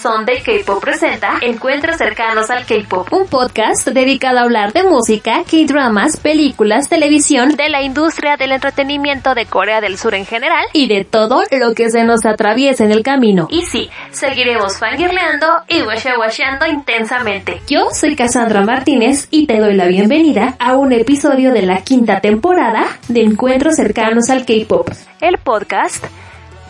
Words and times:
Sunday 0.00 0.40
K-Pop 0.42 0.82
presenta 0.82 1.34
Encuentros 1.42 1.98
cercanos 1.98 2.48
al 2.48 2.64
K-Pop, 2.64 3.12
un 3.12 3.26
podcast 3.26 3.86
dedicado 3.86 4.38
a 4.38 4.42
hablar 4.42 4.72
de 4.72 4.82
música, 4.82 5.42
K-dramas, 5.44 6.16
películas, 6.16 6.88
televisión, 6.88 7.54
de 7.54 7.68
la 7.68 7.82
industria 7.82 8.38
del 8.38 8.52
entretenimiento 8.52 9.34
de 9.34 9.44
Corea 9.44 9.82
del 9.82 9.98
Sur 9.98 10.14
en 10.14 10.24
general 10.24 10.64
y 10.72 10.88
de 10.88 11.04
todo 11.04 11.42
lo 11.50 11.74
que 11.74 11.90
se 11.90 12.04
nos 12.04 12.24
atraviesa 12.24 12.84
en 12.84 12.92
el 12.92 13.02
camino. 13.02 13.48
Y 13.50 13.62
sí, 13.62 13.90
seguiremos 14.10 14.78
fangirleando 14.78 15.46
y 15.68 15.82
washeando 15.82 16.66
intensamente. 16.66 17.60
Yo 17.68 17.88
soy 17.92 18.16
Cassandra 18.16 18.62
Martínez 18.62 19.28
y 19.30 19.46
te 19.46 19.58
doy 19.58 19.74
la 19.74 19.86
bienvenida 19.86 20.54
a 20.58 20.78
un 20.78 20.92
episodio 20.92 21.52
de 21.52 21.62
la 21.62 21.82
quinta 21.82 22.20
temporada 22.20 22.86
de 23.08 23.20
Encuentros 23.20 23.76
cercanos 23.76 24.30
al 24.30 24.46
K-Pop, 24.46 24.88
el 25.20 25.36
podcast 25.36 26.02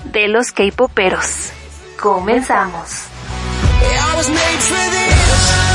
de 0.04 0.26
los 0.26 0.50
K-Poperos. 0.50 1.52
Comenzamos. 1.96 3.19
I 3.82 4.14
was 4.16 4.28
made 4.28 4.60
for 4.62 4.90
this. 4.90 5.69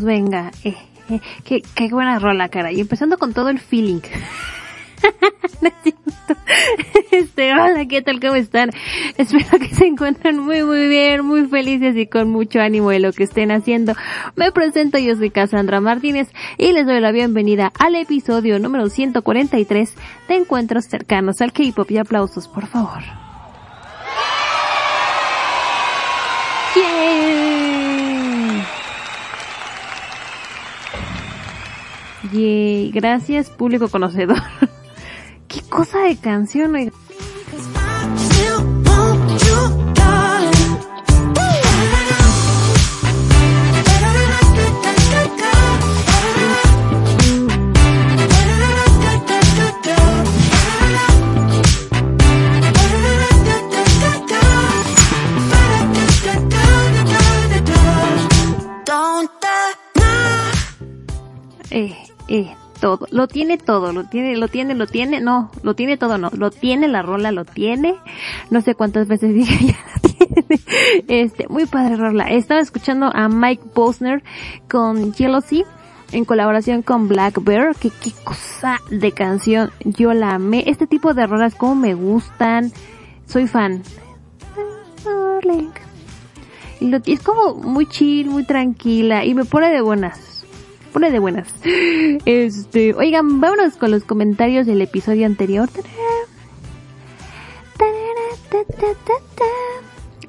Venga. 0.00 0.50
Eh, 0.64 0.76
eh, 1.10 1.20
qué, 1.44 1.62
qué 1.74 1.88
buena 1.88 2.18
rola, 2.18 2.48
cara. 2.48 2.72
Y 2.72 2.80
empezando 2.80 3.18
con 3.18 3.34
todo 3.34 3.48
el 3.48 3.58
feeling. 3.58 4.00
este, 7.10 7.52
hola, 7.52 7.86
¿qué 7.86 8.02
tal? 8.02 8.20
¿Cómo 8.20 8.34
están? 8.34 8.70
Espero 9.16 9.58
que 9.58 9.74
se 9.74 9.86
encuentren 9.86 10.38
muy, 10.38 10.62
muy 10.62 10.86
bien, 10.86 11.24
muy 11.24 11.46
felices 11.46 11.96
y 11.96 12.06
con 12.06 12.30
mucho 12.30 12.60
ánimo 12.60 12.90
de 12.90 13.00
lo 13.00 13.12
que 13.12 13.24
estén 13.24 13.50
haciendo. 13.50 13.94
Me 14.36 14.52
presento, 14.52 14.98
yo 14.98 15.16
soy 15.16 15.30
Cassandra 15.30 15.80
Martínez 15.80 16.28
y 16.58 16.72
les 16.72 16.86
doy 16.86 17.00
la 17.00 17.12
bienvenida 17.12 17.72
al 17.78 17.94
episodio 17.96 18.58
número 18.58 18.88
143 18.88 19.94
de 20.28 20.34
Encuentros 20.34 20.86
cercanos 20.86 21.40
al 21.40 21.52
K-Pop 21.52 21.90
y 21.90 21.98
aplausos, 21.98 22.48
por 22.48 22.66
favor. 22.66 23.02
Yay, 32.30 32.90
gracias 32.92 33.50
público 33.50 33.88
conocedor. 33.88 34.38
¿Qué 35.48 35.60
cosa 35.62 36.00
de 36.00 36.16
canción, 36.16 36.74
oiga. 36.74 36.92
Eh, 61.74 62.01
eh, 62.28 62.54
todo, 62.80 63.06
lo 63.10 63.28
tiene 63.28 63.58
todo, 63.58 63.92
lo 63.92 64.04
tiene, 64.04 64.36
lo 64.36 64.48
tiene, 64.48 64.74
lo 64.74 64.86
tiene, 64.86 65.20
no, 65.20 65.50
lo 65.62 65.74
tiene 65.74 65.96
todo, 65.96 66.18
no, 66.18 66.30
lo 66.32 66.50
tiene 66.50 66.88
la 66.88 67.02
rola, 67.02 67.30
lo 67.30 67.44
tiene, 67.44 67.94
no 68.50 68.60
sé 68.60 68.74
cuántas 68.74 69.06
veces 69.06 69.32
dije 69.34 69.66
ya 69.66 69.78
tiene, 70.00 70.60
este, 71.06 71.46
muy 71.48 71.66
padre 71.66 71.96
rola. 71.96 72.24
Estaba 72.24 72.60
escuchando 72.60 73.10
a 73.14 73.28
Mike 73.28 73.62
Bosner 73.74 74.22
con 74.68 75.14
Jealousy 75.14 75.64
en 76.10 76.24
colaboración 76.24 76.82
con 76.82 77.08
Black 77.08 77.42
Bear, 77.42 77.76
que 77.76 77.90
qué 77.90 78.10
cosa 78.24 78.80
de 78.90 79.12
canción, 79.12 79.70
yo 79.84 80.12
la 80.12 80.34
amé, 80.34 80.64
este 80.66 80.86
tipo 80.86 81.14
de 81.14 81.26
rolas 81.26 81.54
como 81.54 81.76
me 81.76 81.94
gustan, 81.94 82.72
soy 83.26 83.46
fan. 83.46 83.82
Y 86.80 87.12
es 87.12 87.20
como 87.20 87.54
muy 87.54 87.86
chill, 87.86 88.28
muy 88.28 88.44
tranquila 88.44 89.24
y 89.24 89.34
me 89.34 89.44
pone 89.44 89.70
de 89.70 89.80
buenas 89.80 90.31
pone 90.92 91.10
de 91.10 91.18
buenas. 91.18 91.48
Este, 92.24 92.94
oigan, 92.94 93.40
vámonos 93.40 93.76
con 93.76 93.90
los 93.90 94.04
comentarios 94.04 94.66
del 94.66 94.82
episodio 94.82 95.26
anterior. 95.26 95.68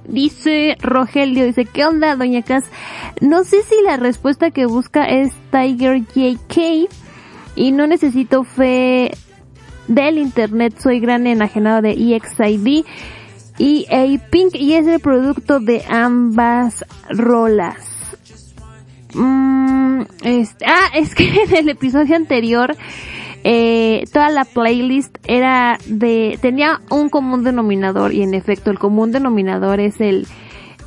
Dice 0.07 0.77
Rogelio, 0.81 1.45
dice, 1.45 1.65
¿qué 1.65 1.85
onda, 1.85 2.15
doña 2.15 2.41
Cas? 2.41 2.65
No 3.21 3.43
sé 3.43 3.63
si 3.63 3.75
la 3.85 3.97
respuesta 3.97 4.51
que 4.51 4.65
busca 4.65 5.05
es 5.05 5.33
Tiger 5.51 6.01
JK 6.13 6.89
y 7.55 7.71
no 7.71 7.87
necesito 7.87 8.43
fe 8.43 9.11
del 9.87 10.17
internet, 10.17 10.75
soy 10.79 10.99
gran 10.99 11.27
enajenado 11.27 11.81
de 11.81 11.91
EXID 11.91 12.85
y 13.57 13.85
A 13.91 14.29
Pink 14.29 14.55
y 14.55 14.73
es 14.73 14.87
el 14.87 14.99
producto 14.99 15.59
de 15.59 15.83
ambas 15.87 16.85
rolas. 17.09 17.92
Mm, 19.13 20.01
este, 20.23 20.65
ah, 20.65 20.87
es 20.95 21.15
que 21.15 21.43
en 21.43 21.55
el 21.55 21.69
episodio 21.69 22.15
anterior 22.15 22.75
eh, 23.43 24.05
toda 24.13 24.29
la 24.29 24.45
playlist 24.45 25.17
era 25.25 25.77
de 25.85 26.39
tenía 26.41 26.81
un 26.89 27.09
común 27.09 27.43
denominador 27.43 28.13
y 28.13 28.23
en 28.23 28.33
efecto 28.33 28.71
el 28.71 28.79
común 28.79 29.11
denominador 29.11 29.79
es 29.81 29.99
el 29.99 30.27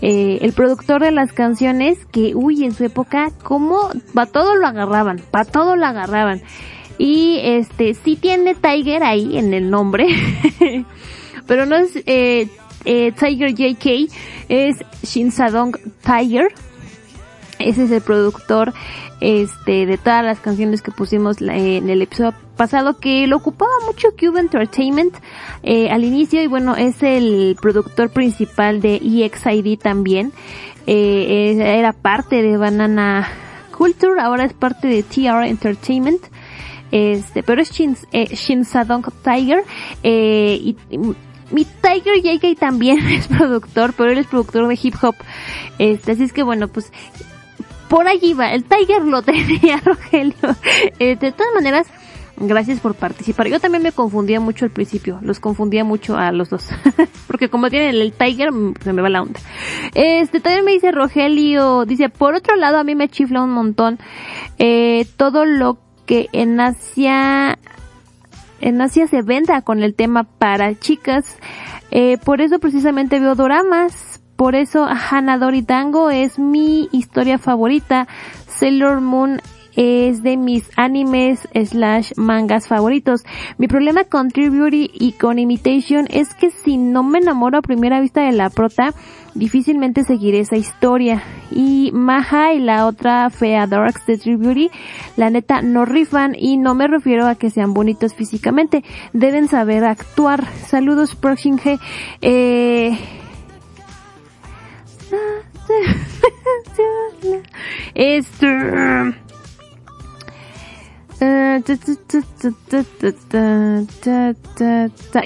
eh, 0.02 0.38
el 0.42 0.52
productor 0.52 1.02
de 1.02 1.10
las 1.10 1.32
canciones 1.32 1.98
que 2.06 2.34
uy 2.34 2.64
en 2.64 2.72
su 2.72 2.84
época 2.84 3.30
como 3.42 3.90
para 4.14 4.30
todo 4.30 4.54
lo 4.54 4.66
agarraban 4.66 5.20
para 5.30 5.44
todo 5.44 5.76
lo 5.76 5.86
agarraban. 5.86 6.42
Y 6.98 7.40
este 7.42 7.92
sí 7.92 8.16
tiene 8.16 8.54
Tiger 8.54 9.04
ahí 9.04 9.36
en 9.36 9.52
el 9.52 9.68
nombre 9.68 10.06
pero 11.46 11.66
no 11.66 11.76
es 11.76 11.94
eh, 12.06 12.48
eh 12.86 13.12
Tiger 13.12 13.54
JK 13.54 14.10
es 14.48 14.76
Shinsadong 15.02 15.76
Tiger 16.02 16.48
ese 17.58 17.84
es 17.84 17.90
el 17.90 18.00
productor 18.00 18.72
este 19.20 19.86
de 19.86 19.96
todas 19.98 20.24
las 20.24 20.40
canciones 20.40 20.82
que 20.82 20.90
pusimos 20.90 21.40
en 21.40 21.88
el 21.88 22.02
episodio 22.02 22.34
pasado 22.56 22.98
que 22.98 23.26
lo 23.26 23.36
ocupaba 23.36 23.72
mucho 23.86 24.08
Cube 24.18 24.40
Entertainment 24.40 25.14
eh, 25.62 25.88
al 25.90 26.04
inicio 26.04 26.42
y 26.42 26.46
bueno 26.46 26.76
es 26.76 27.02
el 27.02 27.56
productor 27.60 28.10
principal 28.10 28.80
de 28.80 28.96
EXID 28.96 29.78
también 29.78 30.32
eh, 30.86 31.56
era 31.58 31.92
parte 31.92 32.42
de 32.42 32.56
Banana 32.56 33.28
Culture 33.76 34.20
ahora 34.20 34.44
es 34.44 34.52
parte 34.52 34.88
de 34.88 35.02
TR 35.02 35.44
Entertainment 35.44 36.22
este 36.90 37.42
pero 37.42 37.62
es 37.62 37.70
Shin, 37.72 37.96
eh, 38.12 38.64
Sadong 38.64 39.04
Tiger 39.22 39.64
eh, 40.02 40.58
y, 40.60 40.76
mi 41.50 41.64
Tiger 41.64 42.22
JK 42.22 42.58
también 42.58 42.98
es 43.08 43.28
productor, 43.28 43.92
pero 43.96 44.10
él 44.10 44.18
es 44.18 44.26
productor 44.26 44.66
de 44.68 44.78
hip 44.80 44.94
hop. 45.02 45.14
Este, 45.78 46.12
así 46.12 46.24
es 46.24 46.32
que 46.32 46.42
bueno, 46.42 46.68
pues 46.68 46.92
por 47.88 48.08
allí 48.08 48.34
va, 48.34 48.52
el 48.52 48.64
Tiger 48.64 49.02
lo 49.02 49.22
tenía 49.22 49.76
Rogelio. 49.84 50.56
Eh, 50.98 51.16
de 51.16 51.32
todas 51.32 51.54
maneras, 51.54 51.86
gracias 52.36 52.80
por 52.80 52.94
participar. 52.94 53.48
Yo 53.48 53.60
también 53.60 53.82
me 53.82 53.92
confundía 53.92 54.40
mucho 54.40 54.64
al 54.64 54.70
principio, 54.70 55.18
los 55.22 55.40
confundía 55.40 55.84
mucho 55.84 56.16
a 56.16 56.32
los 56.32 56.50
dos. 56.50 56.68
Porque 57.26 57.48
como 57.48 57.70
tienen 57.70 57.94
el, 57.94 58.12
Tiger, 58.12 58.52
mm, 58.52 58.74
se 58.82 58.92
me 58.92 59.02
va 59.02 59.08
la 59.08 59.22
onda. 59.22 59.40
Este, 59.94 60.40
también 60.40 60.64
me 60.64 60.72
dice 60.72 60.92
Rogelio, 60.92 61.84
dice, 61.84 62.08
por 62.08 62.34
otro 62.34 62.56
lado 62.56 62.78
a 62.78 62.84
mí 62.84 62.94
me 62.94 63.08
chifla 63.08 63.42
un 63.42 63.50
montón, 63.50 63.98
eh, 64.58 65.06
todo 65.16 65.44
lo 65.44 65.78
que 66.06 66.28
en 66.32 66.60
Asia, 66.60 67.58
en 68.60 68.80
Asia 68.80 69.06
se 69.06 69.22
venda 69.22 69.62
con 69.62 69.82
el 69.82 69.94
tema 69.94 70.24
para 70.24 70.78
chicas. 70.78 71.38
Eh, 71.90 72.18
por 72.24 72.40
eso 72.40 72.58
precisamente 72.58 73.20
veo 73.20 73.34
doramas 73.34 74.15
por 74.36 74.54
eso 74.54 74.86
Hanadori 74.86 75.62
Tango 75.62 76.10
es 76.10 76.38
mi 76.38 76.88
historia 76.92 77.38
favorita. 77.38 78.06
Sailor 78.46 79.00
Moon 79.00 79.40
es 79.76 80.22
de 80.22 80.36
mis 80.36 80.70
animes 80.76 81.46
slash 81.52 82.12
mangas 82.16 82.66
favoritos. 82.66 83.24
Mi 83.58 83.68
problema 83.68 84.04
con 84.04 84.30
True 84.30 84.50
Beauty 84.50 84.90
y 84.92 85.12
con 85.12 85.38
Imitation 85.38 86.06
es 86.10 86.34
que 86.34 86.50
si 86.50 86.78
no 86.78 87.02
me 87.02 87.18
enamoro 87.18 87.58
a 87.58 87.62
primera 87.62 88.00
vista 88.00 88.22
de 88.22 88.32
la 88.32 88.50
prota, 88.50 88.94
difícilmente 89.34 90.02
seguiré 90.02 90.40
esa 90.40 90.56
historia. 90.56 91.22
Y 91.50 91.90
Maha 91.92 92.54
y 92.54 92.58
la 92.58 92.86
otra 92.86 93.28
fea 93.30 93.66
Darks 93.66 94.06
de 94.06 94.16
True 94.16 94.36
Beauty, 94.36 94.70
la 95.16 95.30
neta 95.30 95.60
no 95.62 95.84
rifan 95.84 96.34
y 96.38 96.56
no 96.56 96.74
me 96.74 96.88
refiero 96.88 97.26
a 97.26 97.34
que 97.34 97.50
sean 97.50 97.74
bonitos 97.74 98.14
físicamente, 98.14 98.82
deben 99.12 99.48
saber 99.48 99.84
actuar. 99.84 100.44
Saludos 100.66 101.14
Proxing. 101.14 101.60
Eh, 102.22 102.98
este. 107.94 108.46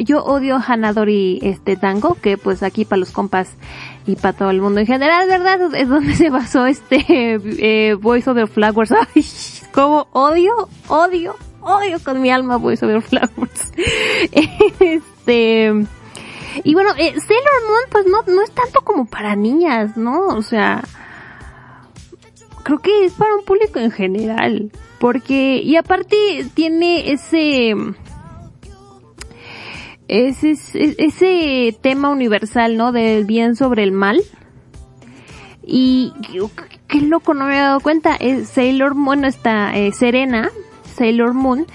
Yo 0.05 0.25
odio 0.25 0.61
Hanadori 0.65 1.41
este 1.43 1.77
tango, 1.77 2.15
que 2.15 2.39
pues 2.39 2.63
aquí 2.63 2.85
para 2.85 2.99
los 2.99 3.11
compas 3.11 3.57
y 4.07 4.17
para 4.17 4.33
todo 4.33 4.51
el 4.51 4.61
mundo 4.61 4.81
en 4.81 4.87
general, 4.87 5.29
¿verdad? 5.29 5.75
Es 5.75 5.89
donde 5.89 6.15
se 6.17 6.31
basó 6.31 6.67
este 6.67 7.05
eh, 7.09 7.95
Voice 7.95 8.31
Over 8.31 8.49
Flowers. 8.49 8.93
Ay, 9.15 9.25
como 9.73 10.07
odio, 10.13 10.69
odio, 10.89 11.37
odio 11.61 11.99
con 12.03 12.21
mi 12.21 12.31
alma 12.31 12.57
Voice 12.57 12.85
Over 12.85 13.03
Flowers. 13.03 13.73
Este 14.81 15.73
y 16.65 16.75
bueno, 16.75 16.91
eh, 16.97 17.13
Sailor 17.21 17.69
Moon 17.69 17.83
pues 17.91 18.07
no, 18.07 18.23
no 18.35 18.43
es 18.43 18.51
tanto 18.53 18.81
como 18.83 19.07
para 19.07 19.37
niñas, 19.37 19.97
¿no? 19.97 20.29
O 20.29 20.43
sea, 20.43 20.83
creo 22.63 22.79
que 22.79 23.05
es 23.05 23.13
para 23.13 23.35
un 23.35 23.45
público 23.45 23.79
en 23.79 23.91
general. 23.91 24.71
Porque, 24.99 25.63
y 25.65 25.77
aparte 25.77 26.47
tiene 26.53 27.11
ese, 27.13 27.75
ese, 30.09 30.51
ese 30.75 31.77
tema 31.81 32.11
universal, 32.11 32.77
¿no? 32.77 32.93
Del 32.93 33.25
bien 33.25 33.57
sobre 33.57 33.83
el 33.83 33.93
mal. 33.93 34.21
Y 35.63 36.13
qué 36.87 37.01
loco, 37.01 37.33
no 37.33 37.47
me 37.47 37.53
había 37.53 37.65
dado 37.69 37.81
cuenta. 37.81 38.15
Es 38.17 38.49
Sailor 38.49 38.95
Moon, 38.95 39.05
bueno, 39.05 39.29
está 39.29 39.75
eh, 39.77 39.93
Serena, 39.93 40.51
Sailor 40.97 41.33
Moon, 41.33 41.67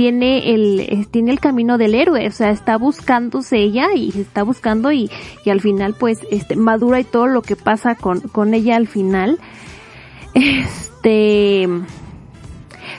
tiene 0.00 0.54
el, 0.54 1.08
tiene 1.10 1.30
el 1.30 1.40
camino 1.40 1.76
del 1.76 1.94
héroe, 1.94 2.26
o 2.26 2.32
sea, 2.32 2.48
está 2.48 2.78
buscándose 2.78 3.58
ella 3.58 3.88
y 3.94 4.18
está 4.18 4.44
buscando 4.44 4.90
y, 4.90 5.10
y 5.44 5.50
al 5.50 5.60
final 5.60 5.92
pues, 5.92 6.20
este, 6.30 6.56
madura 6.56 7.00
y 7.00 7.04
todo 7.04 7.26
lo 7.26 7.42
que 7.42 7.54
pasa 7.54 7.96
con, 7.96 8.20
con 8.20 8.54
ella 8.54 8.76
al 8.76 8.88
final. 8.88 9.38
Este, 10.32 11.66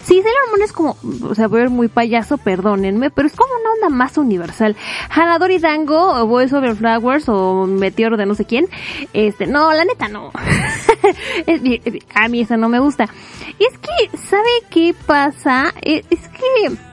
Sí, 0.04 0.22
Sailor 0.22 0.50
Moon 0.50 0.62
es 0.64 0.74
como, 0.74 0.98
o 1.30 1.36
sea, 1.36 1.48
voy 1.48 1.60
a 1.60 1.64
ver 1.64 1.70
muy 1.70 1.88
payaso, 1.88 2.38
perdónenme, 2.38 3.12
pero 3.12 3.28
es 3.28 3.36
como 3.36 3.54
una 3.54 3.72
onda 3.74 3.96
más 3.96 4.18
universal. 4.18 4.76
Hanadori 5.10 5.60
Dango, 5.60 6.22
o 6.22 6.26
Boys 6.26 6.52
Over 6.52 6.76
Flowers, 6.76 7.30
o 7.30 7.68
Meteoro 7.68 8.18
de 8.18 8.26
no 8.26 8.36
sé 8.36 8.46
quién, 8.46 8.68
este, 9.14 9.48
no, 9.48 9.72
la 9.72 9.86
neta 9.86 10.08
no. 10.08 10.32
a 12.16 12.28
mí 12.28 12.42
esa 12.42 12.58
no 12.58 12.68
me 12.68 12.80
gusta. 12.80 13.06
Es 13.60 13.78
que, 13.78 14.18
¿sabe 14.18 14.50
qué 14.70 14.96
pasa? 15.06 15.74
E, 15.82 16.04
es 16.10 16.28
que, 16.28 16.91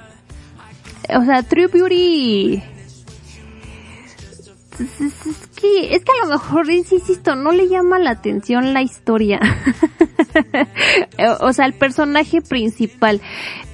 o 1.14 1.24
sea, 1.24 1.42
True 1.42 1.68
Beauty 1.68 2.62
que, 5.60 5.94
es 5.94 6.04
que 6.04 6.12
a 6.12 6.26
lo 6.26 6.32
mejor, 6.32 6.70
insisto, 6.70 7.34
no 7.34 7.52
le 7.52 7.68
llama 7.68 7.98
la 7.98 8.10
atención 8.10 8.72
la 8.72 8.82
historia. 8.82 9.40
o 11.40 11.52
sea, 11.52 11.66
el 11.66 11.74
personaje 11.74 12.40
principal. 12.40 13.20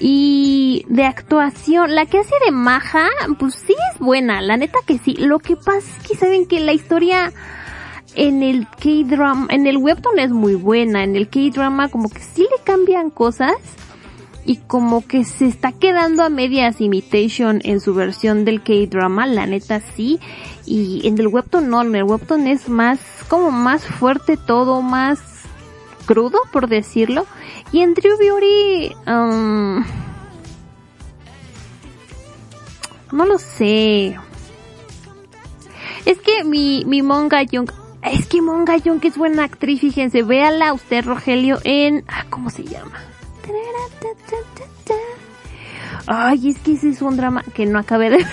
Y 0.01 0.85
de 0.89 1.05
actuación, 1.05 1.95
la 1.95 2.07
que 2.07 2.19
hace 2.19 2.35
de 2.45 2.53
Maja, 2.53 3.09
pues 3.39 3.55
sí 3.55 3.75
es 3.93 3.99
buena, 3.99 4.41
la 4.41 4.57
neta 4.57 4.79
que 4.87 4.99
sí. 4.99 5.15
Lo 5.15 5.39
que 5.39 5.57
pasa 5.57 5.79
es 5.79 6.09
que 6.09 6.17
saben 6.17 6.47
que 6.47 6.61
la 6.61 6.73
historia 6.73 7.33
en 8.15 8.43
el 8.43 8.67
K-drama, 8.69 9.49
en 9.51 9.67
el 9.67 9.77
webtoon 9.77 10.19
es 10.19 10.31
muy 10.31 10.55
buena, 10.55 11.03
en 11.03 11.17
el 11.17 11.29
K-drama 11.29 11.89
como 11.89 12.09
que 12.09 12.21
sí 12.21 12.43
le 12.43 12.63
cambian 12.65 13.11
cosas 13.11 13.57
y 14.47 14.57
como 14.57 15.07
que 15.07 15.25
se 15.25 15.47
está 15.47 15.73
quedando 15.73 16.23
a 16.23 16.29
medias 16.29 16.81
imitation 16.81 17.61
en 17.65 17.81
su 17.81 17.95
versión 17.95 18.45
del 18.45 18.63
K-drama, 18.63 19.27
la 19.27 19.47
neta 19.47 19.81
sí, 19.81 20.21
y 20.67 21.07
en 21.07 21.19
el 21.19 21.29
webtoon 21.29 21.69
no, 21.71 21.81
el 21.83 22.05
webtoon 22.05 22.47
es 22.47 22.69
más, 22.69 23.01
como 23.29 23.51
más 23.51 23.85
fuerte 23.85 24.37
todo, 24.37 24.83
más 24.83 25.21
crudo, 26.07 26.39
por 26.53 26.69
decirlo, 26.69 27.27
y 27.73 27.81
en 27.81 27.95
True 27.95 28.17
Beauty, 28.19 28.95
um, 29.07 29.85
no 33.13 33.25
lo 33.25 33.39
sé. 33.39 34.17
Es 36.05 36.19
que 36.19 36.45
mi, 36.45 36.85
mi 36.85 37.01
Monga 37.01 37.43
Young, 37.43 37.71
es 38.03 38.27
que 38.27 38.43
Monga 38.43 38.77
Young 38.77 39.01
es 39.05 39.17
buena 39.17 39.45
actriz, 39.45 39.81
fíjense, 39.81 40.23
véala 40.23 40.75
usted 40.75 41.03
Rogelio 41.07 41.59
en, 41.65 42.05
ah, 42.09 42.27
¿cómo 42.29 42.51
se 42.51 42.65
llama? 42.65 43.01
Ay, 46.07 46.51
es 46.51 46.59
que 46.59 46.73
ese 46.73 46.91
es 46.91 47.03
un 47.03 47.17
drama 47.17 47.43
que 47.55 47.67
no 47.67 47.79
acabé 47.79 48.11
de 48.11 48.17
ver. 48.19 48.27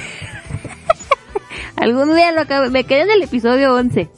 Algún 1.78 2.16
día 2.16 2.32
lo 2.32 2.42
acabé, 2.42 2.70
me 2.70 2.84
quedé 2.84 3.02
en 3.02 3.12
el 3.12 3.24
episodio 3.24 3.74
11. 3.74 4.10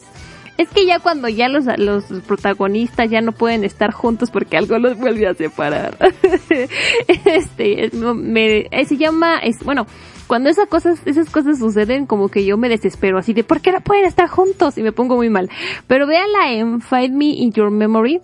Es 0.58 0.70
que 0.70 0.86
ya 0.86 1.00
cuando 1.00 1.28
ya 1.30 1.50
los, 1.50 1.66
los 1.78 2.06
protagonistas 2.28 3.10
ya 3.10 3.22
no 3.22 3.32
pueden 3.32 3.64
estar 3.64 3.92
juntos 3.92 4.30
porque 4.30 4.58
algo 4.58 4.78
los 4.78 4.98
vuelve 4.98 5.28
a 5.28 5.34
separar. 5.34 5.98
este, 7.26 7.90
me, 7.94 8.68
eh, 8.70 8.86
se 8.86 8.98
llama, 8.98 9.40
es, 9.40 9.64
bueno, 9.64 9.88
cuando 10.28 10.50
esas 10.50 10.68
cosas, 10.68 11.02
esas 11.06 11.30
cosas 11.30 11.60
suceden 11.60 12.06
como 12.06 12.30
que 12.30 12.46
yo 12.46 12.58
me 12.58 12.70
desespero 12.70 13.18
así 13.18 13.34
de 13.34 13.44
¿por 13.44 13.62
qué 13.62 13.72
no 13.72 13.82
pueden 13.82 14.06
estar 14.06 14.28
juntos? 14.28 14.78
Y 14.78 14.84
me 14.84 14.92
pongo 14.92 15.16
muy 15.16 15.30
mal. 15.30 15.50
Pero 15.88 16.06
véanla 16.06 16.52
en 16.52 16.82
Find 16.82 17.16
Me 17.16 17.26
in 17.26 17.52
Your 17.52 17.72
Memory. 17.72 18.22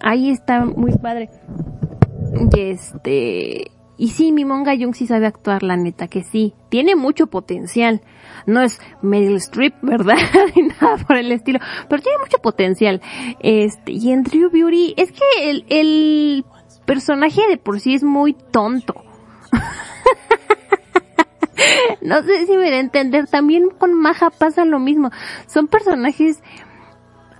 Ahí 0.00 0.30
está 0.30 0.64
muy 0.64 0.92
padre. 0.92 1.30
Y 2.40 2.60
este, 2.60 3.72
y 3.96 4.08
sí, 4.10 4.30
mi 4.30 4.44
Monga 4.44 4.74
Young 4.74 4.94
sí 4.94 5.08
sabe 5.08 5.26
actuar, 5.26 5.64
la 5.64 5.76
neta, 5.76 6.06
que 6.06 6.22
sí. 6.22 6.54
Tiene 6.68 6.94
mucho 6.94 7.26
potencial. 7.26 8.00
No 8.46 8.62
es 8.62 8.80
Meryl 9.02 9.34
Streep, 9.36 9.74
¿verdad? 9.82 10.18
Ni 10.56 10.68
nada 10.68 10.98
por 11.04 11.16
el 11.16 11.32
estilo. 11.32 11.58
Pero 11.88 12.00
tiene 12.00 12.18
mucho 12.18 12.38
potencial. 12.38 13.02
Este, 13.40 13.92
y 13.92 14.12
en 14.12 14.22
True 14.22 14.50
Beauty, 14.52 14.94
es 14.96 15.10
que 15.10 15.50
el, 15.50 15.64
el 15.68 16.44
personaje 16.86 17.40
de 17.48 17.56
por 17.56 17.80
sí 17.80 17.94
es 17.94 18.04
muy 18.04 18.34
tonto. 18.34 18.94
no 22.00 22.22
sé 22.22 22.46
si 22.46 22.56
me 22.56 22.70
da 22.70 22.78
entender. 22.78 23.26
También 23.26 23.70
con 23.70 23.94
Maja 23.94 24.30
pasa 24.30 24.64
lo 24.64 24.78
mismo. 24.78 25.10
Son 25.48 25.66
personajes, 25.66 26.40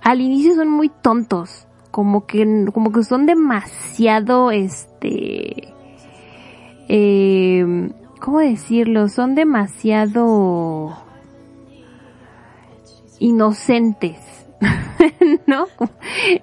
al 0.01 0.19
inicio 0.19 0.55
son 0.55 0.69
muy 0.69 0.89
tontos 0.89 1.68
como 1.99 2.25
que 2.25 2.65
como 2.73 2.93
que 2.93 3.03
son 3.03 3.25
demasiado 3.25 4.51
este 4.51 5.73
eh, 6.87 7.89
cómo 8.21 8.39
decirlo 8.39 9.09
son 9.09 9.35
demasiado 9.35 10.95
inocentes 13.19 14.15
¿no? 15.45 15.67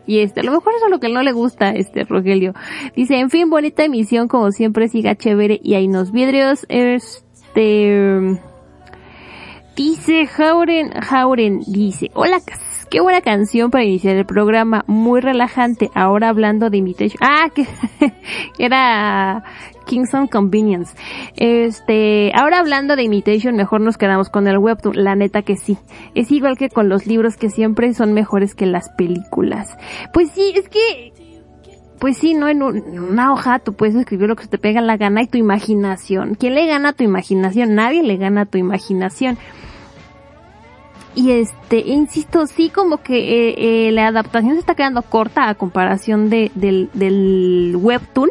Y 0.06 0.18
este, 0.18 0.40
a 0.40 0.42
lo 0.42 0.52
mejor 0.52 0.74
eso 0.76 0.84
es 0.84 0.90
lo 0.90 1.00
que 1.00 1.08
no 1.08 1.22
le 1.22 1.32
gusta, 1.32 1.70
este, 1.70 2.04
Rogelio. 2.04 2.52
Dice, 2.94 3.18
en 3.18 3.30
fin, 3.30 3.48
bonita 3.48 3.82
emisión, 3.84 4.28
como 4.28 4.52
siempre, 4.52 4.88
siga 4.88 5.14
chévere, 5.14 5.58
y 5.62 5.72
hay 5.72 5.86
unos 5.86 6.12
vidrios, 6.12 6.66
este, 6.68 8.38
dice 9.74 10.26
Jauren, 10.26 10.92
Jauren, 10.92 11.60
dice, 11.66 12.10
hola, 12.14 12.40
Qué 12.90 13.00
buena 13.00 13.20
canción 13.20 13.70
para 13.70 13.84
iniciar 13.84 14.16
el 14.16 14.26
programa, 14.26 14.84
muy 14.86 15.20
relajante. 15.20 15.90
Ahora 15.94 16.28
hablando 16.28 16.70
de 16.70 16.76
Invitation. 16.76 17.18
Ah, 17.20 17.50
que 17.54 17.66
era 18.58 19.42
Kingston 19.86 20.28
Convenience. 20.28 20.96
Este, 21.36 22.30
ahora 22.34 22.60
hablando 22.60 22.94
de 22.94 23.02
Imitation, 23.02 23.56
mejor 23.56 23.80
nos 23.80 23.96
quedamos 23.96 24.28
con 24.28 24.46
el 24.46 24.58
webtoon. 24.58 25.02
La 25.02 25.16
neta 25.16 25.42
que 25.42 25.56
sí. 25.56 25.78
Es 26.14 26.30
igual 26.30 26.56
que 26.56 26.68
con 26.68 26.88
los 26.88 27.06
libros 27.06 27.36
que 27.36 27.50
siempre 27.50 27.92
son 27.92 28.12
mejores 28.12 28.54
que 28.54 28.66
las 28.66 28.90
películas. 28.90 29.76
Pues 30.12 30.30
sí, 30.30 30.52
es 30.54 30.68
que 30.68 31.12
pues 31.98 32.18
sí, 32.18 32.34
no 32.34 32.48
en, 32.48 32.62
una 32.62 33.32
hoja 33.32 33.58
tú 33.58 33.72
puedes 33.72 33.94
escribir 33.94 34.28
lo 34.28 34.36
que 34.36 34.44
se 34.44 34.50
te 34.50 34.58
pega 34.58 34.80
la 34.80 34.96
gana 34.96 35.22
y 35.22 35.26
tu 35.26 35.38
imaginación. 35.38 36.34
¿Quién 36.34 36.54
le 36.54 36.66
gana 36.66 36.90
a 36.90 36.92
tu 36.92 37.04
imaginación? 37.04 37.74
Nadie 37.74 38.02
le 38.02 38.16
gana 38.16 38.42
a 38.42 38.46
tu 38.46 38.58
imaginación. 38.58 39.38
Y 41.16 41.30
este, 41.30 41.78
insisto, 41.78 42.46
sí 42.46 42.68
como 42.68 42.98
que 42.98 43.16
eh, 43.16 43.88
eh, 43.88 43.90
la 43.90 44.08
adaptación 44.08 44.52
se 44.52 44.60
está 44.60 44.74
quedando 44.74 45.00
corta 45.00 45.48
a 45.48 45.54
comparación 45.54 46.28
de, 46.28 46.52
del, 46.54 46.90
del 46.92 47.74
webtoon. 47.74 48.30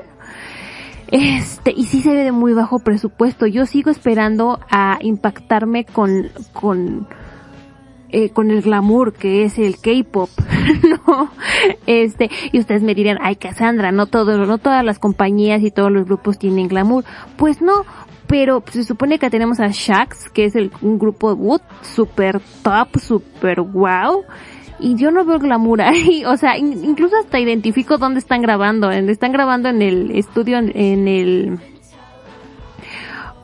Este, 1.08 1.74
y 1.76 1.86
sí 1.86 2.04
se 2.04 2.14
ve 2.14 2.24
de 2.24 2.32
muy 2.32 2.54
bajo 2.54 2.78
presupuesto. 2.78 3.48
Yo 3.48 3.66
sigo 3.66 3.90
esperando 3.90 4.60
a 4.70 5.00
impactarme 5.02 5.86
con, 5.86 6.30
con, 6.54 7.08
eh, 8.10 8.30
con 8.30 8.52
el 8.52 8.62
glamour 8.62 9.14
que 9.14 9.46
es 9.46 9.58
el 9.58 9.78
K-pop, 9.80 10.30
¿no? 11.08 11.32
Este, 11.88 12.30
y 12.52 12.60
ustedes 12.60 12.84
me 12.84 12.94
dirían, 12.94 13.18
ay 13.20 13.36
Cassandra, 13.36 13.92
no 13.92 14.06
todos, 14.06 14.48
no 14.48 14.60
todas 14.60 14.86
las 14.86 15.00
compañías 15.00 15.64
y 15.64 15.72
todos 15.72 15.92
los 15.92 16.06
grupos 16.06 16.38
tienen 16.38 16.68
glamour. 16.68 17.04
Pues 17.36 17.64
no, 17.64 17.84
pero 18.28 18.64
se 18.70 18.84
supone 18.84 19.20
que 19.20 19.30
tenemos 19.30 19.60
a 19.60 19.68
Shax, 19.68 20.30
que 20.30 20.46
es 20.46 20.56
el, 20.56 20.72
un 20.82 20.98
grupo 20.98 21.34
Wood, 21.34 21.62
super 21.82 22.42
top, 22.64 23.00
super 23.00 23.62
wow. 23.62 24.24
Y 24.80 24.96
yo 24.96 25.12
no 25.12 25.24
veo 25.24 25.40
glamour 25.40 25.82
ahí, 25.82 26.26
o 26.28 26.38
sea, 26.38 26.58
incluso 26.58 27.16
hasta 27.18 27.40
identifico 27.40 27.98
dónde 27.98 28.20
están 28.20 28.42
grabando. 28.42 28.92
Están 28.92 29.32
grabando 29.32 29.70
en 29.70 29.82
el 29.82 30.12
estudio, 30.12 30.58
en 30.58 31.08
el 31.08 31.60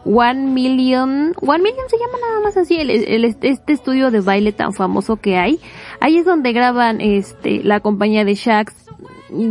One 0.04 0.52
Million, 0.52 1.34
One 1.42 1.60
Million 1.60 1.88
se 1.88 1.98
llama 1.98 2.18
nada 2.28 2.42
más 2.42 2.58
así, 2.58 2.78
el, 2.78 3.26
este 3.26 3.74
estudio 3.74 4.10
de 4.10 4.22
baile 4.22 4.52
tan 4.52 4.74
famoso 4.74 5.18
que 5.18 5.38
hay. 5.38 5.60
Ahí 6.00 6.18
es 6.18 6.26
donde 6.26 6.54
graban, 6.54 7.02
este, 7.02 7.64
la 7.64 7.80
compañía 7.80 8.26
de 8.26 8.36
Shax. 8.36 8.74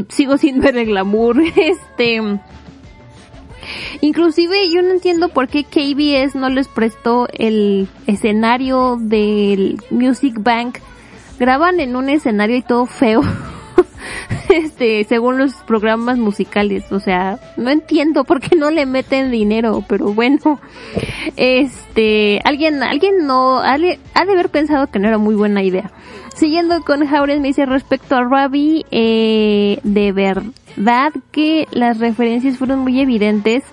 Sigo 0.09 0.37
sin 0.37 0.61
ver 0.61 0.77
el 0.77 0.87
glamour, 0.87 1.41
este, 1.57 2.41
Inclusive 4.01 4.71
yo 4.71 4.83
no 4.83 4.91
entiendo 4.91 5.29
por 5.29 5.49
qué 5.49 5.65
KBS 5.65 6.35
no 6.35 6.49
les 6.49 6.69
prestó 6.69 7.29
el 7.33 7.89
escenario 8.07 8.97
del 9.01 9.81
Music 9.91 10.35
Bank. 10.39 10.79
Graban 11.39 11.81
en 11.81 11.97
un 11.97 12.09
escenario 12.09 12.57
y 12.57 12.63
todo 12.63 12.87
feo. 12.87 13.23
este, 14.49 15.05
según 15.05 15.39
los 15.39 15.55
programas 15.55 16.19
musicales, 16.19 16.91
o 16.93 17.01
sea, 17.01 17.39
no 17.57 17.71
entiendo 17.71 18.25
por 18.25 18.41
qué 18.41 18.57
no 18.57 18.71
le 18.71 18.87
meten 18.87 19.31
dinero, 19.31 19.85
pero 19.89 20.13
bueno, 20.13 20.61
este, 21.37 22.41
alguien, 22.45 22.83
alguien 22.83 23.27
no, 23.27 23.59
ha 23.59 23.79
de, 23.79 23.99
haber 24.15 24.49
pensado 24.51 24.89
que 24.89 24.99
no 24.99 25.09
era 25.09 25.19
muy 25.19 25.35
buena 25.35 25.63
idea. 25.63 25.91
Siguiendo 26.35 26.81
con 26.83 27.07
Jauren 27.07 27.43
me 27.43 27.49
dice 27.49 27.67
respecto 27.67 28.17
a 28.17 28.25
Ravi, 28.25 28.87
eh, 28.91 29.79
de 29.83 30.13
verdad 30.77 31.13
que 31.33 31.67
las 31.73 31.99
referencias 31.99 32.59
fueron 32.59 32.81
muy 32.81 33.01
evidentes 33.01 33.65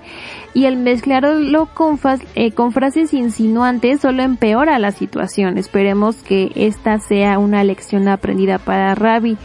y 0.54 0.66
el 0.66 0.78
mezclarlo 0.78 1.68
con, 1.74 2.00
eh, 2.34 2.52
con 2.52 2.72
frases 2.72 3.14
insinuantes 3.14 4.02
solo 4.02 4.24
empeora 4.24 4.80
la 4.80 4.92
situación. 4.92 5.58
Esperemos 5.58 6.16
que 6.24 6.52
esta 6.56 6.98
sea 7.00 7.38
una 7.38 7.64
lección 7.64 8.08
aprendida 8.08 8.58
para 8.58 8.96
Ravi. 8.96 9.38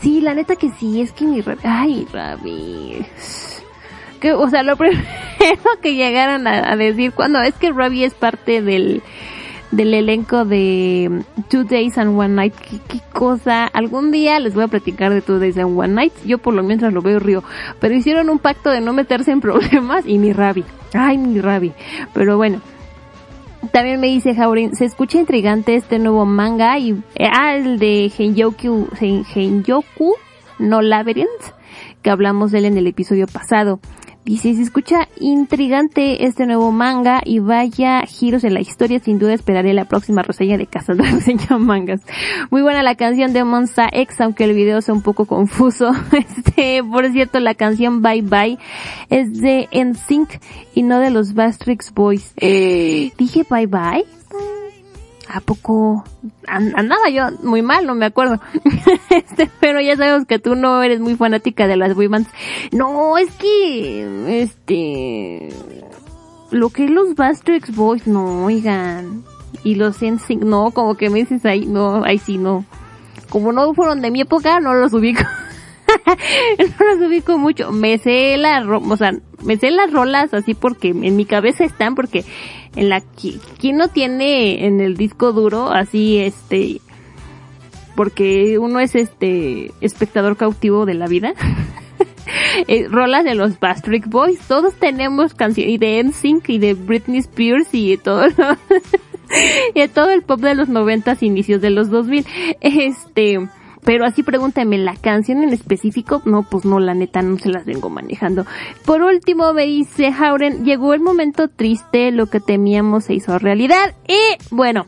Sí, 0.00 0.20
la 0.20 0.34
neta 0.34 0.54
que 0.56 0.70
sí, 0.70 1.00
es 1.00 1.12
que 1.12 1.24
mi 1.24 1.40
Ravi, 1.40 1.60
ay 1.64 2.06
Ravi. 2.12 3.04
Que, 4.20 4.34
o 4.34 4.48
sea, 4.48 4.62
lo 4.62 4.76
primero 4.76 5.62
que 5.82 5.96
llegaron 5.96 6.46
a, 6.46 6.76
decir 6.76 7.12
cuando 7.12 7.42
es 7.42 7.54
que 7.54 7.72
Ravi 7.72 8.04
es 8.04 8.14
parte 8.14 8.62
del 8.62 9.02
del 9.72 9.94
elenco 9.94 10.44
de 10.44 11.24
Two 11.48 11.64
Days 11.64 11.98
and 11.98 12.16
One 12.16 12.34
Night. 12.34 12.54
¿Qué, 12.54 13.00
cosa? 13.12 13.66
Algún 13.66 14.12
día 14.12 14.38
les 14.38 14.54
voy 14.54 14.64
a 14.64 14.68
platicar 14.68 15.12
de 15.12 15.22
Two 15.22 15.38
Days 15.38 15.58
and 15.58 15.76
One 15.76 15.94
Night. 15.94 16.12
Yo 16.24 16.38
por 16.38 16.54
lo 16.54 16.62
mientras 16.62 16.92
lo 16.92 17.02
veo 17.02 17.18
río. 17.18 17.42
Pero 17.80 17.94
hicieron 17.94 18.30
un 18.30 18.38
pacto 18.38 18.70
de 18.70 18.80
no 18.80 18.92
meterse 18.92 19.32
en 19.32 19.40
problemas 19.42 20.06
y 20.06 20.18
mi 20.18 20.32
Rabi. 20.32 20.64
Ay, 20.94 21.18
mi 21.18 21.40
Rabi. 21.40 21.72
Pero 22.14 22.36
bueno. 22.36 22.60
También 23.72 24.00
me 24.00 24.08
dice 24.08 24.34
Jaurin, 24.34 24.74
se 24.74 24.84
escucha 24.84 25.18
intrigante 25.18 25.76
este 25.76 26.00
nuevo 26.00 26.26
manga 26.26 26.78
y, 26.78 26.90
eh, 27.14 27.28
ah, 27.32 27.54
el 27.54 27.78
de 27.78 28.10
Genyoku, 28.14 28.88
Genyoku 28.98 30.16
no 30.58 30.82
Labyrinth, 30.82 31.28
que 32.02 32.10
hablamos 32.10 32.50
de 32.50 32.58
él 32.58 32.64
en 32.64 32.76
el 32.76 32.88
episodio 32.88 33.26
pasado. 33.28 33.78
Dice, 34.24 34.54
se 34.54 34.62
escucha 34.62 35.08
intrigante 35.18 36.26
este 36.26 36.46
nuevo 36.46 36.70
manga 36.70 37.22
y 37.24 37.40
vaya 37.40 38.02
giros 38.06 38.44
en 38.44 38.54
la 38.54 38.60
historia. 38.60 39.00
Sin 39.00 39.18
duda 39.18 39.34
esperaré 39.34 39.74
la 39.74 39.86
próxima 39.86 40.22
reseña 40.22 40.56
de 40.56 40.66
Casa 40.66 40.94
de 40.94 41.02
Reseña 41.10 41.58
Mangas. 41.58 42.02
Muy 42.50 42.62
buena 42.62 42.84
la 42.84 42.94
canción 42.94 43.32
de 43.32 43.42
Monsta 43.42 43.88
X, 43.92 44.20
aunque 44.20 44.44
el 44.44 44.54
video 44.54 44.80
sea 44.80 44.94
un 44.94 45.02
poco 45.02 45.26
confuso. 45.26 45.92
Este, 46.12 46.82
por 46.84 47.10
cierto, 47.10 47.40
la 47.40 47.54
canción 47.54 48.00
Bye 48.00 48.22
Bye 48.22 48.58
es 49.10 49.40
de 49.40 49.68
NSYNC 49.72 50.40
y 50.74 50.82
no 50.82 51.00
de 51.00 51.10
los 51.10 51.34
Bastrix 51.34 51.92
Boys. 51.92 52.32
Eh, 52.36 53.12
dije 53.18 53.44
Bye 53.48 53.66
Bye. 53.66 54.21
¿A 55.32 55.40
poco? 55.40 56.04
Andaba 56.46 57.08
yo 57.10 57.30
muy 57.42 57.62
mal, 57.62 57.86
no 57.86 57.94
me 57.94 58.04
acuerdo. 58.04 58.38
este, 59.10 59.50
pero 59.60 59.80
ya 59.80 59.96
sabemos 59.96 60.26
que 60.26 60.38
tú 60.38 60.54
no 60.56 60.82
eres 60.82 61.00
muy 61.00 61.16
fanática 61.16 61.66
de 61.66 61.76
las 61.78 61.94
bands. 61.94 62.28
No, 62.70 63.16
es 63.16 63.30
que, 63.32 64.42
este, 64.42 65.48
lo 66.50 66.68
que 66.68 66.84
es 66.84 66.90
los 66.90 67.14
Bastrix 67.14 67.74
Boys, 67.74 68.06
no, 68.06 68.44
oigan. 68.44 69.24
Y 69.64 69.76
los 69.76 70.02
NSYNC, 70.02 70.42
no, 70.42 70.70
como 70.72 70.96
que 70.96 71.08
me 71.08 71.20
dices 71.20 71.46
ahí, 71.46 71.64
no, 71.64 72.04
ahí 72.04 72.18
sí, 72.18 72.36
no. 72.36 72.66
Como 73.30 73.52
no 73.52 73.72
fueron 73.72 74.02
de 74.02 74.10
mi 74.10 74.20
época, 74.20 74.60
no 74.60 74.74
los 74.74 74.92
ubico. 74.92 75.22
no 76.78 76.86
los 76.86 77.08
ubico 77.08 77.38
mucho. 77.38 77.72
Me 77.72 77.98
sé 77.98 78.36
la, 78.36 78.66
o 78.66 78.96
sea, 78.96 79.12
las 79.12 79.92
rolas 79.92 80.34
así 80.34 80.54
porque 80.54 80.88
en 80.88 81.16
mi 81.16 81.24
cabeza 81.24 81.64
están 81.64 81.94
porque 81.94 82.24
en 82.76 82.88
la 82.88 83.02
quién 83.58 83.76
no 83.76 83.88
tiene 83.88 84.66
en 84.66 84.80
el 84.80 84.96
disco 84.96 85.32
duro 85.32 85.70
así 85.70 86.18
este 86.18 86.80
porque 87.94 88.58
uno 88.58 88.80
es 88.80 88.94
este 88.94 89.70
espectador 89.80 90.36
cautivo 90.36 90.86
de 90.86 90.94
la 90.94 91.06
vida. 91.06 91.34
eh, 92.68 92.88
rolas 92.88 93.24
de 93.24 93.34
los 93.34 93.60
Bastric 93.60 94.08
Boys, 94.08 94.40
todos 94.48 94.74
tenemos 94.74 95.34
canciones 95.34 95.74
y 95.74 95.78
de 95.78 96.02
NSYNC 96.02 96.48
y 96.48 96.58
de 96.58 96.74
Britney 96.74 97.18
Spears 97.18 97.68
y 97.72 97.90
de 97.90 97.98
todo 97.98 98.24
y 99.74 99.80
de 99.80 99.88
todo 99.88 100.10
el 100.10 100.22
pop 100.22 100.40
de 100.40 100.54
los 100.54 100.68
noventas, 100.68 101.22
inicios 101.22 101.60
de 101.60 101.70
los 101.70 101.90
2000. 101.90 102.26
Este, 102.60 103.38
pero 103.84 104.04
así 104.04 104.22
pregúntame, 104.22 104.78
la 104.78 104.94
canción 104.94 105.42
en 105.42 105.52
específico, 105.52 106.22
no, 106.24 106.44
pues 106.44 106.64
no, 106.64 106.78
la 106.78 106.94
neta 106.94 107.20
no 107.22 107.38
se 107.38 107.48
las 107.48 107.64
vengo 107.64 107.90
manejando. 107.90 108.46
Por 108.84 109.02
último 109.02 109.52
me 109.52 109.64
dice 109.64 110.08
Hauren, 110.08 110.64
llegó 110.64 110.94
el 110.94 111.00
momento 111.00 111.48
triste, 111.48 112.12
lo 112.12 112.26
que 112.26 112.40
temíamos 112.40 113.04
se 113.04 113.14
hizo 113.14 113.38
realidad. 113.38 113.94
Y 114.06 114.54
bueno, 114.54 114.86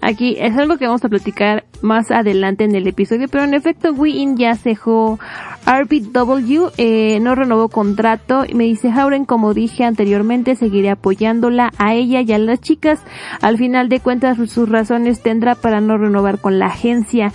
aquí 0.00 0.36
es 0.38 0.56
algo 0.56 0.78
que 0.78 0.86
vamos 0.86 1.04
a 1.04 1.08
platicar 1.08 1.64
más 1.82 2.12
adelante 2.12 2.62
en 2.62 2.76
el 2.76 2.86
episodio, 2.86 3.26
pero 3.28 3.42
en 3.42 3.54
efecto 3.54 3.92
Win 3.92 4.36
ya 4.36 4.56
dejó 4.62 5.18
RBW, 5.66 6.70
eh, 6.76 7.18
no 7.20 7.34
renovó 7.34 7.68
contrato 7.68 8.44
y 8.48 8.54
me 8.54 8.64
dice 8.64 8.88
Hauren, 8.90 9.24
como 9.24 9.52
dije 9.52 9.84
anteriormente, 9.84 10.54
seguiré 10.54 10.90
apoyándola 10.90 11.72
a 11.76 11.94
ella 11.94 12.20
y 12.20 12.32
a 12.32 12.38
las 12.38 12.60
chicas. 12.60 13.00
Al 13.40 13.58
final 13.58 13.88
de 13.88 13.98
cuentas 13.98 14.36
sus 14.36 14.68
razones 14.68 15.22
tendrá 15.22 15.56
para 15.56 15.80
no 15.80 15.98
renovar 15.98 16.40
con 16.40 16.60
la 16.60 16.66
agencia. 16.66 17.32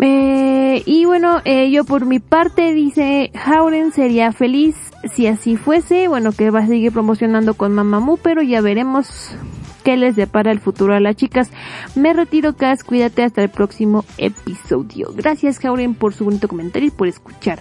Eh, 0.00 0.82
y 0.86 1.04
bueno, 1.06 1.40
eh, 1.44 1.70
yo 1.70 1.84
por 1.84 2.06
mi 2.06 2.20
parte 2.20 2.72
dice, 2.72 3.32
Hauren 3.44 3.92
sería 3.92 4.32
feliz 4.32 4.76
si 5.12 5.26
así 5.26 5.56
fuese, 5.56 6.06
bueno, 6.08 6.32
que 6.32 6.50
va 6.50 6.60
a 6.60 6.66
seguir 6.66 6.92
promocionando 6.92 7.54
con 7.54 7.74
Mamamoo, 7.74 8.16
pero 8.16 8.42
ya 8.42 8.60
veremos 8.60 9.32
qué 9.82 9.96
les 9.96 10.14
depara 10.14 10.52
el 10.52 10.60
futuro 10.60 10.94
a 10.94 11.00
las 11.00 11.16
chicas. 11.16 11.50
Me 11.96 12.12
retiro, 12.12 12.56
Cas, 12.56 12.84
cuídate 12.84 13.24
hasta 13.24 13.42
el 13.42 13.48
próximo 13.48 14.04
episodio. 14.18 15.12
Gracias, 15.16 15.64
Hauren, 15.64 15.94
por 15.94 16.14
su 16.14 16.24
bonito 16.24 16.46
comentario 16.46 16.88
y 16.88 16.92
por 16.92 17.08
escuchar. 17.08 17.58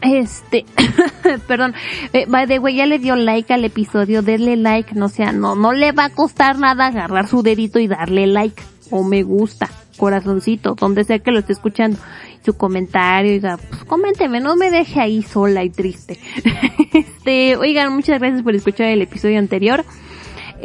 Este, 0.00 0.64
perdón, 1.46 1.74
eh, 2.12 2.26
by 2.28 2.46
the 2.48 2.58
way, 2.58 2.74
ya 2.74 2.86
le 2.86 2.98
dio 2.98 3.14
like 3.14 3.54
al 3.54 3.64
episodio, 3.64 4.22
denle 4.22 4.56
like, 4.56 4.94
no 4.94 5.08
sea, 5.08 5.30
no, 5.30 5.54
no 5.54 5.72
le 5.72 5.92
va 5.92 6.06
a 6.06 6.10
costar 6.10 6.58
nada 6.58 6.86
agarrar 6.86 7.28
su 7.28 7.42
dedito 7.42 7.78
y 7.78 7.86
darle 7.86 8.26
like 8.26 8.60
o 8.90 9.04
me 9.04 9.22
gusta 9.22 9.70
corazoncito, 9.96 10.74
donde 10.74 11.04
sea 11.04 11.18
que 11.18 11.30
lo 11.30 11.40
esté 11.40 11.52
escuchando, 11.52 11.98
su 12.44 12.56
comentario, 12.56 13.32
oiga, 13.32 13.56
pues 13.56 13.84
coménteme, 13.84 14.40
no 14.40 14.56
me 14.56 14.70
deje 14.70 15.00
ahí 15.00 15.22
sola 15.22 15.64
y 15.64 15.70
triste. 15.70 16.18
este, 16.92 17.56
oigan, 17.56 17.94
muchas 17.94 18.20
gracias 18.20 18.42
por 18.42 18.54
escuchar 18.54 18.88
el 18.88 19.02
episodio 19.02 19.38
anterior. 19.38 19.84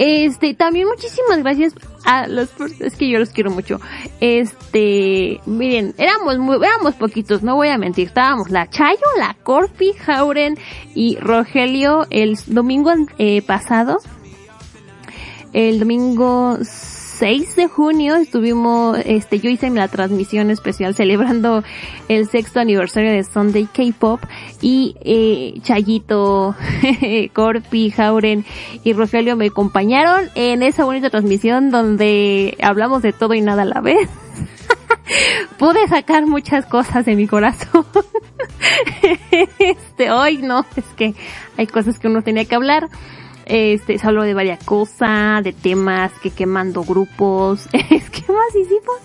Este, 0.02 0.54
también 0.54 0.88
muchísimas 0.88 1.40
gracias 1.40 1.74
a 2.06 2.26
los, 2.28 2.50
es 2.80 2.96
que 2.96 3.10
yo 3.10 3.20
los 3.20 3.32
quiero 3.32 3.52
mucho. 3.52 3.82
Este, 4.22 5.42
miren, 5.46 5.94
éramos 5.98 6.38
muy, 6.38 6.56
éramos 6.66 6.96
poquitos, 6.96 7.44
no 7.44 7.56
voy 7.56 7.68
a 7.68 7.78
mentir. 7.78 8.08
Estábamos 8.08 8.50
la 8.50 8.70
Chayo, 8.70 9.06
la 9.18 9.36
Corpi, 9.44 9.92
Jauren 9.94 10.58
y 10.96 11.18
Rogelio 11.18 12.08
el 12.12 12.38
domingo 12.48 12.94
eh, 13.18 13.42
pasado. 13.42 14.00
El 15.52 15.80
domingo 15.80 16.60
6 17.20 17.58
de 17.58 17.68
junio 17.68 18.16
estuvimos, 18.16 18.98
este, 19.04 19.40
yo 19.40 19.50
hice 19.50 19.70
la 19.72 19.90
transmisión 19.90 20.52
especial 20.52 20.96
celebrando 20.96 21.66
el 22.08 22.30
sexto 22.30 22.62
aniversario 22.62 23.12
de 23.12 23.26
Sunday 23.26 23.66
K-Pop 23.66 24.22
y 24.62 24.96
eh, 25.02 25.60
Chayito, 25.62 26.56
Corpi, 27.34 27.92
Jauren 27.92 28.46
y 28.86 28.94
Rogelio 28.94 29.36
me 29.36 29.48
acompañaron 29.48 30.30
en 30.36 30.64
esa 30.64 30.86
bonita 30.86 31.10
transmisión 31.10 31.72
donde 31.72 32.58
hablamos 32.62 33.02
de 33.02 33.12
todo 33.12 33.34
y 33.34 33.42
nada 33.42 33.64
a 33.64 33.66
la 33.66 33.82
vez. 33.82 34.10
Pude 35.60 35.90
sacar 35.90 36.26
muchas 36.26 36.66
cosas 36.68 37.04
de 37.06 37.18
mi 37.18 37.28
corazón. 37.28 37.86
este, 39.60 40.10
hoy 40.10 40.38
no, 40.38 40.66
es 40.78 40.86
que 40.96 41.16
hay 41.58 41.68
cosas 41.68 42.00
que 42.00 42.08
uno 42.08 42.22
tenía 42.22 42.46
que 42.46 42.56
hablar. 42.56 42.88
Este, 43.50 43.98
se 43.98 44.08
habló 44.08 44.22
de 44.22 44.36
varias 44.36 44.64
cosas, 44.64 45.44
de 45.44 45.54
temas, 45.54 46.12
que 46.22 46.30
quemando 46.30 46.84
grupos. 46.84 47.68
Es 47.90 48.10
que 48.12 48.32
más 48.32 48.56
hicimos. 48.56 48.98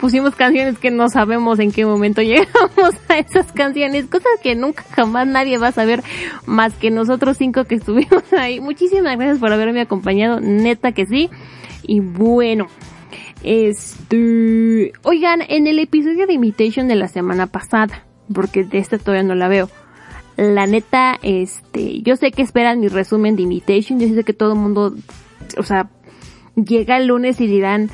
Pusimos 0.00 0.34
canciones 0.34 0.78
que 0.78 0.90
no 0.90 1.10
sabemos 1.10 1.58
en 1.58 1.70
qué 1.72 1.84
momento 1.84 2.22
llegamos 2.22 2.94
a 3.08 3.18
esas 3.18 3.52
canciones. 3.52 4.06
Cosas 4.06 4.32
que 4.42 4.54
nunca 4.54 4.82
jamás 4.96 5.26
nadie 5.26 5.58
va 5.58 5.68
a 5.68 5.72
saber 5.72 6.02
más 6.46 6.72
que 6.72 6.90
nosotros 6.90 7.36
cinco 7.36 7.64
que 7.64 7.74
estuvimos 7.74 8.24
ahí. 8.32 8.60
Muchísimas 8.60 9.16
gracias 9.16 9.38
por 9.38 9.52
haberme 9.52 9.82
acompañado. 9.82 10.40
Neta 10.40 10.92
que 10.92 11.04
sí. 11.04 11.28
Y 11.82 12.00
bueno. 12.00 12.68
Este, 13.42 14.92
oigan, 15.02 15.42
en 15.48 15.66
el 15.66 15.80
episodio 15.80 16.26
de 16.26 16.32
Imitation 16.32 16.88
de 16.88 16.94
la 16.94 17.08
semana 17.08 17.48
pasada, 17.48 18.06
porque 18.32 18.62
de 18.62 18.78
esta 18.78 18.98
todavía 18.98 19.24
no 19.24 19.34
la 19.34 19.48
veo 19.48 19.68
la 20.36 20.66
neta, 20.66 21.18
este, 21.22 22.02
yo 22.02 22.16
sé 22.16 22.32
que 22.32 22.42
esperan 22.42 22.80
mi 22.80 22.88
resumen 22.88 23.36
de 23.36 23.42
Imitation, 23.42 24.00
yo 24.00 24.08
sé 24.08 24.24
que 24.24 24.32
todo 24.32 24.52
el 24.52 24.58
mundo, 24.58 24.94
o 25.58 25.62
sea, 25.62 25.90
llega 26.54 26.96
el 26.96 27.06
lunes 27.06 27.40
y 27.40 27.46
dirán, 27.46 27.90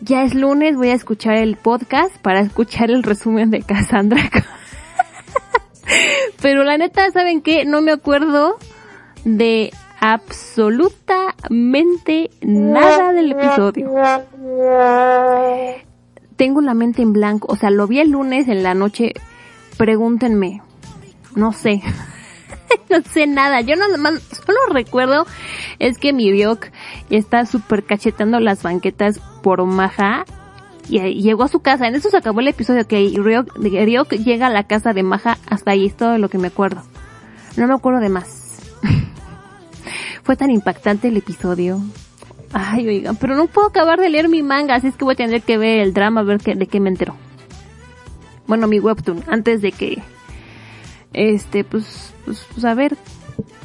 ya 0.00 0.22
es 0.22 0.34
lunes, 0.34 0.76
voy 0.76 0.88
a 0.88 0.94
escuchar 0.94 1.36
el 1.36 1.56
podcast 1.56 2.16
para 2.18 2.40
escuchar 2.40 2.90
el 2.90 3.02
resumen 3.02 3.50
de 3.50 3.62
Cassandra. 3.62 4.30
Pero 6.42 6.64
la 6.64 6.78
neta, 6.78 7.10
¿saben 7.10 7.42
qué? 7.42 7.64
No 7.64 7.82
me 7.82 7.92
acuerdo 7.92 8.56
de 9.24 9.72
absolutamente 10.00 12.30
nada 12.40 13.12
del 13.12 13.32
episodio. 13.32 13.92
Tengo 16.36 16.60
la 16.62 16.74
mente 16.74 17.02
en 17.02 17.12
blanco, 17.12 17.52
o 17.52 17.56
sea, 17.56 17.70
lo 17.70 17.86
vi 17.86 18.00
el 18.00 18.12
lunes 18.12 18.48
en 18.48 18.62
la 18.62 18.72
noche, 18.72 19.12
pregúntenme, 19.76 20.62
no 21.34 21.52
sé. 21.52 21.82
no 22.90 23.02
sé 23.02 23.26
nada. 23.26 23.60
Yo 23.60 23.76
no 23.76 23.96
más, 23.98 24.22
solo 24.22 24.58
recuerdo 24.72 25.26
es 25.78 25.98
que 25.98 26.12
mi 26.12 26.30
Ryok 26.30 26.66
está 27.08 27.46
súper 27.46 27.84
cachetando 27.84 28.40
las 28.40 28.62
banquetas 28.62 29.18
por 29.42 29.64
Maja 29.64 30.24
y, 30.88 30.98
llegó 31.22 31.44
a 31.44 31.48
su 31.48 31.60
casa. 31.60 31.86
En 31.86 31.94
eso 31.94 32.10
se 32.10 32.16
acabó 32.16 32.40
el 32.40 32.48
episodio 32.48 32.86
que 32.86 33.12
Ryok, 33.16 34.12
llega 34.12 34.46
a 34.46 34.50
la 34.50 34.64
casa 34.64 34.92
de 34.92 35.02
Maja. 35.02 35.38
Hasta 35.48 35.72
ahí 35.72 35.86
es 35.86 35.96
todo 35.96 36.18
lo 36.18 36.28
que 36.28 36.38
me 36.38 36.48
acuerdo. 36.48 36.82
No 37.56 37.66
me 37.66 37.74
acuerdo 37.74 38.00
de 38.00 38.08
más. 38.08 38.60
Fue 40.22 40.36
tan 40.36 40.50
impactante 40.50 41.08
el 41.08 41.16
episodio. 41.16 41.80
Ay, 42.52 42.88
oigan, 42.88 43.16
pero 43.16 43.36
no 43.36 43.46
puedo 43.46 43.68
acabar 43.68 44.00
de 44.00 44.08
leer 44.08 44.28
mi 44.28 44.42
manga, 44.42 44.74
así 44.74 44.88
es 44.88 44.96
que 44.96 45.04
voy 45.04 45.14
a 45.14 45.16
tener 45.16 45.42
que 45.42 45.56
ver 45.56 45.78
el 45.78 45.94
drama 45.94 46.22
a 46.22 46.24
ver 46.24 46.40
de 46.40 46.66
qué 46.66 46.80
me 46.80 46.88
entero. 46.88 47.14
Bueno, 48.48 48.66
mi 48.66 48.80
webtoon, 48.80 49.22
antes 49.28 49.62
de 49.62 49.70
que 49.70 50.02
este, 51.12 51.64
pues, 51.64 52.14
pues, 52.24 52.46
pues, 52.52 52.64
a 52.64 52.74
ver, 52.74 52.96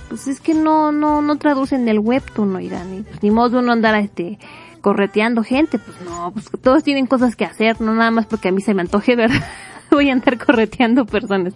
pues 0.10 0.28
es 0.28 0.40
que 0.40 0.54
no, 0.54 0.92
no, 0.92 1.22
no 1.22 1.38
traducen 1.38 1.88
el 1.88 2.00
webtoon, 2.00 2.56
oigan, 2.56 3.00
y 3.00 3.02
pues 3.02 3.22
ni 3.24 3.32
modo 3.32 3.60
uno 3.60 3.72
andar 3.72 3.96
este, 3.96 4.40
correteando 4.82 5.44
gente, 5.44 5.80
pues 5.80 6.00
no, 6.02 6.32
pues 6.32 6.50
todos 6.62 6.84
tienen 6.84 7.08
cosas 7.08 7.36
que 7.36 7.46
hacer, 7.46 7.82
no 7.82 7.94
nada 7.94 8.12
más 8.12 8.26
porque 8.26 8.50
a 8.50 8.52
mí 8.52 8.62
se 8.62 8.74
me 8.74 8.82
antoje, 8.82 9.16
¿verdad? 9.16 9.44
Voy 9.92 10.10
a 10.10 10.14
andar 10.14 10.38
correteando 10.38 11.06
personas. 11.06 11.54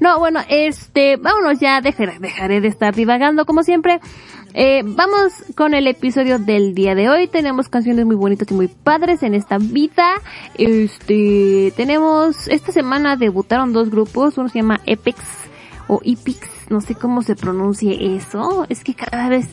No, 0.00 0.18
bueno, 0.18 0.40
este, 0.48 1.16
vámonos 1.16 1.58
ya, 1.60 1.80
dejaré, 1.80 2.18
dejaré 2.20 2.60
de 2.60 2.68
estar 2.68 2.94
divagando 2.94 3.44
como 3.44 3.62
siempre. 3.64 4.00
Eh, 4.54 4.82
vamos 4.84 5.32
con 5.56 5.74
el 5.74 5.86
episodio 5.86 6.38
del 6.38 6.74
día 6.74 6.94
de 6.94 7.08
hoy. 7.08 7.26
Tenemos 7.26 7.68
canciones 7.68 8.04
muy 8.04 8.16
bonitas 8.16 8.50
y 8.50 8.54
muy 8.54 8.68
padres 8.68 9.22
en 9.22 9.34
esta 9.34 9.58
vida. 9.58 10.14
Este, 10.54 11.72
tenemos, 11.76 12.48
esta 12.48 12.72
semana 12.72 13.16
debutaron 13.16 13.72
dos 13.72 13.90
grupos. 13.90 14.36
Uno 14.38 14.48
se 14.48 14.58
llama 14.58 14.80
Epics 14.86 15.42
o 15.88 16.00
Epix, 16.04 16.48
no 16.70 16.80
sé 16.80 16.94
cómo 16.94 17.22
se 17.22 17.36
pronuncie 17.36 18.16
eso, 18.16 18.66
es 18.68 18.84
que 18.84 18.94
cada 18.94 19.28
vez 19.28 19.46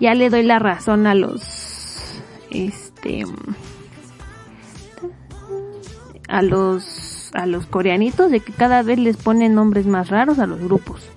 ya 0.00 0.14
le 0.14 0.30
doy 0.30 0.42
la 0.42 0.58
razón 0.58 1.06
a 1.06 1.14
los, 1.14 2.22
este, 2.50 3.24
a 6.28 6.42
los, 6.42 7.30
a 7.34 7.46
los 7.46 7.66
coreanitos 7.66 8.30
de 8.30 8.40
que 8.40 8.52
cada 8.52 8.82
vez 8.82 8.98
les 8.98 9.16
ponen 9.16 9.54
nombres 9.54 9.86
más 9.86 10.08
raros 10.08 10.38
a 10.38 10.46
los 10.46 10.60
grupos. 10.60 11.08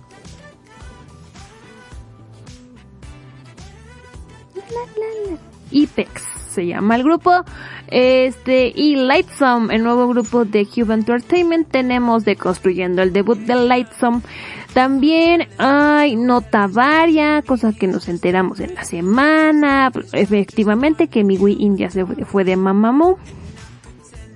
IPEX 5.73 6.33
se 6.53 6.65
llama 6.67 6.95
el 6.95 7.03
grupo. 7.03 7.31
Este, 7.87 8.71
y 8.73 8.95
Lightsome, 8.95 9.75
el 9.75 9.83
nuevo 9.83 10.07
grupo 10.07 10.45
de 10.45 10.65
Cuban 10.65 10.99
Entertainment, 10.99 11.67
tenemos 11.69 12.23
de 12.23 12.35
construyendo 12.35 13.01
el 13.01 13.11
debut 13.11 13.37
de 13.37 13.55
Lightsome. 13.55 14.21
También 14.73 15.47
hay 15.57 16.15
nota 16.15 16.67
varia, 16.67 17.43
cosas 17.43 17.75
que 17.75 17.87
nos 17.87 18.07
enteramos 18.07 18.59
en 18.59 18.73
la 18.75 18.83
semana. 18.83 19.91
Efectivamente 20.13 21.07
que 21.07 21.23
mi 21.23 21.37
Wii 21.37 21.57
India 21.59 21.89
se 21.89 22.05
fue 22.05 22.43
de 22.43 22.55
Mamamoo. 22.55 23.17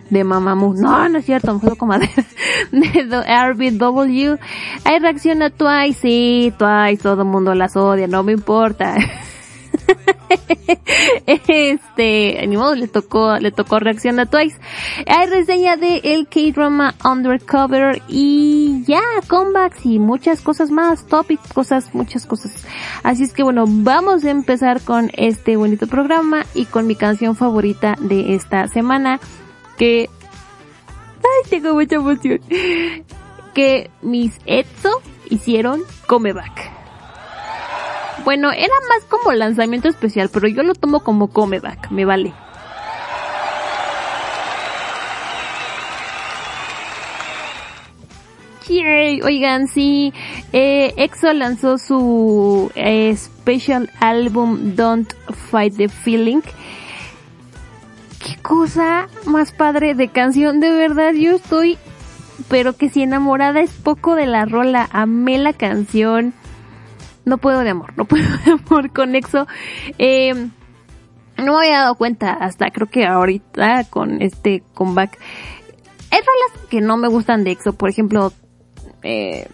De 0.10 0.23
Mamamoo. 0.23 0.73
No, 0.73 1.10
no 1.10 1.17
es 1.17 1.26
cierto, 1.26 1.54
me 1.54 1.60
fue 1.60 1.76
como 1.76 1.97
de, 1.97 2.08
de 2.71 3.52
RBW. 3.54 4.38
Hay 4.84 5.00
reacción 5.00 5.41
a 5.41 5.50
Twice, 5.50 6.00
sí, 6.00 6.54
Twice, 6.58 7.02
todo 7.02 7.23
el 7.23 7.28
mundo 7.28 7.56
las 7.56 7.76
odia, 7.76 8.08
no 8.08 8.23
me 8.23 8.34
importa. 8.34 8.95
este, 11.26 12.46
ni 12.48 12.58
modo, 12.58 12.76
le 12.76 12.88
tocó, 12.88 13.38
le 13.38 13.52
tocó 13.52 13.80
reacción 13.80 14.20
a 14.20 14.26
Twice. 14.26 14.58
Hay 15.08 15.28
reseña 15.28 15.76
de 15.76 16.02
el 16.04 16.28
K-drama 16.28 16.96
Undercover 17.04 18.02
y 18.08 18.84
ya, 18.88 19.02
comebacks 19.28 19.86
y 19.86 20.00
muchas 20.00 20.42
cosas 20.42 20.72
más, 20.72 21.06
topics, 21.08 21.54
cosas, 21.54 21.94
muchas 21.94 22.26
cosas. 22.26 22.66
Así 23.04 23.24
es 23.24 23.34
que 23.34 23.44
bueno, 23.44 23.66
vamos 23.68 24.24
a 24.26 24.32
empezar 24.32 24.82
con 24.82 25.12
este 25.13 25.56
bonito 25.56 25.88
programa 25.88 26.46
y 26.54 26.66
con 26.66 26.88
mi 26.88 26.96
canción 26.96 27.36
favorita 27.36 27.96
de 28.00 28.36
esta 28.36 28.68
semana 28.68 29.20
que, 29.78 30.10
ay, 31.18 31.50
tengo 31.50 31.74
mucha 31.74 31.96
emoción, 31.96 32.40
que 33.54 33.90
mis 34.02 34.40
Etso 34.46 35.02
hicieron 35.30 35.82
comeback. 36.08 36.77
Bueno, 38.28 38.52
era 38.52 38.74
más 38.90 39.06
como 39.06 39.32
lanzamiento 39.32 39.88
especial, 39.88 40.30
pero 40.34 40.50
yo 40.50 40.62
lo 40.62 40.76
tomo 40.76 41.00
como 41.00 41.30
comeback, 41.30 41.90
me 41.92 42.04
vale. 42.04 42.34
Yay, 48.68 49.22
oigan, 49.22 49.70
sí, 49.70 50.13
eh, 50.52 50.94
EXO 50.98 51.32
lanzó 51.32 51.78
su 51.78 52.70
eh, 52.76 53.16
special 53.16 53.90
album 54.02 54.76
Don't 54.76 55.13
Fight 55.50 55.78
the 55.78 55.88
Feeling. 55.88 56.42
Qué 58.20 58.36
cosa 58.42 59.08
más 59.26 59.54
padre 59.54 59.96
de 59.96 60.10
canción, 60.10 60.60
de 60.60 60.72
verdad, 60.72 61.13
yo 61.13 61.38
estoy, 61.38 61.78
pero 62.50 62.76
que 62.76 62.90
si 62.90 63.04
enamorada 63.04 63.62
es 63.62 63.72
poco 63.72 64.16
de 64.16 64.26
la 64.26 64.44
rola, 64.44 64.90
amé 64.92 65.38
la 65.38 65.54
canción 65.54 66.34
no 67.28 67.38
puedo 67.38 67.60
de 67.60 67.70
amor, 67.70 67.94
no 67.98 68.06
puedo 68.06 68.26
de 68.46 68.52
amor 68.52 68.92
con 68.92 69.13
EXO. 69.13 69.48
Eh, 70.00 70.34
no 71.38 71.54
me 71.54 71.58
había 71.58 71.82
dado 71.82 71.96
cuenta 71.96 72.34
hasta 72.34 72.72
creo 72.72 72.88
que 72.88 73.06
ahorita 73.06 73.84
con 73.90 74.22
este 74.22 74.63
comeback. 74.74 75.20
Hay 76.10 76.20
rolas 76.20 76.68
que 76.70 76.82
no 76.82 76.98
me 76.98 77.10
gustan 77.10 77.44
de 77.44 77.52
EXO, 77.52 77.74
por 77.74 77.90
ejemplo, 77.90 78.32
eh, 79.04 79.48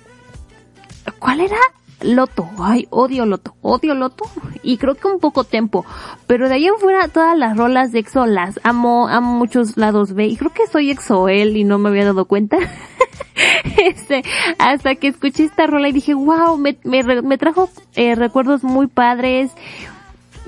¿cuál 1.19 1.41
era? 1.41 1.57
Loto, 2.03 2.49
ay, 2.59 2.87
odio 2.89 3.25
Loto, 3.25 3.55
odio 3.61 3.95
Loto 3.95 4.25
y 4.61 4.77
creo 4.77 4.95
que 4.95 5.07
un 5.07 5.19
poco 5.19 5.43
tempo, 5.43 5.85
pero 6.27 6.49
de 6.49 6.55
ahí 6.55 6.67
en 6.67 6.77
fuera 6.77 7.07
todas 7.07 7.37
las 7.37 7.57
rolas 7.57 7.91
de 7.91 7.99
EXO 7.99 8.25
las 8.25 8.59
amo, 8.63 9.07
amo 9.07 9.37
muchos 9.37 9.77
lados 9.77 10.13
B 10.13 10.27
y 10.27 10.37
creo 10.37 10.51
que 10.51 10.67
soy 10.67 10.91
EXO-L 10.91 11.57
y 11.57 11.63
no 11.63 11.77
me 11.77 11.89
había 11.89 12.05
dado 12.05 12.25
cuenta. 12.25 12.57
este, 13.77 14.23
hasta 14.57 14.95
que 14.95 15.07
escuché 15.07 15.45
esta 15.45 15.67
rola 15.67 15.89
y 15.89 15.93
dije, 15.93 16.13
wow, 16.13 16.57
me, 16.57 16.77
me, 16.83 17.37
trajo 17.37 17.69
eh, 17.95 18.15
recuerdos 18.15 18.63
muy 18.63 18.87
padres, 18.87 19.51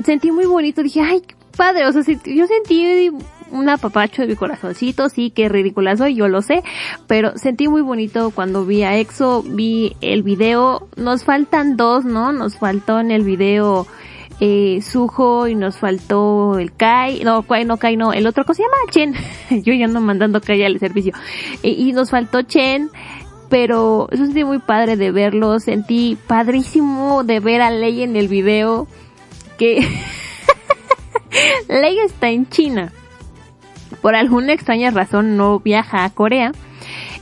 sentí 0.03 0.31
muy 0.31 0.45
bonito, 0.45 0.83
dije, 0.83 1.01
ay, 1.01 1.23
padre, 1.55 1.87
o 1.87 1.91
sea, 1.91 2.03
yo 2.03 2.47
sentí 2.47 3.11
un 3.51 3.69
apapacho 3.69 4.21
de 4.21 4.29
mi 4.29 4.35
corazoncito, 4.35 5.09
sí, 5.09 5.29
que 5.29 5.49
ridícula 5.49 5.95
soy, 5.95 6.15
yo 6.15 6.27
lo 6.27 6.41
sé, 6.41 6.63
pero 7.07 7.37
sentí 7.37 7.67
muy 7.67 7.81
bonito 7.81 8.31
cuando 8.31 8.65
vi 8.65 8.83
a 8.83 8.97
EXO, 8.97 9.43
vi 9.43 9.95
el 10.01 10.23
video, 10.23 10.87
nos 10.95 11.23
faltan 11.23 11.77
dos, 11.77 12.05
¿no? 12.05 12.31
Nos 12.31 12.57
faltó 12.57 12.99
en 12.99 13.11
el 13.11 13.23
video 13.23 13.87
eh, 14.39 14.81
Sujo 14.81 15.47
y 15.47 15.55
nos 15.55 15.77
faltó 15.77 16.59
el 16.59 16.73
Kai, 16.73 17.23
no, 17.23 17.43
Kai 17.43 17.65
no, 17.65 17.77
Kai 17.77 17.95
no, 17.95 18.13
el 18.13 18.27
otro, 18.27 18.43
¿cómo 18.43 18.55
se 18.55 18.63
llama? 18.63 18.75
Chen, 18.91 19.13
yo 19.63 19.73
ya 19.73 19.85
ando 19.85 20.01
mandando 20.01 20.41
Kai 20.41 20.63
al 20.63 20.79
servicio, 20.79 21.13
y 21.63 21.93
nos 21.93 22.09
faltó 22.09 22.41
Chen, 22.41 22.89
pero 23.49 24.07
eso 24.11 24.25
sentí 24.25 24.43
muy 24.43 24.59
padre 24.59 24.97
de 24.97 25.11
verlo, 25.11 25.59
sentí 25.59 26.17
padrísimo 26.27 27.23
de 27.23 27.39
ver 27.39 27.61
a 27.61 27.71
Lei 27.71 28.03
en 28.03 28.15
el 28.15 28.27
video, 28.27 28.87
que 29.57 29.87
Lei 31.69 31.99
está 31.99 32.29
en 32.29 32.49
China, 32.49 32.91
por 34.05 34.13
alguna 34.13 34.53
extraña 34.53 34.91
razón 34.91 35.35
no 35.35 35.59
viaja 35.61 36.05
a 36.05 36.11
Corea. 36.11 36.51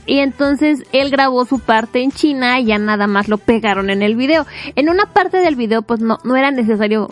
Y 0.04 0.18
entonces 0.18 0.84
él 0.92 1.10
grabó 1.10 1.46
su 1.46 1.58
parte 1.58 2.02
en 2.02 2.10
China 2.10 2.60
y 2.60 2.66
ya 2.66 2.76
nada 2.76 3.06
más 3.06 3.26
lo 3.26 3.38
pegaron 3.38 3.88
en 3.88 4.02
el 4.02 4.16
video. 4.16 4.44
En 4.76 4.90
una 4.90 5.06
parte 5.06 5.38
del 5.38 5.56
video 5.56 5.80
pues 5.80 6.00
no, 6.00 6.18
no 6.24 6.36
era 6.36 6.50
necesario 6.50 7.08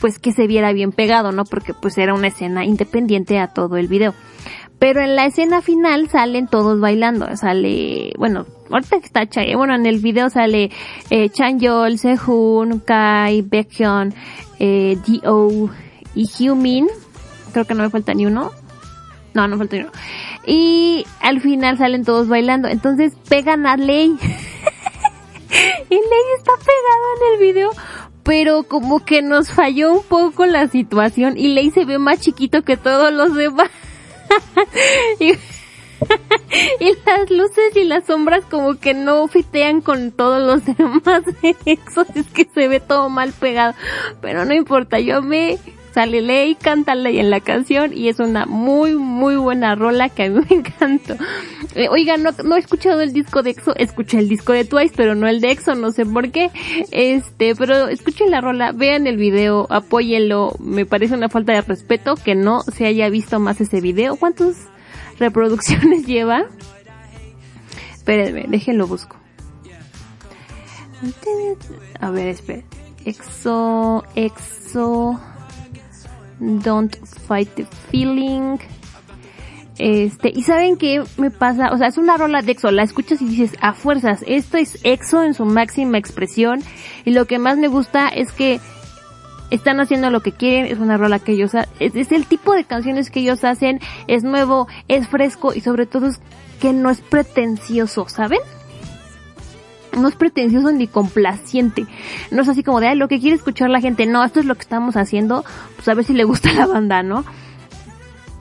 pues 0.00 0.18
que 0.18 0.32
se 0.32 0.46
viera 0.46 0.72
bien 0.72 0.92
pegado, 0.92 1.30
¿no? 1.30 1.44
Porque 1.44 1.74
pues 1.74 1.98
era 1.98 2.14
una 2.14 2.28
escena 2.28 2.64
independiente 2.64 3.38
a 3.38 3.48
todo 3.48 3.76
el 3.76 3.86
video. 3.86 4.14
Pero 4.78 5.02
en 5.02 5.14
la 5.14 5.26
escena 5.26 5.60
final 5.60 6.08
salen 6.08 6.46
todos 6.46 6.80
bailando. 6.80 7.36
Sale, 7.36 8.14
bueno, 8.16 8.46
ahorita 8.70 8.96
está 8.96 9.26
Chay, 9.26 9.54
bueno, 9.56 9.74
en 9.74 9.84
el 9.84 9.98
video 9.98 10.30
sale 10.30 10.70
eh, 11.10 11.28
Chanyeol, 11.28 11.98
Sehun, 11.98 12.80
Kai, 12.80 13.42
Baekhyun, 13.42 14.14
eh, 14.58 14.96
D.O. 15.06 15.68
y 16.14 16.24
Hyumin. 16.24 16.88
Creo 17.52 17.66
que 17.66 17.74
no 17.74 17.82
me 17.82 17.90
falta 17.90 18.14
ni 18.14 18.24
uno. 18.24 18.61
No, 19.34 19.48
no 19.48 19.58
falta 19.58 19.76
uno. 19.76 19.90
Y 20.46 21.06
al 21.20 21.40
final 21.40 21.78
salen 21.78 22.04
todos 22.04 22.28
bailando. 22.28 22.68
Entonces 22.68 23.14
pegan 23.28 23.66
a 23.66 23.76
Ley. 23.76 24.08
y 25.90 25.94
Ley 25.94 26.24
está 26.38 26.52
pegado 26.58 27.04
en 27.16 27.32
el 27.32 27.40
video. 27.40 27.70
Pero 28.22 28.62
como 28.64 29.04
que 29.04 29.22
nos 29.22 29.50
falló 29.50 29.92
un 29.92 30.02
poco 30.04 30.46
la 30.46 30.68
situación. 30.68 31.36
Y 31.36 31.48
Ley 31.48 31.70
se 31.70 31.84
ve 31.84 31.98
más 31.98 32.20
chiquito 32.20 32.62
que 32.62 32.76
todos 32.76 33.12
los 33.12 33.34
demás. 33.34 33.70
y, 36.80 36.92
las 37.06 37.30
luces 37.30 37.76
y 37.76 37.84
las 37.84 38.06
sombras 38.06 38.44
como 38.50 38.78
que 38.78 38.94
no 38.94 39.26
fitean 39.28 39.80
con 39.80 40.12
todos 40.12 40.42
los 40.42 40.64
demás 40.76 41.22
exos. 41.64 42.06
Es 42.14 42.26
que 42.26 42.48
se 42.52 42.68
ve 42.68 42.80
todo 42.80 43.08
mal 43.08 43.32
pegado. 43.32 43.74
Pero 44.20 44.44
no 44.44 44.54
importa, 44.54 44.98
yo 45.00 45.22
me 45.22 45.58
sale 45.92 46.22
Ley, 46.22 46.54
canta 46.54 46.94
Ley 46.94 47.18
en 47.18 47.30
la 47.30 47.40
canción 47.40 47.92
y 47.96 48.08
es 48.08 48.18
una 48.18 48.46
muy 48.46 48.94
muy 48.94 49.36
buena 49.36 49.74
rola 49.74 50.08
que 50.08 50.24
a 50.24 50.30
mí 50.30 50.40
me 50.50 50.56
encantó. 50.56 51.16
Eh, 51.74 51.88
oiga, 51.88 52.16
no, 52.16 52.30
no 52.44 52.56
he 52.56 52.58
escuchado 52.58 53.00
el 53.00 53.12
disco 53.12 53.42
de 53.42 53.50
EXO, 53.50 53.74
escuché 53.76 54.18
el 54.18 54.28
disco 54.28 54.52
de 54.52 54.64
Twice, 54.64 54.94
pero 54.96 55.14
no 55.14 55.28
el 55.28 55.40
de 55.40 55.50
EXO, 55.52 55.74
no 55.74 55.90
sé 55.92 56.04
por 56.06 56.30
qué. 56.30 56.50
Este, 56.90 57.54
pero 57.54 57.88
escuchen 57.88 58.30
la 58.30 58.40
rola, 58.40 58.72
vean 58.72 59.06
el 59.06 59.16
video, 59.16 59.66
apóyenlo. 59.70 60.54
Me 60.58 60.86
parece 60.86 61.14
una 61.14 61.28
falta 61.28 61.52
de 61.52 61.62
respeto 61.62 62.14
que 62.16 62.34
no 62.34 62.62
se 62.62 62.86
haya 62.86 63.08
visto 63.08 63.38
más 63.40 63.60
ese 63.60 63.80
video. 63.80 64.16
¿Cuántas 64.16 64.56
reproducciones 65.18 66.06
lleva? 66.06 66.46
Espérenme, 67.92 68.46
déjenlo 68.48 68.86
busco. 68.86 69.16
A 72.00 72.10
ver, 72.10 72.28
esperen. 72.28 72.64
EXO, 73.04 74.04
EXO. 74.14 75.20
Don't 76.42 76.96
Fight 77.26 77.48
the 77.54 77.66
Feeling. 77.90 78.58
Este, 79.78 80.28
y 80.28 80.42
saben 80.42 80.76
qué 80.76 81.02
me 81.16 81.30
pasa, 81.30 81.72
o 81.72 81.78
sea, 81.78 81.86
es 81.86 81.96
una 81.96 82.16
rola 82.16 82.42
de 82.42 82.52
EXO, 82.52 82.70
la 82.70 82.82
escuchas 82.82 83.22
y 83.22 83.26
dices, 83.26 83.56
a 83.62 83.72
fuerzas, 83.72 84.22
esto 84.26 84.58
es 84.58 84.78
EXO 84.84 85.22
en 85.22 85.32
su 85.32 85.46
máxima 85.46 85.96
expresión, 85.96 86.62
y 87.06 87.12
lo 87.12 87.26
que 87.26 87.38
más 87.38 87.56
me 87.56 87.68
gusta 87.68 88.08
es 88.08 88.32
que 88.32 88.60
están 89.50 89.80
haciendo 89.80 90.10
lo 90.10 90.20
que 90.20 90.32
quieren, 90.32 90.66
es 90.66 90.78
una 90.78 90.98
rola 90.98 91.18
que 91.18 91.32
ellos, 91.32 91.52
es, 91.80 91.96
es 91.96 92.12
el 92.12 92.26
tipo 92.26 92.54
de 92.54 92.64
canciones 92.64 93.10
que 93.10 93.20
ellos 93.20 93.44
hacen, 93.44 93.80
es 94.08 94.24
nuevo, 94.24 94.68
es 94.88 95.08
fresco, 95.08 95.54
y 95.54 95.62
sobre 95.62 95.86
todo 95.86 96.08
es 96.08 96.20
que 96.60 96.74
no 96.74 96.90
es 96.90 97.00
pretencioso, 97.00 98.08
¿saben? 98.08 98.40
No 99.96 100.08
es 100.08 100.16
pretencioso 100.16 100.72
ni 100.72 100.86
complaciente. 100.86 101.86
No 102.30 102.42
es 102.42 102.48
así 102.48 102.62
como 102.62 102.80
de, 102.80 102.94
lo 102.94 103.08
que 103.08 103.20
quiere 103.20 103.36
escuchar 103.36 103.70
la 103.70 103.80
gente. 103.80 104.06
No, 104.06 104.24
esto 104.24 104.40
es 104.40 104.46
lo 104.46 104.54
que 104.54 104.62
estamos 104.62 104.96
haciendo, 104.96 105.44
pues 105.76 105.88
a 105.88 105.94
ver 105.94 106.04
si 106.04 106.12
le 106.12 106.24
gusta 106.24 106.52
la 106.56 106.66
banda, 106.66 107.02
¿no? 107.02 107.24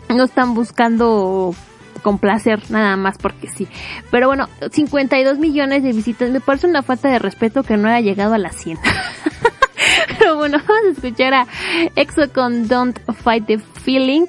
No 0.09 0.23
están 0.23 0.53
buscando 0.53 1.55
con 2.01 2.17
placer, 2.17 2.59
nada 2.69 2.97
más 2.97 3.17
porque 3.17 3.47
sí. 3.47 3.67
Pero 4.09 4.27
bueno, 4.27 4.49
52 4.71 5.37
millones 5.37 5.83
de 5.83 5.93
visitas, 5.93 6.29
me 6.31 6.41
parece 6.41 6.67
una 6.67 6.83
falta 6.83 7.09
de 7.09 7.19
respeto 7.19 7.63
que 7.63 7.77
no 7.77 7.87
haya 7.87 8.01
llegado 8.01 8.33
a 8.33 8.37
las 8.37 8.55
100. 8.55 8.79
Pero 10.19 10.37
bueno, 10.37 10.57
vamos 10.67 10.85
a 10.87 10.91
escuchar 10.91 11.33
a 11.33 11.47
EXO 11.95 12.31
con 12.33 12.67
Don't 12.67 12.99
Fight 13.23 13.45
the 13.45 13.59
Feeling, 13.59 14.25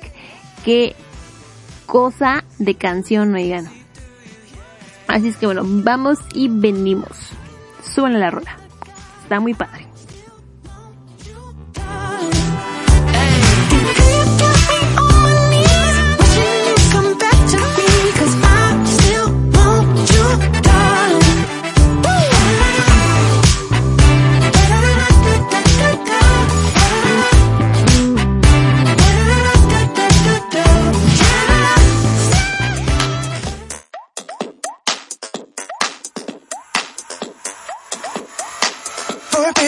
qué 0.64 0.94
cosa 1.86 2.44
de 2.58 2.74
canción, 2.74 3.34
oigan. 3.34 3.81
Así 5.12 5.28
es 5.28 5.36
que 5.36 5.44
bueno, 5.44 5.62
vamos 5.64 6.18
y 6.32 6.48
venimos. 6.48 7.32
Suban 7.84 8.18
la 8.18 8.30
rola. 8.30 8.56
Está 9.22 9.40
muy 9.40 9.52
padre. 9.52 9.91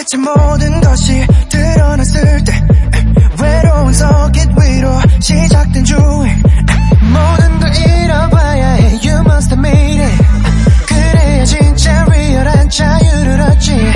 불빛의 0.04 0.20
모든 0.20 0.80
것이 0.80 1.26
드러났을 1.48 2.44
때 2.44 2.52
외로운 3.40 3.92
서킷 3.92 4.48
위로 4.50 5.00
시작된 5.20 5.84
주행. 5.84 6.42
모든 7.12 7.60
걸 7.60 7.74
잃어봐야 7.74 8.68
해. 8.74 9.00
You 9.02 9.20
must 9.20 9.54
have 9.54 9.58
made 9.58 10.00
it. 10.02 10.24
그래야 10.86 11.44
진짜 11.44 12.04
리얼한 12.04 12.70
자유를 12.70 13.40
얻지 13.40 13.92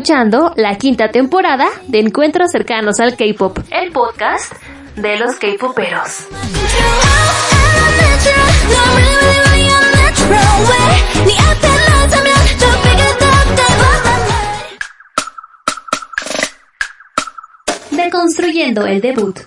escuchando 0.00 0.54
la 0.56 0.78
quinta 0.78 1.10
temporada 1.10 1.68
de 1.86 1.98
Encuentros 1.98 2.50
cercanos 2.50 3.00
al 3.00 3.18
K-pop, 3.18 3.58
el 3.70 3.92
podcast 3.92 4.50
de 4.96 5.18
los 5.18 5.36
K-poperos. 5.36 6.26
Deconstruyendo 17.90 18.86
el 18.86 19.02
debut. 19.02 19.38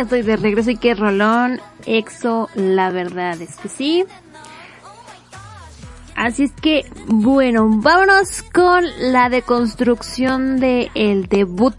Estoy 0.00 0.22
de 0.22 0.36
regreso 0.36 0.70
y 0.70 0.76
qué 0.76 0.94
rolón. 0.94 1.60
Exo, 1.86 2.48
la 2.54 2.90
verdad 2.90 3.40
es 3.40 3.56
que 3.56 3.68
sí. 3.68 4.04
Así 6.16 6.44
es 6.44 6.52
que, 6.52 6.84
bueno, 7.06 7.66
vámonos 7.68 8.42
con 8.52 8.84
la 8.98 9.30
deconstrucción 9.30 10.60
de 10.60 10.90
el 10.94 11.28
debut 11.28 11.74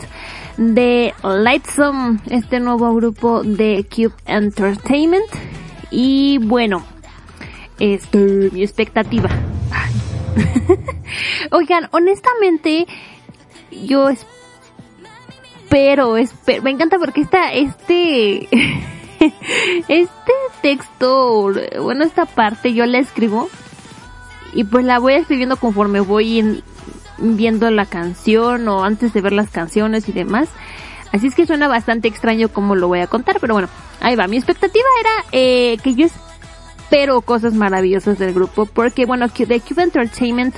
de 0.58 1.14
Lightsome, 1.24 2.20
este 2.30 2.60
nuevo 2.60 2.94
grupo 2.96 3.44
de 3.44 3.86
Cube 3.94 4.16
Entertainment. 4.26 5.30
Y 5.92 6.40
bueno, 6.40 6.84
este, 7.80 8.50
mi 8.52 8.64
expectativa. 8.64 9.30
Oigan, 11.52 11.88
honestamente, 11.92 12.88
yo 13.72 14.10
espero, 14.10 14.41
espero, 15.72 16.16
me 16.64 16.70
encanta 16.72 16.98
porque 17.00 17.22
esta, 17.22 17.52
este, 17.54 18.48
este 19.88 20.34
texto, 20.62 21.52
bueno, 21.82 22.04
esta 22.04 22.26
parte 22.26 22.74
yo 22.74 22.86
la 22.86 23.00
escribo 23.00 23.50
y 24.54 24.64
pues 24.64 24.86
la 24.86 25.00
voy 25.00 25.14
escribiendo 25.14 25.56
conforme 25.58 26.00
voy 26.02 26.40
en- 26.40 26.64
viendo 27.18 27.70
la 27.72 27.86
canción 27.86 28.68
o 28.68 28.84
antes 28.84 29.14
de 29.14 29.22
ver 29.22 29.34
las 29.34 29.50
canciones 29.50 30.10
y 30.10 30.12
demás. 30.12 30.50
Así 31.14 31.28
es 31.28 31.36
que 31.36 31.46
suena 31.46 31.68
bastante 31.68 32.08
extraño 32.08 32.50
como 32.50 32.76
lo 32.76 32.88
voy 32.88 33.00
a 33.00 33.08
contar, 33.08 33.38
pero 33.40 33.54
bueno, 33.54 33.70
ahí 34.00 34.16
va. 34.16 34.28
Mi 34.28 34.38
expectativa 34.38 34.86
era 35.00 35.12
eh, 35.32 35.78
que 35.84 35.94
yo 35.96 36.08
pero 36.90 37.22
cosas 37.22 37.54
maravillosas 37.54 38.20
del 38.20 38.34
grupo, 38.34 38.66
porque 38.66 39.06
bueno, 39.06 39.28
de 39.28 39.60
Cube 39.62 39.84
Entertainment 39.84 40.54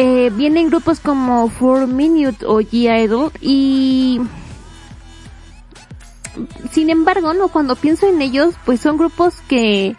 eh, 0.00 0.30
vienen 0.30 0.68
grupos 0.68 1.00
como 1.00 1.50
4 1.58 1.88
Minute 1.88 2.46
o 2.46 2.60
G-Idol 2.60 3.32
y 3.40 4.20
sin 6.70 6.88
embargo, 6.88 7.34
no, 7.34 7.48
cuando 7.48 7.74
pienso 7.74 8.06
en 8.06 8.22
ellos, 8.22 8.54
pues 8.64 8.78
son 8.78 8.96
grupos 8.96 9.40
que 9.48 9.96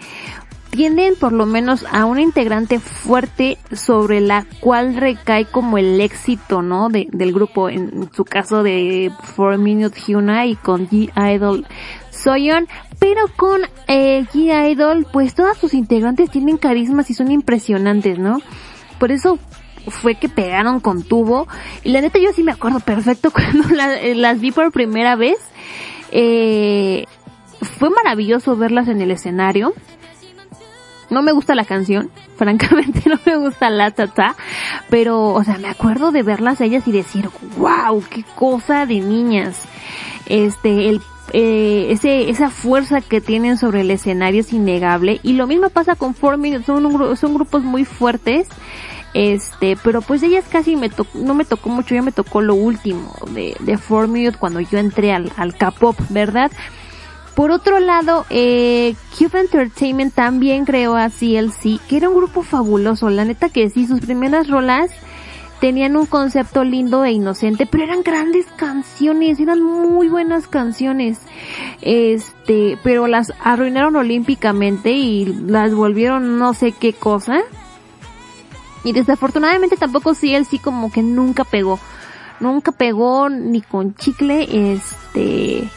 tienen 0.69 1.15
por 1.19 1.33
lo 1.33 1.45
menos 1.45 1.85
a 1.91 2.05
una 2.05 2.21
integrante 2.21 2.79
fuerte 2.79 3.57
sobre 3.73 4.21
la 4.21 4.45
cual 4.61 4.95
recae 4.95 5.43
como 5.43 5.77
el 5.77 5.99
éxito, 5.99 6.61
¿no? 6.61 6.87
De, 6.87 7.09
del 7.11 7.33
grupo, 7.33 7.67
en 7.67 8.09
su 8.13 8.23
caso 8.23 8.63
de 8.63 9.11
4 9.35 9.57
Minute 9.57 9.99
Hyuna 9.99 10.45
y 10.45 10.55
con 10.55 10.87
G-Idol 10.87 11.67
Soyeon, 12.09 12.69
pero 12.99 13.25
con 13.35 13.63
eh, 13.89 14.25
G-Idol, 14.31 15.07
pues 15.11 15.35
todas 15.35 15.57
sus 15.57 15.73
integrantes 15.73 16.31
tienen 16.31 16.55
carismas 16.55 17.09
y 17.09 17.13
son 17.15 17.31
impresionantes, 17.31 18.17
¿no? 18.17 18.37
Por 18.97 19.11
eso 19.11 19.39
fue 19.89 20.15
que 20.15 20.29
pegaron 20.29 20.79
con 20.79 21.03
tubo. 21.03 21.47
Y 21.83 21.89
la 21.89 22.01
neta 22.01 22.19
yo 22.19 22.31
sí 22.33 22.43
me 22.43 22.51
acuerdo 22.51 22.79
perfecto 22.79 23.31
cuando 23.33 23.67
eh, 24.01 24.15
las 24.15 24.39
vi 24.39 24.51
por 24.51 24.71
primera 24.71 25.15
vez. 25.15 25.37
Eh, 26.11 27.05
fue 27.61 27.89
maravilloso 27.89 28.55
verlas 28.55 28.87
en 28.87 29.01
el 29.01 29.11
escenario. 29.11 29.73
No 31.09 31.23
me 31.23 31.31
gusta 31.31 31.55
la 31.55 31.65
canción, 31.65 32.11
francamente 32.37 33.01
no 33.09 33.19
me 33.25 33.37
gusta 33.37 33.69
la 33.69 33.91
tata, 33.91 34.35
pero, 34.89 35.33
o 35.33 35.43
sea, 35.43 35.57
me 35.57 35.67
acuerdo 35.67 36.11
de 36.11 36.21
verlas 36.21 36.61
a 36.61 36.65
ellas 36.65 36.87
y 36.87 36.91
decir, 36.91 37.29
wow, 37.57 38.03
qué 38.09 38.23
cosa 38.35 38.85
de 38.85 38.99
niñas. 38.99 39.63
Este, 40.27 40.99
eh, 41.33 41.87
ese, 41.89 42.29
esa 42.29 42.49
fuerza 42.49 43.01
que 43.01 43.21
tienen 43.21 43.57
sobre 43.57 43.81
el 43.81 43.91
escenario 43.91 44.41
es 44.41 44.53
innegable. 44.53 45.19
Y 45.23 45.33
lo 45.33 45.47
mismo 45.47 45.69
pasa 45.69 45.95
con 45.95 46.15
Four 46.15 46.37
Minutes, 46.37 46.65
son, 46.65 46.85
un 46.85 47.17
son 47.17 47.33
grupos 47.33 47.63
muy 47.63 47.85
fuertes. 47.85 48.47
Este, 49.13 49.77
pero 49.83 50.01
pues 50.01 50.21
ellas 50.23 50.45
casi 50.49 50.75
me 50.75 50.89
tocó, 50.89 51.17
no 51.17 51.33
me 51.33 51.45
tocó 51.45 51.69
mucho, 51.69 51.95
ya 51.95 52.01
me 52.01 52.11
tocó 52.11 52.41
lo 52.41 52.55
último 52.55 53.13
de, 53.31 53.55
de 53.59 53.77
Four 53.77 54.07
Minute 54.07 54.37
cuando 54.37 54.59
yo 54.59 54.77
entré 54.77 55.13
al, 55.13 55.31
al 55.35 55.55
K-pop, 55.55 55.97
¿verdad? 56.09 56.51
Por 57.39 57.51
otro 57.51 57.79
lado, 57.79 58.25
eh, 58.29 58.95
Cube 59.17 59.39
Entertainment 59.39 60.13
también 60.13 60.65
creó 60.65 60.97
a 60.97 61.09
CLC, 61.09 61.79
que 61.87 61.95
era 61.95 62.09
un 62.09 62.15
grupo 62.15 62.43
fabuloso. 62.43 63.09
La 63.09 63.23
neta 63.23 63.47
que 63.47 63.69
sí, 63.69 63.87
sus 63.87 64.01
primeras 64.01 64.49
rolas 64.49 64.91
tenían 65.61 65.95
un 65.95 66.05
concepto 66.05 66.65
lindo 66.65 67.05
e 67.05 67.11
inocente, 67.11 67.65
pero 67.65 67.85
eran 67.85 68.03
grandes 68.03 68.45
canciones, 68.57 69.39
eran 69.39 69.61
muy 69.61 70.09
buenas 70.09 70.47
canciones. 70.47 71.19
Este, 71.81 72.77
pero 72.83 73.07
las 73.07 73.31
arruinaron 73.41 73.95
olímpicamente 73.95 74.91
y 74.91 75.25
las 75.25 75.73
volvieron 75.73 76.39
no 76.39 76.53
sé 76.53 76.73
qué 76.73 76.91
cosa. 76.91 77.39
Y 78.83 78.93
desafortunadamente 78.93 79.77
tampoco 79.77 80.13
CLC 80.13 80.61
como 80.61 80.91
que 80.91 81.03
nunca 81.03 81.43
pegó. 81.43 81.79
Nunca 82.39 82.71
pegó 82.71 83.29
ni 83.29 83.61
con 83.61 83.95
chicle, 83.95 84.73
este, 84.73 85.69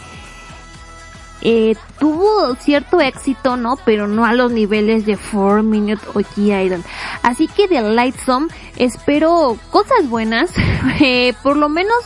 eh, 1.45 1.75
tuvo 1.99 2.55
cierto 2.55 3.01
éxito, 3.01 3.57
¿no? 3.57 3.77
Pero 3.85 4.07
no 4.07 4.25
a 4.25 4.33
los 4.33 4.53
niveles 4.53 5.05
de 5.05 5.17
4 5.17 5.65
Minute 5.65 6.03
o 6.15 6.21
G-Idol. 6.21 6.85
Así 7.23 7.49
que 7.49 7.67
de 7.67 7.83
Lightsome 7.83 8.47
espero 8.77 9.59
cosas 9.71 10.09
buenas, 10.09 10.53
eh, 11.01 11.35
por 11.43 11.57
lo 11.57 11.69
menos 11.69 11.97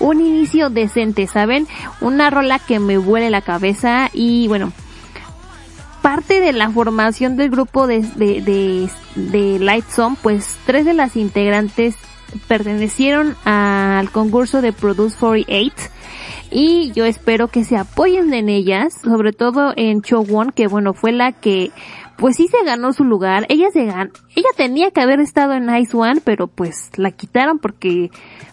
un 0.00 0.20
inicio 0.20 0.70
decente, 0.70 1.26
¿saben? 1.26 1.68
Una 2.00 2.30
rola 2.30 2.58
que 2.58 2.80
me 2.80 2.96
vuele 2.96 3.28
la 3.28 3.42
cabeza 3.42 4.08
y 4.14 4.48
bueno, 4.48 4.72
parte 6.06 6.40
de 6.40 6.52
la 6.52 6.70
formación 6.70 7.36
del 7.36 7.50
grupo 7.50 7.88
de, 7.88 8.00
de, 8.14 8.40
de, 8.40 8.88
de 9.16 9.58
Lightsome, 9.58 10.16
pues 10.22 10.56
tres 10.64 10.84
de 10.84 10.94
las 10.94 11.16
integrantes 11.16 11.96
pertenecieron 12.46 13.34
al 13.44 14.08
concurso 14.12 14.62
de 14.62 14.72
Produce 14.72 15.16
48 15.18 15.74
y 16.52 16.92
yo 16.92 17.06
espero 17.06 17.48
que 17.48 17.64
se 17.64 17.76
apoyen 17.76 18.32
en 18.34 18.48
ellas, 18.48 18.94
sobre 19.02 19.32
todo 19.32 19.72
en 19.74 20.00
Chowon, 20.00 20.52
que 20.52 20.68
bueno, 20.68 20.94
fue 20.94 21.10
la 21.10 21.32
que 21.32 21.72
pues 22.16 22.36
sí 22.36 22.46
se 22.46 22.64
ganó 22.64 22.92
su 22.92 23.02
lugar, 23.02 23.44
ella 23.48 23.66
se 23.72 23.86
ganó, 23.86 24.12
ella 24.36 24.48
tenía 24.56 24.92
que 24.92 25.00
haber 25.00 25.18
estado 25.18 25.54
en 25.54 25.74
Ice 25.74 25.96
One, 25.96 26.20
pero 26.22 26.46
pues 26.46 26.92
la 26.94 27.10
quitaron 27.10 27.58
porque 27.58 28.12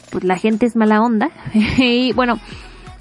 pues 0.10 0.24
la 0.24 0.38
gente 0.40 0.66
es 0.66 0.76
mala 0.76 1.04
onda. 1.04 1.30
Y 1.78 2.14
bueno, 2.14 2.40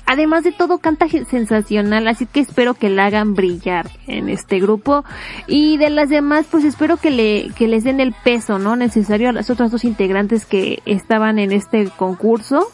además 0.06 0.44
de 0.44 0.52
todo 0.52 0.78
canta 0.78 1.06
sensacional, 1.08 2.08
así 2.08 2.26
que 2.26 2.40
espero 2.40 2.74
que 2.74 2.90
la 2.90 3.06
hagan 3.06 3.34
brillar 3.34 3.90
en 4.06 4.28
este 4.28 4.60
grupo 4.60 5.04
y 5.46 5.76
de 5.76 5.90
las 5.90 6.08
demás 6.08 6.46
pues 6.50 6.64
espero 6.64 6.96
que 6.96 7.10
le 7.10 7.50
que 7.56 7.68
les 7.68 7.84
den 7.84 8.00
el 8.00 8.14
peso, 8.24 8.58
¿no? 8.58 8.76
necesario 8.76 9.28
a 9.28 9.32
las 9.32 9.50
otras 9.50 9.70
dos 9.70 9.84
integrantes 9.84 10.44
que 10.44 10.82
estaban 10.86 11.38
en 11.38 11.52
este 11.52 11.88
concurso 11.88 12.68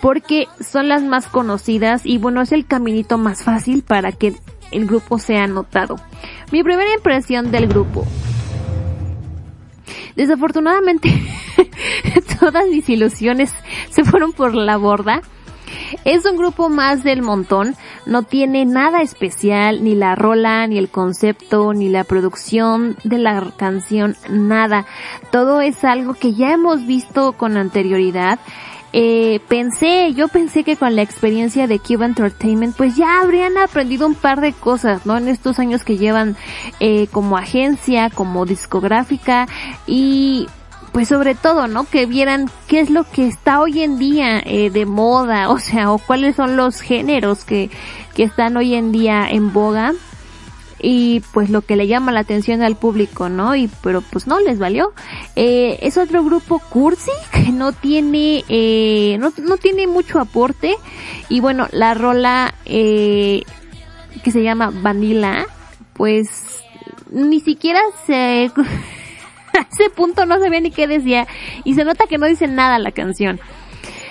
porque 0.00 0.48
son 0.60 0.88
las 0.88 1.02
más 1.02 1.28
conocidas 1.28 2.04
y 2.04 2.18
bueno, 2.18 2.42
es 2.42 2.52
el 2.52 2.66
caminito 2.66 3.16
más 3.16 3.42
fácil 3.42 3.82
para 3.82 4.12
que 4.12 4.34
el 4.70 4.86
grupo 4.86 5.18
sea 5.18 5.46
notado. 5.46 5.96
Mi 6.52 6.62
primera 6.62 6.92
impresión 6.92 7.50
del 7.50 7.68
grupo. 7.68 8.06
Desafortunadamente, 10.16 11.10
todas 12.40 12.68
mis 12.68 12.88
ilusiones 12.88 13.52
se 13.90 14.04
fueron 14.04 14.32
por 14.32 14.54
la 14.54 14.76
borda. 14.76 15.22
Es 16.04 16.24
un 16.24 16.36
grupo 16.36 16.68
más 16.68 17.02
del 17.02 17.22
montón, 17.22 17.76
no 18.06 18.22
tiene 18.22 18.64
nada 18.64 19.02
especial, 19.02 19.84
ni 19.84 19.94
la 19.94 20.14
rola, 20.14 20.66
ni 20.66 20.78
el 20.78 20.88
concepto, 20.88 21.72
ni 21.72 21.88
la 21.88 22.04
producción 22.04 22.96
de 23.04 23.18
la 23.18 23.52
canción, 23.56 24.16
nada. 24.28 24.86
Todo 25.30 25.60
es 25.60 25.84
algo 25.84 26.14
que 26.14 26.34
ya 26.34 26.52
hemos 26.52 26.86
visto 26.86 27.32
con 27.32 27.56
anterioridad. 27.56 28.38
Eh, 28.96 29.40
pensé, 29.48 30.14
yo 30.14 30.28
pensé 30.28 30.62
que 30.62 30.76
con 30.76 30.94
la 30.94 31.02
experiencia 31.02 31.66
de 31.66 31.80
Cube 31.80 32.04
Entertainment, 32.04 32.76
pues 32.76 32.94
ya 32.94 33.20
habrían 33.22 33.58
aprendido 33.58 34.06
un 34.06 34.14
par 34.14 34.40
de 34.40 34.52
cosas, 34.52 35.04
¿no? 35.04 35.16
En 35.16 35.26
estos 35.26 35.58
años 35.58 35.82
que 35.82 35.98
llevan 35.98 36.36
eh, 36.78 37.08
como 37.10 37.36
agencia, 37.36 38.08
como 38.08 38.46
discográfica 38.46 39.48
y 39.88 40.46
pues 40.94 41.08
sobre 41.08 41.34
todo, 41.34 41.66
¿no? 41.66 41.90
Que 41.90 42.06
vieran 42.06 42.48
qué 42.68 42.78
es 42.78 42.88
lo 42.88 43.02
que 43.02 43.26
está 43.26 43.60
hoy 43.60 43.82
en 43.82 43.98
día 43.98 44.38
eh, 44.38 44.70
de 44.70 44.86
moda, 44.86 45.50
o 45.50 45.58
sea, 45.58 45.90
o 45.90 45.98
cuáles 45.98 46.36
son 46.36 46.56
los 46.56 46.80
géneros 46.80 47.44
que, 47.44 47.68
que 48.14 48.22
están 48.22 48.56
hoy 48.56 48.74
en 48.74 48.92
día 48.92 49.28
en 49.28 49.52
boga 49.52 49.92
y 50.80 51.20
pues 51.32 51.50
lo 51.50 51.62
que 51.62 51.74
le 51.74 51.88
llama 51.88 52.12
la 52.12 52.20
atención 52.20 52.62
al 52.62 52.76
público, 52.76 53.28
¿no? 53.28 53.56
Y 53.56 53.68
pero 53.82 54.02
pues 54.02 54.28
no 54.28 54.38
les 54.38 54.60
valió. 54.60 54.92
Eh, 55.34 55.80
es 55.82 55.96
otro 55.98 56.22
grupo 56.22 56.60
cursi 56.60 57.10
que 57.32 57.50
no 57.50 57.72
tiene 57.72 58.44
eh, 58.48 59.16
no, 59.18 59.32
no 59.42 59.56
tiene 59.56 59.88
mucho 59.88 60.20
aporte 60.20 60.76
y 61.28 61.40
bueno 61.40 61.66
la 61.72 61.94
rola 61.94 62.54
eh, 62.66 63.42
que 64.22 64.30
se 64.30 64.44
llama 64.44 64.70
Vanilla 64.72 65.46
pues 65.94 66.62
ni 67.10 67.40
siquiera 67.40 67.80
se 68.06 68.52
a 69.58 69.66
ese 69.72 69.90
punto 69.90 70.26
no 70.26 70.38
sabía 70.38 70.60
ni 70.60 70.70
qué 70.70 70.86
decía 70.86 71.26
y 71.64 71.74
se 71.74 71.84
nota 71.84 72.06
que 72.06 72.18
no 72.18 72.26
dice 72.26 72.46
nada 72.46 72.78
la 72.78 72.92
canción. 72.92 73.40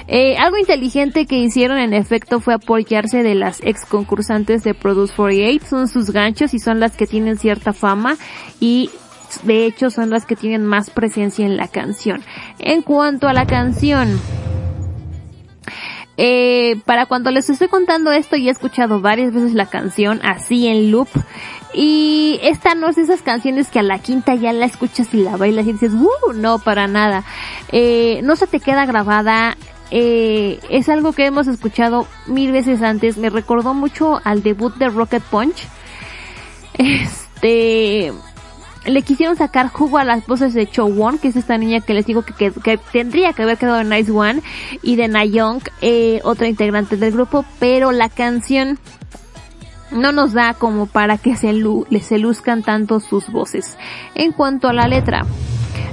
Eh, 0.08 0.36
algo 0.38 0.58
inteligente 0.58 1.26
que 1.26 1.38
hicieron 1.38 1.78
en 1.78 1.94
efecto 1.94 2.42
fue 2.42 2.54
apoyarse 2.54 3.24
de 3.24 3.36
las 3.36 3.62
ex 3.64 3.86
concursantes 3.86 4.64
de 4.64 4.74
Produce 4.74 5.14
48, 5.16 5.66
son 5.66 5.88
sus 5.88 6.12
ganchos 6.12 6.54
y 6.54 6.60
son 6.60 6.80
las 6.82 6.98
que 6.98 7.08
tienen 7.08 7.38
cierta 7.38 7.72
fama 7.72 8.18
y 8.60 8.90
de 9.44 9.66
hecho 9.66 9.90
son 9.90 10.10
las 10.10 10.26
que 10.26 10.36
tienen 10.36 10.66
más 10.66 10.90
presencia 10.90 11.46
en 11.46 11.56
la 11.56 11.68
canción. 11.68 12.22
En 12.60 12.82
cuanto 12.82 13.28
a 13.28 13.34
la 13.34 13.46
canción, 13.46 14.20
eh, 16.18 16.80
para 16.86 17.06
cuando 17.06 17.32
les 17.32 17.50
estoy 17.50 17.68
contando 17.68 18.12
esto 18.12 18.36
ya 18.36 18.50
he 18.50 18.52
escuchado 18.52 19.02
varias 19.02 19.34
veces 19.34 19.54
la 19.54 19.66
canción 19.66 20.20
así 20.24 20.68
en 20.68 20.92
loop 20.92 21.10
y 21.74 22.40
esta 22.44 22.76
no 22.76 22.90
es 22.90 22.96
de 22.96 23.02
esas 23.02 23.24
canciones 23.24 23.70
que 23.70 23.80
a 23.80 23.84
la 23.84 24.00
quinta 24.00 24.36
ya 24.36 24.54
la 24.54 24.66
escuchas 24.66 25.12
y 25.14 25.18
la 25.18 25.38
bailas 25.38 25.66
y 25.66 25.74
dices, 25.74 25.94
uh, 25.94 26.34
no, 26.34 26.60
para 26.60 26.88
nada. 26.88 27.24
Eh, 27.72 28.22
no 28.24 28.36
se 28.36 28.46
te 28.46 28.60
queda 28.60 28.86
grabada, 28.86 29.58
eh, 29.90 30.60
es 30.70 30.88
algo 30.90 31.14
que 31.14 31.26
hemos 31.26 31.48
escuchado 31.48 32.08
mil 32.28 32.52
veces 32.52 32.84
antes, 32.84 33.18
me 33.18 33.30
recordó 33.32 33.74
mucho 33.74 34.22
al 34.24 34.44
debut 34.44 34.76
de 34.76 34.90
Rocket 34.90 35.24
Punch. 35.24 35.68
Este, 37.44 38.12
le 38.86 39.02
quisieron 39.02 39.36
sacar 39.36 39.70
jugo 39.70 39.98
a 39.98 40.04
las 40.04 40.26
voces 40.28 40.54
de 40.54 40.70
Chowon, 40.70 41.18
que 41.20 41.30
es 41.30 41.36
esta 41.36 41.58
niña 41.58 41.82
que 41.82 41.94
les 41.94 42.06
digo 42.06 42.24
que, 42.24 42.52
que, 42.52 42.78
tendría 42.92 43.34
que 43.34 43.44
haber 43.44 43.58
quedado 43.58 43.80
en 43.82 43.90
Nice 43.90 44.12
One, 44.12 44.42
y 44.82 44.96
de 44.96 45.08
Nayong, 45.08 45.62
eh, 45.82 46.20
otra 46.24 46.48
integrante 46.48 46.98
del 46.98 47.14
grupo, 47.14 47.46
pero 47.60 47.92
la 47.92 48.10
canción 48.10 48.80
no 49.92 50.12
nos 50.12 50.34
da 50.34 50.54
como 50.54 50.88
para 50.88 51.18
que 51.18 51.36
se, 51.36 51.54
lu 51.54 51.86
luzcan 51.90 52.64
tanto 52.64 53.00
sus 53.00 53.32
voces. 53.32 53.78
En 54.16 54.32
cuanto 54.32 54.68
a 54.68 54.74
la 54.74 54.88
letra, 54.88 55.26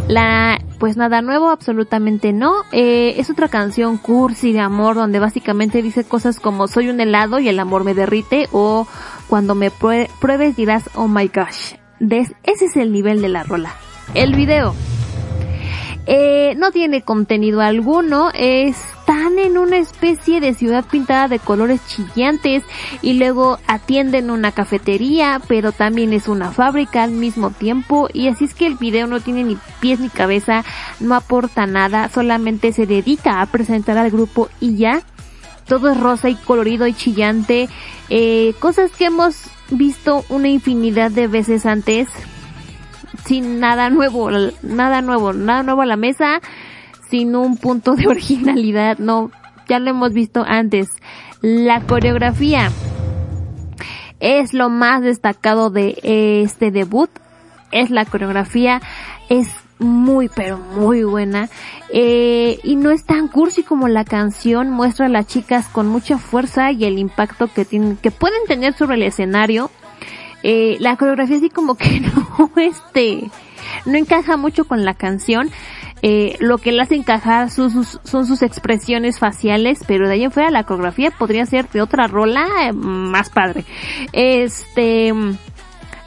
la, 0.09 0.59
pues 0.78 0.97
nada 0.97 1.22
nuevo, 1.22 1.51
absolutamente 1.51 2.32
no. 2.32 2.55
Eh, 2.72 3.14
es 3.18 3.30
otra 3.30 3.49
canción 3.49 3.99
cursi 3.99 4.53
de 4.53 4.61
amor 4.61 4.97
donde 4.97 5.18
básicamente 5.18 5.82
dice 5.82 6.05
cosas 6.05 6.41
como 6.41 6.66
soy 6.66 6.88
un 6.88 7.01
helado 7.01 7.38
y 7.38 7.49
el 7.49 7.61
amor 7.61 7.84
me 7.84 7.95
derrite 7.95 8.49
o 8.53 8.86
cuando 9.28 9.55
me 9.55 9.70
prue- 9.70 10.09
pruebes 10.20 10.57
dirás 10.57 10.91
oh 10.95 11.07
my 11.07 11.28
gosh. 11.28 11.80
Ese 12.01 12.64
es 12.64 12.76
el 12.76 12.92
nivel 12.92 13.22
de 13.22 13.28
la 13.28 13.42
rola. 13.42 13.74
El 14.14 14.34
video. 14.34 14.74
Eh, 16.07 16.55
no 16.57 16.72
tiene 16.72 17.03
contenido 17.03 17.61
alguno, 17.61 18.30
están 18.34 19.38
en 19.38 19.59
una 19.59 19.76
especie 19.76 20.40
de 20.40 20.55
ciudad 20.55 20.84
pintada 20.84 21.28
de 21.28 21.38
colores 21.38 21.80
chillantes 21.86 22.64
y 23.03 23.12
luego 23.12 23.59
atienden 23.68 24.30
una 24.30 24.51
cafetería, 24.51 25.40
pero 25.46 25.70
también 25.72 26.12
es 26.12 26.26
una 26.26 26.51
fábrica 26.51 27.05
al 27.05 27.12
mismo 27.12 27.51
tiempo 27.51 28.09
y 28.12 28.28
así 28.28 28.46
es 28.46 28.55
que 28.55 28.66
el 28.66 28.76
video 28.76 29.07
no 29.07 29.20
tiene 29.20 29.44
ni 29.44 29.59
pies 29.80 30.01
ni 30.01 30.09
cabeza, 30.09 30.64
no 30.98 31.14
aporta 31.14 31.66
nada, 31.66 32.09
solamente 32.09 32.72
se 32.72 32.86
dedica 32.86 33.40
a 33.40 33.46
presentar 33.46 33.96
al 33.98 34.11
grupo 34.11 34.48
y 34.59 34.76
ya. 34.76 35.03
Todo 35.66 35.92
es 35.92 36.01
rosa 36.01 36.28
y 36.28 36.34
colorido 36.34 36.88
y 36.88 36.94
chillante, 36.94 37.68
eh, 38.09 38.55
cosas 38.59 38.90
que 38.90 39.05
hemos 39.05 39.48
visto 39.71 40.25
una 40.29 40.49
infinidad 40.49 41.11
de 41.11 41.27
veces 41.27 41.66
antes, 41.66 42.09
sin 43.25 43.61
nada 43.61 43.91
nuevo, 43.91 44.31
nada 44.62 45.03
nuevo, 45.03 45.33
nada 45.33 45.62
nuevo 45.62 45.83
a 45.83 45.87
la 45.87 45.97
mesa, 45.97 46.41
sin 47.09 47.37
un 47.37 47.57
punto 47.57 47.95
de 47.95 48.07
originalidad, 48.09 48.99
no, 48.99 49.31
ya 49.68 49.79
lo 49.79 49.91
hemos 49.91 50.12
visto 50.12 50.45
antes. 50.47 50.89
La 51.43 51.81
coreografía 51.83 52.71
es 54.21 54.53
lo 54.53 54.68
más 54.68 55.03
destacado 55.03 55.71
de 55.71 55.99
este 56.45 56.71
debut, 56.71 57.11
es 57.73 57.91
la 57.91 58.05
coreografía, 58.05 58.81
es 59.29 59.49
muy 59.81 60.28
pero 60.28 60.59
muy 60.59 61.03
buena 61.03 61.49
eh, 61.93 62.61
y 62.62 62.76
no 62.76 62.91
es 62.91 63.05
tan 63.05 63.28
cursi 63.28 63.62
como 63.62 63.89
la 63.89 64.05
canción 64.05 64.70
muestra 64.70 65.07
a 65.07 65.09
las 65.09 65.26
chicas 65.26 65.66
con 65.66 65.89
mucha 65.89 66.18
fuerza 66.18 66.70
y 66.70 66.85
el 66.85 66.99
impacto 66.99 67.49
que 67.53 67.64
tienen 67.64 67.97
que 67.97 68.11
pueden 68.11 68.45
tener 68.47 68.74
sobre 68.74 68.97
el 68.97 69.03
escenario 69.03 69.70
eh, 70.43 70.76
la 70.81 70.97
coreografía 70.97 71.37
así 71.37 71.51
como 71.51 71.74
que 71.74 72.01
no, 72.39 72.51
este, 72.57 73.31
no 73.87 73.97
encaja 73.97 74.37
mucho 74.37 74.64
con 74.64 74.85
la 74.85 74.95
canción. 74.95 75.51
Eh, 76.03 76.37
lo 76.41 76.57
que 76.57 76.72
le 76.72 76.81
hace 76.81 76.95
encajar 76.95 77.51
son 77.51 77.70
sus, 77.70 78.01
son 78.05 78.26
sus 78.26 78.41
expresiones 78.41 79.18
faciales, 79.18 79.85
pero 79.87 80.09
de 80.09 80.14
ahí 80.14 80.24
en 80.24 80.31
fuera 80.31 80.51
la 80.51 80.64
coreografía 80.64 81.11
podría 81.11 81.45
ser 81.45 81.68
de 81.68 81.83
otra 81.83 82.07
rola 82.07 82.47
eh, 82.62 82.72
más 82.72 83.28
padre. 83.28 83.66
Este, 84.12 85.12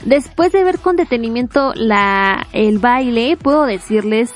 después 0.05 0.51
de 0.51 0.63
ver 0.63 0.79
con 0.79 0.95
detenimiento 0.95 1.73
la, 1.75 2.47
el 2.53 2.79
baile, 2.79 3.37
puedo 3.37 3.65
decirles 3.65 4.33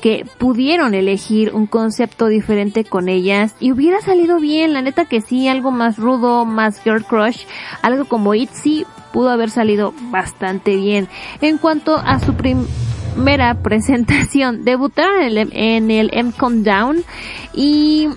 que 0.00 0.26
pudieron 0.38 0.94
elegir 0.94 1.54
un 1.54 1.66
concepto 1.66 2.26
diferente 2.26 2.84
con 2.84 3.08
ellas 3.08 3.54
y 3.60 3.70
hubiera 3.72 4.00
salido 4.00 4.40
bien, 4.40 4.72
la 4.72 4.82
neta 4.82 5.04
que 5.04 5.20
sí, 5.20 5.46
algo 5.46 5.70
más 5.70 5.98
rudo, 5.98 6.44
más 6.44 6.82
girl 6.82 7.04
crush, 7.04 7.44
algo 7.82 8.06
como 8.06 8.34
Itzy 8.34 8.86
pudo 9.12 9.30
haber 9.30 9.50
salido 9.50 9.92
bastante 10.10 10.76
bien. 10.76 11.08
En 11.40 11.58
cuanto 11.58 11.96
a 11.96 12.18
su 12.18 12.34
primera 12.34 13.54
presentación, 13.62 14.64
debutaron 14.64 15.22
en 15.22 15.38
el, 15.38 15.50
en 15.52 15.90
el 15.90 16.10
M-Con 16.12 16.64
Down 16.64 17.04
y 17.52 18.08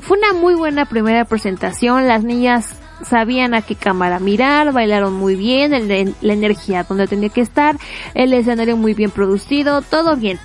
fue 0.00 0.18
una 0.18 0.32
muy 0.34 0.54
buena 0.54 0.84
primera 0.84 1.24
presentación, 1.24 2.06
las 2.06 2.22
niñas 2.22 2.76
sabían 3.02 3.54
a 3.54 3.62
qué 3.62 3.74
cámara 3.74 4.18
mirar, 4.18 4.72
bailaron 4.72 5.14
muy 5.14 5.36
bien, 5.36 5.74
el, 5.74 6.14
la 6.20 6.32
energía 6.32 6.84
donde 6.84 7.06
tenía 7.06 7.28
que 7.28 7.40
estar, 7.40 7.76
el 8.14 8.32
escenario 8.32 8.76
muy 8.76 8.94
bien 8.94 9.10
producido, 9.10 9.82
todo 9.82 10.16
bien. 10.16 10.38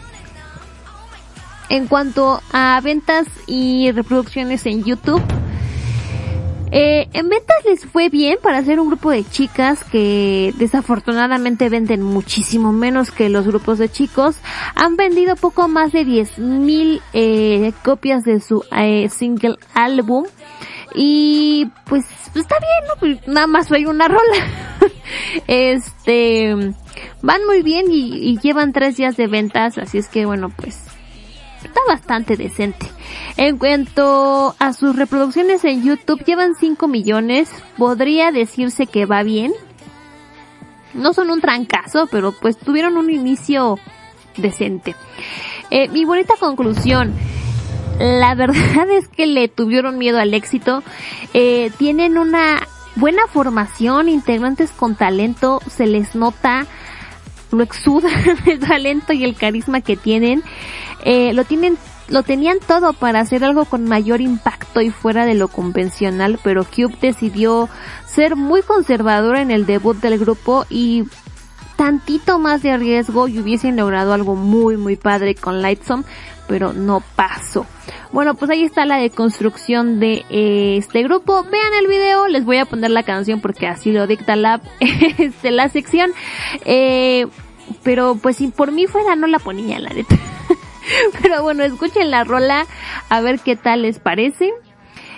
En 1.70 1.88
cuanto 1.88 2.41
a 2.52 2.80
ventas 2.84 3.28
y 3.45 3.91
reproducciones 3.91 4.66
en 4.66 4.84
YouTube, 4.84 5.22
eh, 6.72 7.08
en 7.14 7.30
ventas 7.30 7.58
les 7.66 7.86
fue 7.86 8.10
bien 8.10 8.38
para 8.41 8.64
ser 8.64 8.80
un 8.80 8.88
grupo 8.88 9.10
de 9.10 9.24
chicas 9.24 9.84
que 9.84 10.54
desafortunadamente 10.58 11.68
venden 11.68 12.04
muchísimo 12.04 12.72
menos 12.72 13.10
que 13.10 13.30
los 13.30 13.47
grupos 13.47 13.80
de 13.80 13.89
chicos. 13.89 14.38
Han 14.76 14.95
vendido 14.95 15.36
poco 15.36 15.68
más 15.68 15.91
de 15.91 16.06
10.000 16.06 17.02
eh, 17.14 17.74
copias 17.84 18.24
de 18.24 18.39
su 18.39 18.64
eh, 18.72 19.10
single 19.10 19.56
álbum. 19.74 20.26
Y 20.96 21.68
pues 21.86 22.06
está 22.36 22.58
bien, 22.60 22.88
¿no? 22.88 22.94
Pues, 23.00 23.28
nada 23.28 23.48
más 23.48 23.72
hay 23.72 23.86
una 23.86 24.08
rola. 24.08 24.46
este, 25.48 26.56
van 27.22 27.46
muy 27.46 27.62
bien 27.62 27.86
y, 27.90 28.30
y 28.30 28.38
llevan 28.40 28.74
tres 28.74 28.98
días 28.98 29.18
de 29.18 29.28
ventas, 29.28 29.78
así 29.78 29.98
es 29.98 30.08
que 30.08 30.26
bueno, 30.26 30.50
pues 30.50 30.90
está 31.64 31.80
bastante 31.88 32.36
decente. 32.36 32.88
En 33.38 33.58
cuanto 33.58 34.56
a 34.60 34.74
sus 34.74 34.96
reproducciones 34.96 35.64
en 35.64 35.84
YouTube, 35.84 36.24
llevan 36.26 36.56
5 36.56 36.88
millones. 36.88 37.50
Podría 37.78 38.32
decirse 38.32 38.88
que 38.88 39.06
va 39.06 39.24
bien. 39.24 39.54
No 40.94 41.14
son 41.14 41.30
un 41.30 41.40
trancazo, 41.40 42.08
pero 42.12 42.32
pues 42.32 42.58
tuvieron 42.58 42.98
un 42.98 43.10
inicio 43.10 43.78
decente. 44.38 44.96
Eh, 45.70 45.88
mi 45.90 46.06
bonita 46.06 46.34
conclusión. 46.40 47.14
La 48.00 48.34
verdad 48.34 48.89
es 48.91 49.08
que 49.08 49.28
le 49.28 49.47
tuvieron 49.47 49.97
miedo 49.97 50.20
al 50.20 50.34
éxito. 50.34 50.84
Eh, 51.34 51.72
tienen 51.78 52.18
una 52.18 52.68
buena 52.95 53.28
formación, 53.28 54.10
integrantes 54.10 54.72
con 54.72 54.95
talento, 54.95 55.62
se 55.70 55.86
les 55.86 56.16
nota 56.16 56.66
lo 57.52 57.64
exuda 57.64 58.10
el 58.45 58.60
talento 58.60 59.14
y 59.14 59.24
el 59.24 59.36
carisma 59.36 59.82
que 59.82 59.97
tienen. 59.97 60.43
Eh, 61.04 61.34
lo 61.34 61.43
tienen 61.43 61.78
lo 62.10 62.24
tenían 62.24 62.58
todo 62.60 62.93
para 62.93 63.20
hacer 63.20 63.43
algo 63.43 63.66
con 63.66 63.84
mayor 63.86 64.20
impacto 64.20 64.82
y 64.82 64.89
fuera 64.89 65.26
de 65.28 65.36
lo 65.36 65.47
convencional, 65.47 66.39
pero 66.43 66.64
Cube 66.66 66.97
decidió 67.00 67.70
ser 68.08 68.36
muy 68.36 68.64
conservadora 68.64 69.43
en 69.43 69.52
el 69.52 69.68
debut 69.68 69.95
del 69.97 70.18
grupo 70.18 70.66
y 70.72 71.04
tantito 71.76 72.39
más 72.39 72.64
de 72.64 72.76
riesgo 72.78 73.28
y 73.28 73.38
hubiesen 73.38 73.76
logrado 73.76 74.12
algo 74.12 74.36
muy 74.36 74.76
muy 74.76 74.95
padre 74.95 75.36
con 75.36 75.62
Lightsome, 75.62 76.04
pero 76.50 76.74
no 76.74 77.02
pasó. 77.16 77.66
Bueno, 78.12 78.34
pues 78.34 78.50
ahí 78.50 78.64
está 78.64 78.86
la 78.86 78.97
deconstrucción 78.97 80.00
de 80.00 80.26
eh, 80.32 80.76
este 80.78 81.04
grupo. 81.04 81.43
Vean 81.43 81.74
el 81.80 81.88
video, 81.88 82.28
les 82.28 82.43
voy 82.43 82.58
a 82.58 82.66
poner 82.66 82.89
la 82.89 83.04
canción 83.04 83.39
porque 83.39 83.68
así 83.68 83.91
lo 83.91 84.08
dicta 84.08 84.36
la, 84.36 84.60
este, 84.80 85.52
la 85.52 85.70
sección. 85.70 86.12
Eh, 86.66 87.28
pero 87.84 88.16
pues 88.16 88.38
si 88.38 88.47
por 88.47 88.72
mí 88.72 88.88
fuera 88.88 89.16
no 89.16 89.28
la 89.28 89.38
ponía 89.38 89.80
la 89.80 89.91
neta. 89.91 90.18
Pero 91.22 91.43
bueno, 91.43 91.64
escuchen 91.64 92.10
la 92.10 92.24
rola 92.24 92.66
a 93.10 93.22
ver 93.22 93.39
qué 93.39 93.56
tal 93.56 93.84
les 93.84 94.00
parece. 94.00 94.52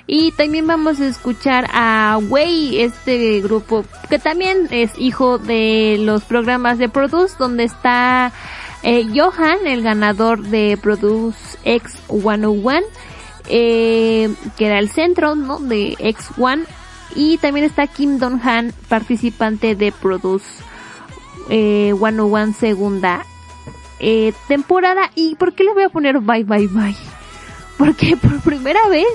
Y 0.06 0.34
también 0.34 0.68
vamos 0.68 1.00
a 1.00 1.06
escuchar 1.06 1.70
a 1.72 2.20
Way, 2.22 2.82
este 2.82 3.40
grupo 3.40 3.86
que 4.10 4.20
también 4.20 4.68
es 4.70 4.92
hijo 4.98 5.38
de 5.38 5.96
los 6.02 6.26
programas 6.26 6.78
de 6.78 6.90
Produce, 6.90 7.38
donde 7.40 7.64
está 7.64 8.34
eh, 8.84 9.08
Johan, 9.14 9.66
el 9.66 9.84
ganador 9.84 10.42
de 10.42 10.78
Produce 10.82 11.58
X 11.64 11.98
101, 12.08 12.82
eh, 13.50 14.34
que 14.58 14.66
era 14.66 14.80
el 14.80 14.90
centro 14.90 15.36
¿no? 15.36 15.60
de 15.60 15.96
X1. 15.98 16.66
Y 17.16 17.38
también 17.38 17.66
está 17.66 17.88
Kim 17.88 18.20
Don 18.20 18.42
Han, 18.42 18.74
participante 18.88 19.76
de 19.76 19.92
Produce 19.92 20.64
eh, 21.50 21.94
101 21.98 22.54
segunda 22.54 23.26
eh, 24.00 24.34
temporada. 24.48 25.12
¿Y 25.16 25.36
por 25.36 25.54
qué 25.54 25.64
le 25.64 25.74
voy 25.74 25.84
a 25.84 25.90
poner 25.90 26.20
bye 26.20 26.44
bye 26.44 26.68
bye? 26.68 26.96
Porque 27.78 28.16
por 28.18 28.40
primera 28.42 28.88
vez 28.90 29.08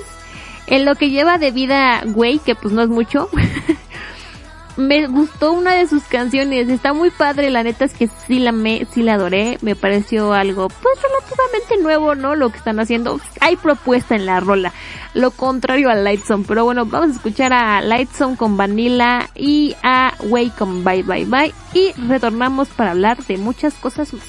en 0.67 0.85
lo 0.85 0.95
que 0.95 1.09
lleva 1.09 1.37
de 1.37 1.51
vida 1.51 2.01
güey, 2.05 2.39
que 2.39 2.55
pues 2.55 2.73
no 2.73 2.81
es 2.81 2.89
mucho, 2.89 3.29
me 4.77 5.07
gustó 5.07 5.53
una 5.53 5.73
de 5.75 5.87
sus 5.87 6.03
canciones, 6.03 6.69
está 6.69 6.93
muy 6.93 7.09
padre, 7.09 7.49
la 7.49 7.63
neta 7.63 7.85
es 7.85 7.93
que 7.93 8.07
sí 8.27 8.39
la 8.39 8.51
me, 8.51 8.87
sí 8.93 9.01
la 9.01 9.15
adoré, 9.15 9.57
me 9.61 9.75
pareció 9.75 10.33
algo 10.33 10.69
pues 10.69 10.99
relativamente 11.01 11.77
nuevo, 11.81 12.15
¿no? 12.15 12.35
Lo 12.35 12.49
que 12.49 12.57
están 12.57 12.79
haciendo, 12.79 13.19
hay 13.41 13.55
propuesta 13.55 14.15
en 14.15 14.25
la 14.25 14.39
rola, 14.39 14.71
lo 15.13 15.31
contrario 15.31 15.89
a 15.89 15.95
Lightsome, 15.95 16.45
pero 16.47 16.63
bueno, 16.63 16.85
vamos 16.85 17.09
a 17.09 17.13
escuchar 17.13 17.53
a 17.53 17.81
Lightsome 17.81 18.37
con 18.37 18.55
Vanilla 18.55 19.29
y 19.35 19.75
a 19.83 20.13
Way 20.21 20.51
con 20.51 20.83
Bye 20.83 21.03
Bye 21.03 21.25
Bye 21.25 21.53
y 21.73 21.91
retornamos 22.07 22.67
para 22.69 22.91
hablar 22.91 23.17
de 23.25 23.37
muchas 23.37 23.73
cosas 23.73 24.13
más. 24.13 24.23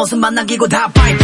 모습만 0.00 0.34
남기고 0.34 0.66
다 0.66 0.88
바이바이 0.94 1.19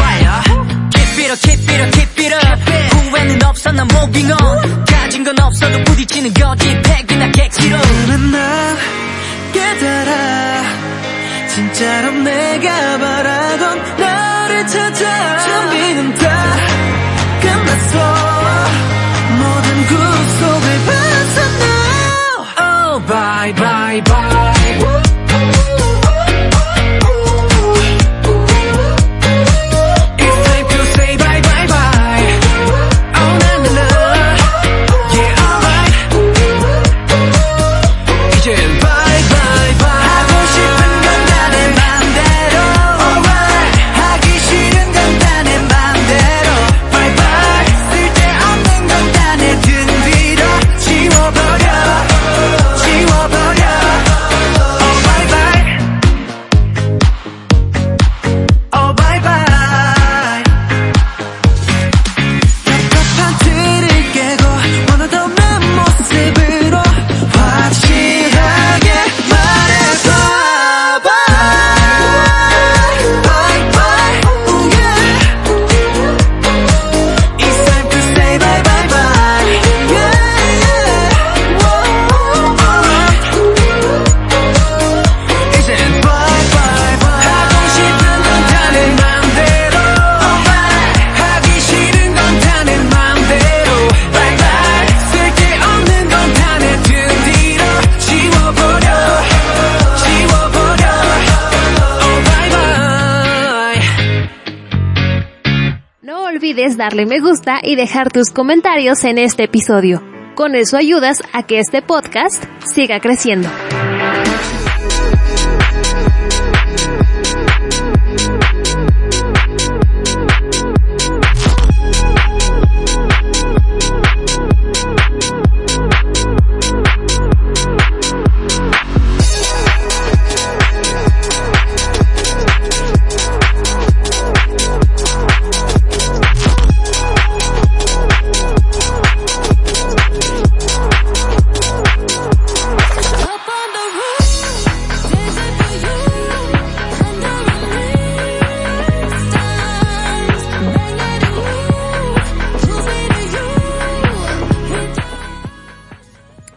darle 106.87 107.05
me 107.05 107.19
gusta 107.19 107.59
y 107.65 107.75
dejar 107.75 108.13
tus 108.13 108.31
comentarios 108.31 109.03
en 109.03 109.19
este 109.19 109.43
episodio. 109.43 110.05
Con 110.37 110.55
eso 110.55 110.77
ayudas 110.77 111.21
a 111.33 111.43
que 111.43 111.59
este 111.59 111.83
podcast 111.83 112.45
siga 112.65 113.01
creciendo. 113.01 113.49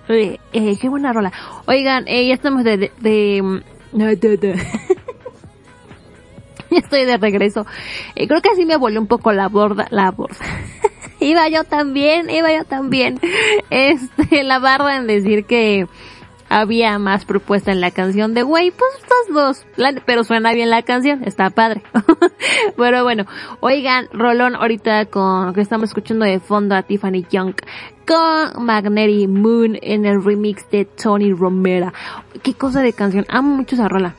Eh, 0.09 0.39
qué 0.81 0.89
buena 0.89 1.13
rola. 1.13 1.31
Oigan, 1.67 2.05
eh, 2.07 2.27
ya 2.27 2.33
estamos 2.33 2.63
de... 2.63 2.91
de, 2.99 3.41
mm, 3.43 3.59
estoy 6.71 7.05
de 7.05 7.17
regreso. 7.17 7.67
Eh, 8.15 8.27
creo 8.27 8.41
que 8.41 8.49
así 8.49 8.65
me 8.65 8.77
volvió 8.77 8.99
un 8.99 9.05
poco 9.07 9.31
la 9.33 9.49
borda, 9.49 9.87
la 9.91 10.09
borda. 10.09 10.35
iba 11.19 11.47
yo 11.49 11.63
también, 11.63 12.27
iba 12.29 12.51
yo 12.51 12.63
también. 12.65 13.19
Este, 13.69 14.43
la 14.43 14.57
barra 14.57 14.97
en 14.97 15.05
decir 15.05 15.45
que 15.45 15.85
había 16.49 16.97
más 16.97 17.25
propuesta 17.25 17.71
en 17.71 17.79
la 17.79 17.91
canción 17.91 18.33
de 18.33 18.41
Güey, 18.41 18.71
pues 18.71 18.89
estas 18.95 19.27
dos. 19.31 19.63
Pero 20.07 20.23
suena 20.23 20.53
bien 20.53 20.71
la 20.71 20.81
canción, 20.81 21.23
está 21.23 21.51
padre. 21.51 21.83
pero 22.77 23.03
bueno, 23.03 23.27
oigan, 23.59 24.07
Rolón, 24.11 24.55
ahorita 24.55 25.05
con 25.05 25.53
que 25.53 25.61
estamos 25.61 25.89
escuchando 25.89 26.25
de 26.25 26.39
fondo 26.39 26.73
a 26.75 26.81
Tiffany 26.81 27.27
Young 27.29 27.53
con 28.09 28.65
Magnetic 28.65 29.29
Moon 29.29 29.77
en 29.83 30.07
el 30.07 30.23
remix 30.23 30.67
de 30.71 30.85
Tony 30.85 31.31
Romera. 31.31 31.93
Qué 32.41 32.55
cosa 32.55 32.81
de 32.81 32.91
canción, 32.91 33.25
amo 33.29 33.55
mucho 33.55 33.75
esa 33.75 33.87
rola. 33.87 34.15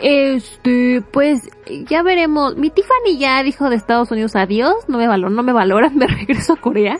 Este, 0.00 1.02
pues, 1.10 1.50
ya 1.88 2.04
veremos. 2.04 2.56
Mi 2.56 2.70
Tiffany 2.70 3.18
ya 3.18 3.42
dijo 3.42 3.68
de 3.68 3.74
Estados 3.74 4.12
Unidos 4.12 4.36
adiós, 4.36 4.74
no 4.86 4.96
me 4.96 5.08
valoran, 5.08 5.34
no 5.34 5.42
me 5.42 5.52
valoran, 5.52 5.96
me 5.96 6.06
regreso 6.06 6.52
a 6.52 6.56
Corea. 6.56 6.98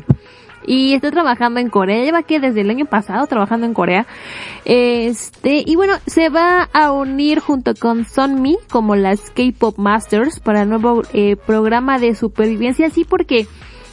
Y 0.66 0.94
estoy 0.94 1.12
trabajando 1.12 1.60
en 1.60 1.70
Corea, 1.70 2.04
lleva 2.04 2.24
que 2.24 2.40
desde 2.40 2.62
el 2.62 2.70
año 2.70 2.86
pasado 2.86 3.26
trabajando 3.28 3.66
en 3.66 3.72
Corea. 3.72 4.06
Este, 4.64 5.62
y 5.64 5.76
bueno, 5.76 5.94
se 6.06 6.28
va 6.28 6.68
a 6.72 6.90
unir 6.90 7.38
junto 7.38 7.72
con 7.74 8.04
Sunmi 8.04 8.58
como 8.68 8.96
las 8.96 9.30
K-Pop 9.30 9.78
Masters 9.78 10.40
para 10.40 10.62
el 10.62 10.68
nuevo 10.68 11.02
eh, 11.12 11.36
programa 11.36 12.00
de 12.00 12.16
supervivencia, 12.16 12.88
así 12.88 13.04
porque 13.04 13.46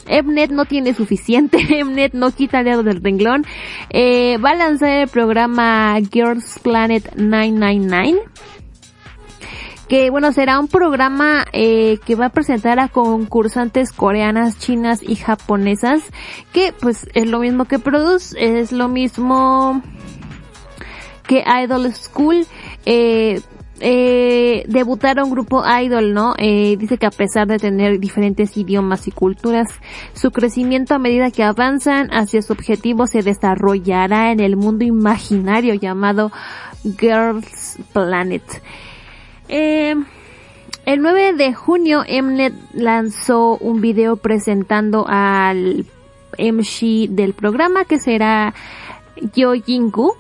Mnet 0.08 0.52
no 0.52 0.66
tiene 0.66 0.94
suficiente, 0.94 1.58
Mnet 1.86 2.14
no 2.14 2.32
quita 2.32 2.64
dedo 2.64 2.84
del 2.84 3.02
renglón. 3.04 3.46
Eh, 3.90 4.38
va 4.38 4.52
a 4.52 4.56
lanzar 4.56 4.90
el 4.90 5.08
programa 5.08 5.98
Girls 6.12 6.60
Planet 6.60 7.16
999 7.16 8.22
que 9.88 10.10
bueno 10.10 10.34
será 10.34 10.60
un 10.60 10.68
programa 10.68 11.46
eh, 11.54 11.98
que 12.06 12.16
va 12.16 12.26
a 12.26 12.30
presentar 12.30 12.78
a 12.78 12.90
concursantes 12.90 13.94
coreanas, 13.94 14.60
chinas 14.60 15.02
y 15.02 15.16
japonesas 15.16 16.04
que 16.52 16.74
pues 16.78 17.08
es 17.14 17.26
lo 17.26 17.40
mismo 17.40 17.66
que 17.66 17.80
Produce, 17.80 18.36
es 18.38 18.74
lo 18.74 18.90
mismo 18.90 19.82
que 21.28 21.44
Idol 21.64 21.94
School. 21.94 22.46
Eh, 22.86 23.42
eh, 23.80 24.64
debutar 24.68 25.22
un 25.22 25.30
grupo 25.30 25.64
idol, 25.68 26.14
¿no? 26.14 26.34
Eh, 26.38 26.78
dice 26.78 26.98
que 26.98 27.06
a 27.06 27.12
pesar 27.12 27.48
de 27.48 27.58
tener 27.58 28.00
diferentes 28.00 28.58
idiomas 28.58 29.08
y 29.08 29.12
culturas, 29.12 29.68
su 30.14 30.32
crecimiento 30.32 30.96
a 30.96 31.00
medida 31.00 31.32
que 31.32 31.44
avanzan 31.44 32.10
hacia 32.12 32.42
su 32.42 32.54
objetivo 32.54 33.08
se 33.08 33.22
desarrollará 33.22 34.32
en 34.32 34.40
el 34.40 34.56
mundo 34.56 34.84
imaginario 34.84 35.76
llamado 35.76 36.32
Girls 36.84 37.78
Planet. 37.94 38.44
Eh, 39.50 39.96
el 40.86 41.02
9 41.02 41.34
de 41.34 41.54
junio 41.54 42.04
Mnet 42.08 42.54
lanzó 42.74 43.58
un 43.58 43.82
video 43.82 44.18
presentando 44.18 45.06
al 45.08 45.86
MC 46.38 47.10
del 47.10 47.34
programa 47.34 47.86
que 47.86 48.00
será 48.00 48.54
Yo 49.34 49.54
Jingu 49.54 50.16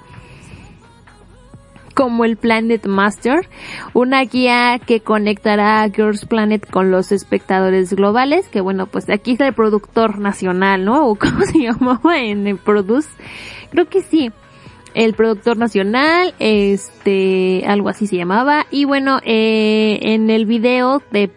como 1.98 2.26
el 2.26 2.38
Planet 2.38 2.86
Master, 2.86 3.50
una 3.95 4.24
guía 4.24 4.80
que 4.86 5.00
conectará 5.00 5.82
a 5.82 5.89
Girls 5.89 6.28
Planet 6.28 6.70
con 6.70 6.91
los 6.91 7.12
espectadores 7.12 7.91
globales, 7.91 8.48
que 8.50 8.62
bueno, 8.62 8.86
pues 8.86 9.10
aquí 9.10 9.32
está 9.32 9.48
el 9.48 9.56
productor 9.56 10.20
nacional, 10.20 10.86
¿no? 10.86 11.08
O 11.08 11.16
cómo 11.20 11.41
se 11.41 11.58
llamaba 11.58 12.20
en 12.20 12.45
el 12.45 12.58
Produce. 12.58 13.10
Creo 13.72 13.89
que 13.89 14.02
sí 14.02 14.32
el 14.93 15.14
productor 15.14 15.58
nacional, 15.58 16.36
este, 16.39 17.64
algo 17.68 17.89
así 17.89 18.06
se 18.06 18.16
llamaba, 18.16 18.68
y 18.72 18.86
bueno, 18.86 19.20
eh, 19.24 20.00
en 20.02 20.30
el 20.30 20.45
video 20.45 21.02
de 21.12 21.30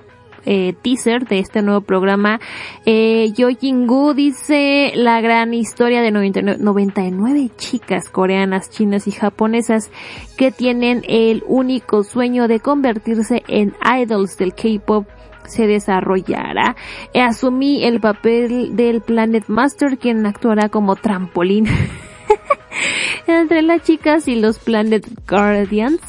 eh, 0.44 0.74
teaser 0.82 1.26
de 1.26 1.38
este 1.38 1.62
nuevo 1.62 1.80
programa, 1.80 2.40
eh, 2.86 3.32
Yo 3.36 3.48
Jingu 3.48 4.14
dice 4.14 4.92
la 4.94 5.20
gran 5.20 5.54
historia 5.54 6.02
de 6.02 6.10
99, 6.10 6.62
99 6.62 7.50
chicas 7.56 8.08
coreanas, 8.08 8.70
chinas 8.70 9.06
y 9.06 9.12
japonesas 9.12 9.90
que 10.36 10.50
tienen 10.50 11.02
el 11.08 11.42
único 11.46 12.04
sueño 12.04 12.48
de 12.48 12.60
convertirse 12.60 13.42
en 13.48 13.74
idols 13.84 14.36
del 14.36 14.54
K-pop 14.54 15.06
se 15.50 15.66
desarrollará. 15.66 16.76
Eh, 17.12 17.20
asumí 17.20 17.84
el 17.84 18.00
papel 18.00 18.76
del 18.76 19.00
Planet 19.00 19.44
Master, 19.48 19.98
quien 19.98 20.24
actuará 20.26 20.68
como 20.68 20.96
trampolín 20.96 21.66
entre 23.26 23.62
las 23.62 23.82
chicas 23.82 24.28
y 24.28 24.36
los 24.36 24.58
Planet 24.58 25.06
Guardians, 25.28 26.00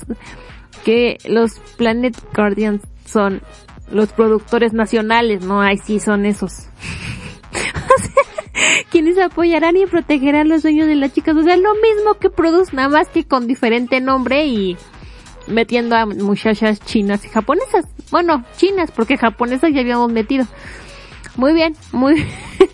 que 0.86 1.18
los 1.26 1.60
Planet 1.78 2.16
Guardians 2.34 2.82
son 3.06 3.42
los 3.92 4.14
productores 4.14 4.74
nacionales, 4.74 5.44
no, 5.44 5.62
ay 5.62 5.78
sí 5.78 6.00
son 6.00 6.26
esos. 6.26 6.68
Quienes 8.90 9.18
apoyarán 9.18 9.78
y 9.78 9.86
protegerán 9.86 10.50
los 10.50 10.62
sueños 10.62 10.88
de 10.88 10.96
las 10.96 11.14
chicas, 11.14 11.36
o 11.36 11.44
sea, 11.44 11.56
lo 11.58 11.74
mismo 11.76 12.16
que 12.20 12.30
Produce, 12.30 12.76
nada 12.76 12.90
más 12.90 13.08
que 13.10 13.26
con 13.26 13.48
diferente 13.48 14.02
nombre 14.02 14.46
y 14.46 14.78
metiendo 15.48 15.96
a 15.96 16.06
muchachas 16.06 16.80
chinas 16.80 17.26
y 17.26 17.30
japonesas. 17.30 17.86
Bueno, 18.12 18.44
chinas, 18.58 18.92
porque 18.92 19.18
japonesas 19.18 19.72
ya 19.74 19.82
habíamos 19.82 20.12
metido. 20.12 20.46
Muy 21.36 21.54
bien, 21.54 21.76
muy, 21.92 22.26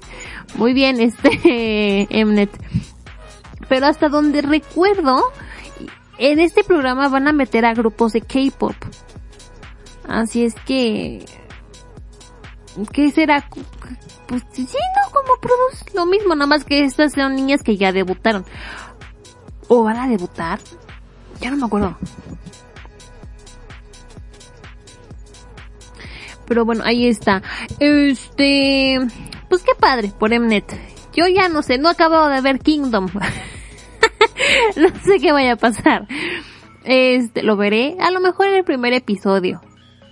muy 0.56 0.74
bien, 0.74 1.00
este, 1.00 2.08
Mnet. 2.26 2.50
Pero 3.70 3.86
hasta 3.86 4.10
donde 4.10 4.42
recuerdo, 4.42 5.22
en 6.18 6.40
este 6.40 6.64
programa 6.64 7.10
van 7.10 7.28
a 7.28 7.34
meter 7.34 7.66
a 7.66 7.74
grupos 7.74 8.14
de 8.14 8.22
K-pop. 8.22 8.76
Así 10.08 10.46
es 10.46 10.56
que, 10.66 11.26
¿qué 12.94 13.12
será? 13.12 13.48
Pues 14.28 14.44
sí, 14.52 14.64
no, 14.64 15.12
como 15.12 15.40
produce 15.40 15.86
lo 15.94 16.06
mismo, 16.06 16.36
nada 16.36 16.48
más 16.48 16.64
que 16.64 16.84
estas 16.84 17.14
son 17.14 17.36
niñas 17.36 17.62
que 17.64 17.78
ya 17.78 17.92
debutaron. 17.92 18.46
¿O 19.68 19.84
van 19.84 19.98
a 19.98 20.08
debutar? 20.08 20.60
Ya 21.42 21.52
no 21.52 21.58
me 21.58 21.66
acuerdo. 21.66 21.98
Pero 26.48 26.64
bueno, 26.64 26.84
ahí 26.86 27.08
está. 27.08 27.42
Este, 27.80 28.98
pues 29.50 29.64
qué 29.64 29.74
padre 29.78 30.12
por 30.18 30.38
Mnet. 30.38 30.80
Yo 31.14 31.28
ya 31.28 31.50
no 31.50 31.62
sé, 31.62 31.78
no 31.78 31.90
acabo 31.90 32.28
de 32.28 32.42
ver 32.42 32.60
Kingdom. 32.60 33.08
no 34.78 34.90
sé 35.04 35.20
qué 35.20 35.32
vaya 35.32 35.54
a 35.54 35.58
pasar. 35.58 36.08
Este, 36.86 37.44
lo 37.44 37.58
veré 37.58 37.98
a 38.00 38.12
lo 38.12 38.22
mejor 38.22 38.48
en 38.48 38.56
el 38.56 38.64
primer 38.64 38.94
episodio. 38.94 39.62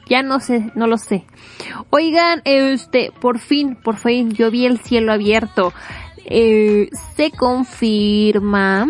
Ya 0.07 0.21
no 0.21 0.39
sé, 0.39 0.71
no 0.75 0.87
lo 0.87 0.97
sé. 0.97 1.25
Oigan, 1.89 2.41
este, 2.45 3.11
por 3.19 3.39
fin, 3.39 3.75
por 3.75 3.97
fin, 3.97 4.31
yo 4.31 4.51
vi 4.51 4.65
el 4.65 4.79
cielo 4.79 5.11
abierto. 5.11 5.73
Eh, 6.25 6.89
se 7.15 7.31
confirma 7.31 8.87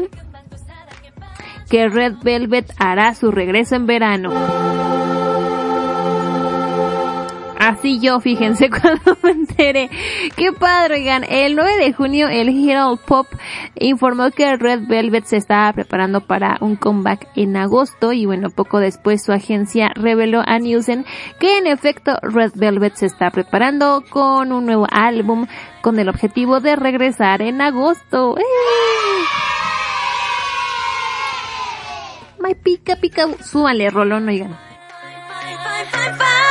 que 1.70 1.90
Red 1.90 2.16
Velvet 2.24 2.72
hará 2.78 3.14
su 3.16 3.32
regreso 3.32 3.76
en 3.76 3.86
verano. 3.86 4.32
Así 7.66 8.00
yo, 8.00 8.20
fíjense, 8.20 8.70
cuando 8.82 9.18
me 9.24 9.32
enteré. 9.32 9.90
Qué 10.36 10.52
padre, 10.54 10.96
oigan. 10.96 11.24
El 11.28 11.56
9 11.56 11.78
de 11.78 11.94
junio, 11.94 12.28
el 12.28 12.50
Hero 12.50 13.00
Pop 13.04 13.26
informó 13.80 14.30
que 14.30 14.56
Red 14.56 14.82
Velvet 14.88 15.26
se 15.26 15.38
estaba 15.38 15.74
preparando 15.74 16.22
para 16.22 16.58
un 16.62 16.76
comeback 16.76 17.28
en 17.36 17.58
agosto 17.58 18.14
y 18.14 18.28
bueno, 18.28 18.52
poco 18.52 18.80
después 18.80 19.24
su 19.24 19.32
agencia 19.32 19.90
reveló 19.96 20.44
a 20.46 20.60
Nielsen 20.60 21.06
que 21.40 21.58
en 21.58 21.66
efecto 21.66 22.20
Red 22.22 22.52
Velvet 22.54 22.98
se 22.98 23.08
está 23.08 23.32
preparando 23.32 24.04
con 24.12 24.52
un 24.52 24.68
nuevo 24.68 24.86
álbum 24.92 25.48
con 25.82 25.98
el 25.98 26.08
objetivo 26.08 26.60
de 26.60 26.76
regresar 26.76 27.42
en 27.42 27.62
agosto. 27.62 28.38
¡Eh! 28.38 28.44
My 32.38 32.54
pica 32.54 32.98
pica, 32.98 33.28
súbale, 33.44 33.90
rolón, 33.90 34.30
oigan. 34.30 34.56
Fine, 35.42 35.90
fine, 35.90 36.14
fine, 36.14 36.45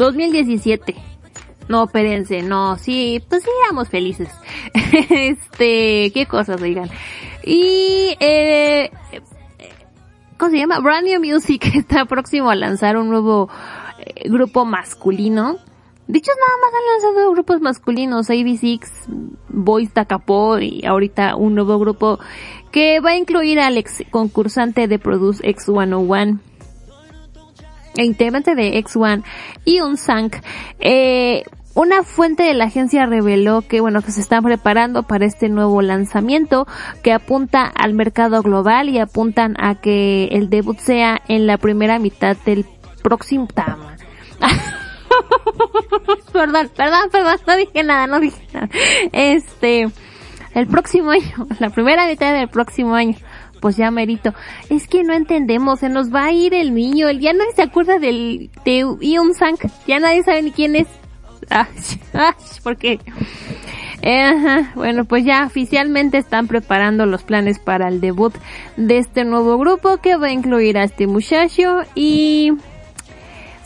2017. 0.00 0.96
No, 1.68 1.84
espérense, 1.84 2.42
no, 2.42 2.76
sí, 2.78 3.22
pues 3.28 3.44
sí, 3.44 3.50
éramos 3.64 3.88
felices. 3.88 4.28
este, 5.10 6.10
qué 6.12 6.26
cosas, 6.28 6.60
oigan. 6.60 6.90
Y, 7.44 8.16
eh, 8.18 8.90
¿cómo 10.40 10.50
se 10.52 10.58
llama? 10.58 10.80
Brand 10.80 11.06
New 11.06 11.20
Music 11.20 11.66
está 11.74 12.06
próximo 12.06 12.50
a 12.50 12.56
lanzar 12.56 12.96
un 12.96 13.10
nuevo 13.10 13.50
eh, 13.98 14.28
grupo 14.30 14.64
masculino. 14.64 15.58
De 16.08 16.18
hecho, 16.18 16.32
nada 16.32 16.56
más 16.62 16.72
han 16.74 17.12
lanzado 17.12 17.32
grupos 17.32 17.60
masculinos, 17.60 18.30
AB6, 18.30 18.80
Boys 19.50 19.92
Takapo 19.92 20.58
y 20.58 20.84
ahorita 20.84 21.36
un 21.36 21.54
nuevo 21.54 21.78
grupo 21.78 22.18
que 22.72 23.00
va 23.00 23.10
a 23.10 23.16
incluir 23.16 23.60
al 23.60 23.76
ex 23.76 24.02
concursante 24.10 24.88
de 24.88 24.98
Produce 24.98 25.44
X101 25.44 26.40
e 27.96 28.04
integrante 28.04 28.54
de 28.54 28.82
X1 28.82 29.22
y 29.66 29.80
un 29.80 29.98
Sank. 29.98 30.36
Eh, 30.80 31.44
una 31.74 32.02
fuente 32.02 32.42
de 32.42 32.54
la 32.54 32.64
agencia 32.64 33.06
reveló 33.06 33.62
que 33.62 33.80
bueno 33.80 34.02
que 34.02 34.12
se 34.12 34.20
están 34.20 34.42
preparando 34.42 35.04
para 35.04 35.24
este 35.24 35.48
nuevo 35.48 35.82
lanzamiento 35.82 36.66
que 37.02 37.12
apunta 37.12 37.64
al 37.64 37.94
mercado 37.94 38.42
global 38.42 38.88
y 38.88 38.98
apuntan 38.98 39.54
a 39.58 39.76
que 39.76 40.24
el 40.32 40.50
debut 40.50 40.78
sea 40.78 41.20
en 41.28 41.46
la 41.46 41.58
primera 41.58 41.98
mitad 41.98 42.36
del 42.44 42.66
próximo 43.02 43.46
tama. 43.46 43.96
perdón, 46.32 46.70
perdón, 46.76 47.10
perdón, 47.10 47.36
no 47.46 47.56
dije 47.56 47.82
nada, 47.82 48.06
no 48.06 48.20
dije 48.20 48.42
nada. 48.52 48.68
Este, 49.12 49.88
el 50.54 50.66
próximo 50.66 51.10
año, 51.10 51.46
la 51.58 51.70
primera 51.70 52.06
mitad 52.06 52.32
del 52.32 52.48
próximo 52.48 52.94
año. 52.94 53.16
Pues 53.60 53.76
ya 53.76 53.90
merito. 53.90 54.32
Es 54.70 54.88
que 54.88 55.04
no 55.04 55.12
entendemos, 55.12 55.80
se 55.80 55.90
nos 55.90 56.14
va 56.14 56.24
a 56.24 56.32
ir 56.32 56.54
el 56.54 56.74
niño, 56.74 57.08
el 57.08 57.20
ya 57.20 57.34
nadie 57.34 57.52
se 57.54 57.62
acuerda 57.62 57.98
del, 57.98 58.50
de 58.64 58.86
Ion 59.02 59.34
Sank, 59.34 59.66
ya 59.86 60.00
nadie 60.00 60.22
sabe 60.22 60.42
ni 60.42 60.50
quién 60.50 60.76
es. 60.76 60.86
¿Por 62.62 62.76
qué? 62.76 62.98
Eh, 64.02 64.66
bueno, 64.74 65.04
pues 65.04 65.24
ya 65.24 65.44
oficialmente 65.44 66.18
están 66.18 66.46
preparando 66.46 67.06
los 67.06 67.22
planes 67.22 67.58
para 67.58 67.88
el 67.88 68.00
debut 68.00 68.34
de 68.76 68.98
este 68.98 69.24
nuevo 69.24 69.58
grupo 69.58 69.98
que 69.98 70.16
va 70.16 70.28
a 70.28 70.32
incluir 70.32 70.78
a 70.78 70.84
este 70.84 71.06
muchacho 71.06 71.80
y 71.94 72.52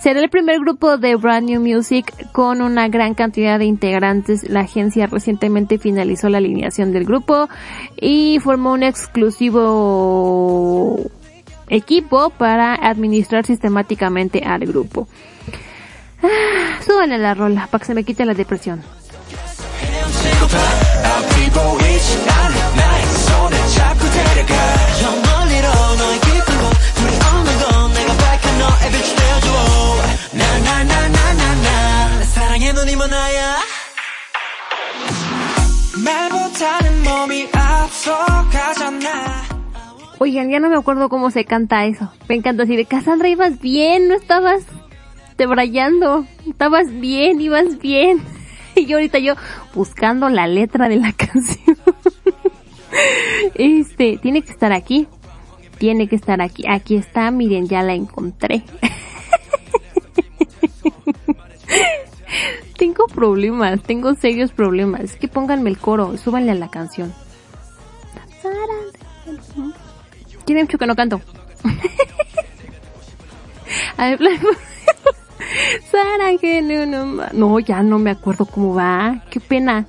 será 0.01 0.21
el 0.21 0.29
primer 0.29 0.59
grupo 0.59 0.99
de 0.99 1.15
Brand 1.15 1.49
New 1.49 1.61
Music 1.61 2.13
con 2.33 2.63
una 2.63 2.89
gran 2.89 3.15
cantidad 3.15 3.59
de 3.59 3.67
integrantes. 3.67 4.49
La 4.49 4.61
agencia 4.61 5.07
recientemente 5.07 5.79
finalizó 5.79 6.29
la 6.29 6.39
alineación 6.39 6.93
del 6.93 7.05
grupo 7.05 7.49
y 8.01 8.39
formó 8.41 8.73
un 8.73 8.83
exclusivo 8.83 10.99
equipo 11.69 12.31
para 12.31 12.75
administrar 12.75 13.47
sistemáticamente 13.47 14.43
al 14.45 14.67
grupo. 14.67 15.07
Ah, 16.25 16.81
súbale 16.85 17.19
la 17.19 17.35
rola 17.35 17.67
para 17.71 17.81
que 17.81 17.87
se 17.87 17.95
me 17.95 18.03
quite 18.03 18.25
la 18.25 18.35
depresión. 18.35 18.83
Oigan, 40.19 40.51
ya 40.51 40.59
no 40.59 40.71
me 40.71 40.77
acuerdo 40.77 41.09
cómo 41.11 41.31
se 41.31 41.45
canta 41.45 41.85
eso. 41.85 42.11
Me 42.29 42.35
encanta 42.35 42.65
decir, 42.65 42.87
Cassandra, 42.87 43.29
ibas 43.29 43.61
bien, 43.61 44.09
no 44.09 44.15
estabas 44.15 44.65
debrayando. 45.37 46.27
Estabas 46.49 46.91
bien, 47.01 47.41
ibas 47.41 47.79
bien. 47.79 48.23
Y 48.77 48.87
yo 48.87 48.97
ahorita 48.97 49.21
yo 49.21 49.35
buscando 49.73 50.29
la 50.29 50.49
letra 50.49 50.89
de 50.89 50.97
la 50.97 51.13
canción. 51.17 51.77
Este, 53.55 54.19
tiene 54.21 54.43
que 54.43 54.51
estar 54.51 54.73
aquí. 54.73 55.07
Tiene 55.79 56.09
que 56.09 56.17
estar 56.17 56.43
aquí. 56.43 56.65
Aquí 56.69 56.97
está, 56.97 57.31
miren, 57.31 57.69
ya 57.69 57.85
la 57.85 57.95
encontré. 57.95 58.65
tengo 62.79 63.07
problemas, 63.07 63.81
tengo 63.83 64.15
serios 64.17 64.51
problemas. 64.51 65.03
Es 65.03 65.15
que 65.15 65.29
pónganme 65.29 65.71
el 65.71 65.79
coro, 65.79 66.17
súbanle 66.17 66.51
a 66.51 66.57
la 66.57 66.69
canción. 66.69 67.15
Tiene 70.45 70.65
mucho 70.65 70.79
que 70.79 70.87
no 70.87 70.97
canto. 70.97 71.21
A 73.97 74.07
ver, 74.11 74.19
Sara, 75.91 76.37
que 76.41 76.63
no, 76.63 77.31
no, 77.33 77.59
ya 77.61 77.83
no 77.83 77.99
me 77.99 78.11
acuerdo 78.11 78.47
cómo 78.47 78.75
va. 78.75 79.23
Qué 79.31 79.41
pena. 79.41 79.87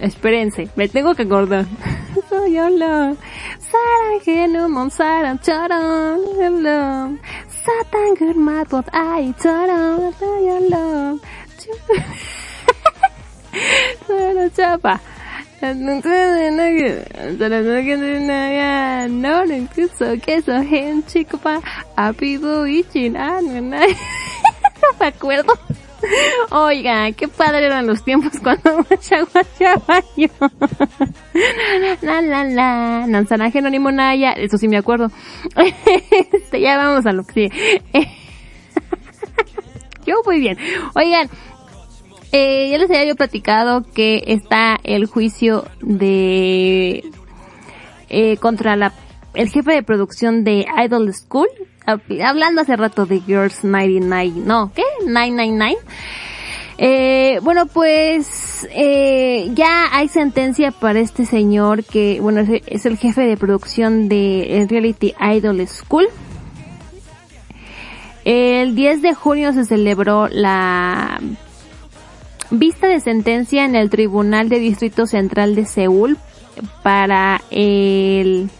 Espérense, 0.00 0.68
me 0.76 0.88
tengo 0.88 1.14
que 1.14 1.22
acordar. 1.22 1.66
Soy 2.28 2.58
hola. 2.58 3.14
Sara, 3.58 4.24
que 4.24 4.48
no, 4.48 4.68
mom, 4.68 4.90
Sara, 4.90 5.38
charan, 5.40 6.20
hello. 6.40 7.18
Satan, 7.68 8.16
I, 8.92 9.34
charan, 9.42 10.12
soy 10.18 10.48
hola. 10.48 11.16
Sara, 14.06 14.50
chapa. 14.50 15.00
No, 24.80 24.98
me 25.00 25.06
acuerdo. 25.06 25.52
Oiga, 26.50 27.10
qué 27.12 27.26
padre 27.26 27.66
eran 27.66 27.86
los 27.86 28.04
tiempos 28.04 28.32
cuando. 28.42 28.70
La 32.02 32.20
la 32.20 32.44
la, 32.44 33.06
Nanzanaje 33.06 33.60
no 33.60 33.70
ni 33.70 33.78
monaya, 33.78 34.32
eso 34.32 34.58
sí 34.58 34.68
me 34.68 34.76
acuerdo. 34.76 35.10
Este, 36.32 36.60
ya 36.60 36.76
vamos 36.76 37.06
a 37.06 37.12
lo 37.12 37.24
que. 37.24 37.48
Yo 40.06 40.22
muy 40.24 40.40
bien. 40.40 40.56
Oigan, 40.94 41.28
eh, 42.32 42.68
ya 42.70 42.78
les 42.78 42.90
había 42.90 43.14
platicado 43.14 43.84
que 43.94 44.22
está 44.26 44.78
el 44.84 45.06
juicio 45.06 45.64
de 45.80 47.02
eh, 48.08 48.36
contra 48.38 48.76
la 48.76 48.92
el 49.34 49.50
jefe 49.50 49.72
de 49.72 49.82
producción 49.82 50.42
de 50.42 50.66
Idol 50.84 51.12
School, 51.14 51.48
hab- 51.86 52.22
hablando 52.24 52.62
hace 52.62 52.76
rato 52.76 53.06
de 53.06 53.20
Girls 53.20 53.62
99, 53.62 54.32
no, 54.44 54.72
¿qué? 54.74 54.82
999. 55.06 55.76
Eh, 56.80 57.38
bueno, 57.42 57.66
pues 57.66 58.66
eh, 58.72 59.50
ya 59.54 59.86
hay 59.92 60.08
sentencia 60.08 60.70
para 60.70 61.00
este 61.00 61.26
señor 61.26 61.84
que, 61.84 62.20
bueno, 62.20 62.40
es, 62.66 62.86
el 62.86 62.96
jefe 62.96 63.22
de 63.22 63.36
producción 63.36 64.08
de 64.08 64.58
el 64.60 64.68
Reality 64.68 65.14
Idol 65.20 65.66
School. 65.68 66.06
El 68.24 68.74
10 68.74 69.02
de 69.02 69.14
junio 69.14 69.52
se 69.52 69.64
celebró 69.64 70.28
la 70.28 71.20
vista 72.50 72.88
de 72.88 73.00
sentencia 73.00 73.64
en 73.64 73.74
el 73.74 73.90
Tribunal 73.90 74.48
de 74.48 74.58
Distrito 74.58 75.06
Central 75.06 75.54
de 75.54 75.66
Seúl 75.66 76.16
para 76.82 77.40
el 77.50 78.50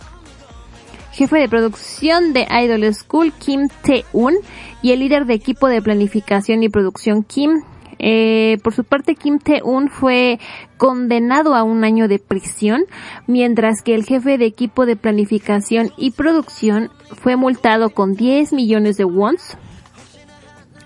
jefe 1.12 1.38
de 1.38 1.48
producción 1.48 2.32
de 2.32 2.46
Idol 2.62 2.94
School, 2.94 3.32
Kim 3.32 3.68
Tae-un, 3.82 4.36
y 4.82 4.92
el 4.92 5.00
líder 5.00 5.26
de 5.26 5.34
equipo 5.34 5.68
de 5.68 5.82
planificación 5.82 6.62
y 6.62 6.68
producción, 6.68 7.24
Kim. 7.24 7.62
Eh, 7.98 8.58
por 8.62 8.72
su 8.74 8.84
parte, 8.84 9.16
Kim 9.16 9.40
Tae-un 9.40 9.88
fue 9.88 10.38
condenado 10.76 11.56
a 11.56 11.64
un 11.64 11.82
año 11.82 12.06
de 12.06 12.20
prisión, 12.20 12.84
mientras 13.26 13.82
que 13.82 13.96
el 13.96 14.04
jefe 14.04 14.38
de 14.38 14.44
equipo 14.44 14.86
de 14.86 14.94
planificación 14.94 15.90
y 15.96 16.12
producción 16.12 16.90
fue 17.20 17.34
multado 17.34 17.90
con 17.90 18.14
10 18.14 18.52
millones 18.52 18.96
de 18.96 19.04
wons, 19.04 19.56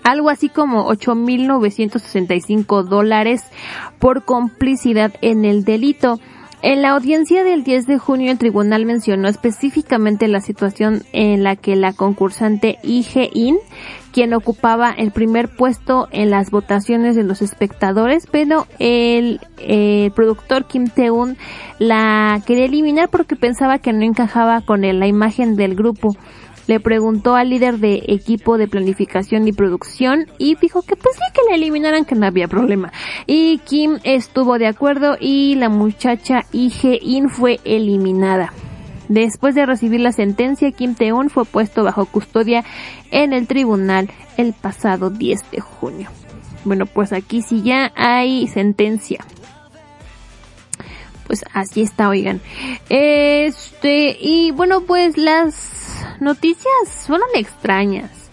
algo 0.03 0.29
así 0.29 0.49
como 0.49 0.89
8.965 0.89 2.83
dólares 2.83 3.43
por 3.99 4.25
complicidad 4.25 5.13
en 5.21 5.45
el 5.45 5.63
delito. 5.63 6.19
En 6.61 6.81
la 6.81 6.91
audiencia 6.91 7.43
del 7.43 7.65
10 7.65 7.87
de 7.87 7.97
junio 7.97 8.31
el 8.31 8.37
tribunal 8.37 8.85
mencionó 8.85 9.27
específicamente 9.27 10.29
la 10.29 10.39
situación 10.39 11.03
en 11.11 11.43
la 11.43 11.57
que 11.57 11.75
la 11.75 11.91
concursante 11.91 12.77
Lee 12.83 13.05
In, 13.33 13.57
quien 14.13 14.33
ocupaba 14.33 14.91
el 14.91 15.11
primer 15.11 15.49
puesto 15.49 16.07
en 16.11 16.29
las 16.29 16.51
votaciones 16.51 17.17
de 17.17 17.23
los 17.23 17.41
espectadores, 17.41 18.27
pero 18.31 18.65
el, 18.79 19.41
productor 20.15 20.63
Kim 20.63 20.87
Tae-un 20.87 21.35
la 21.79 22.41
quería 22.45 22.63
eliminar 22.63 23.09
porque 23.09 23.35
pensaba 23.35 23.79
que 23.79 23.91
no 23.91 24.03
encajaba 24.05 24.61
con 24.61 24.83
la 24.83 25.07
imagen 25.07 25.57
del 25.57 25.75
grupo 25.75 26.15
le 26.67 26.79
preguntó 26.79 27.35
al 27.35 27.49
líder 27.49 27.79
de 27.79 28.03
equipo 28.07 28.57
de 28.57 28.67
planificación 28.67 29.47
y 29.47 29.53
producción 29.53 30.27
y 30.37 30.55
dijo 30.55 30.81
que 30.81 30.95
pues 30.95 31.15
sí 31.15 31.23
que 31.33 31.49
la 31.49 31.55
eliminaran 31.55 32.05
que 32.05 32.15
no 32.15 32.25
había 32.25 32.47
problema. 32.47 32.91
Y 33.27 33.59
Kim 33.59 33.99
estuvo 34.03 34.57
de 34.57 34.67
acuerdo 34.67 35.17
y 35.19 35.55
la 35.55 35.69
muchacha 35.69 36.45
Ige 36.51 36.99
In 37.01 37.29
fue 37.29 37.59
eliminada. 37.63 38.53
Después 39.09 39.53
de 39.53 39.65
recibir 39.65 39.99
la 39.99 40.13
sentencia, 40.13 40.71
Kim 40.71 40.95
Tae-un 40.95 41.29
fue 41.29 41.45
puesto 41.45 41.83
bajo 41.83 42.05
custodia 42.05 42.63
en 43.11 43.33
el 43.33 43.47
tribunal 43.47 44.09
el 44.37 44.53
pasado 44.53 45.09
10 45.09 45.51
de 45.51 45.59
junio. 45.59 46.09
Bueno, 46.63 46.85
pues 46.85 47.11
aquí 47.11 47.41
sí 47.41 47.61
ya 47.61 47.91
hay 47.95 48.47
sentencia 48.47 49.25
pues 51.33 51.45
así 51.53 51.81
está, 51.81 52.09
oigan. 52.09 52.41
Este, 52.89 54.15
y 54.19 54.51
bueno, 54.51 54.81
pues 54.81 55.17
las 55.17 55.82
noticias 56.21 57.05
fueron 57.07 57.27
extrañas 57.35 58.31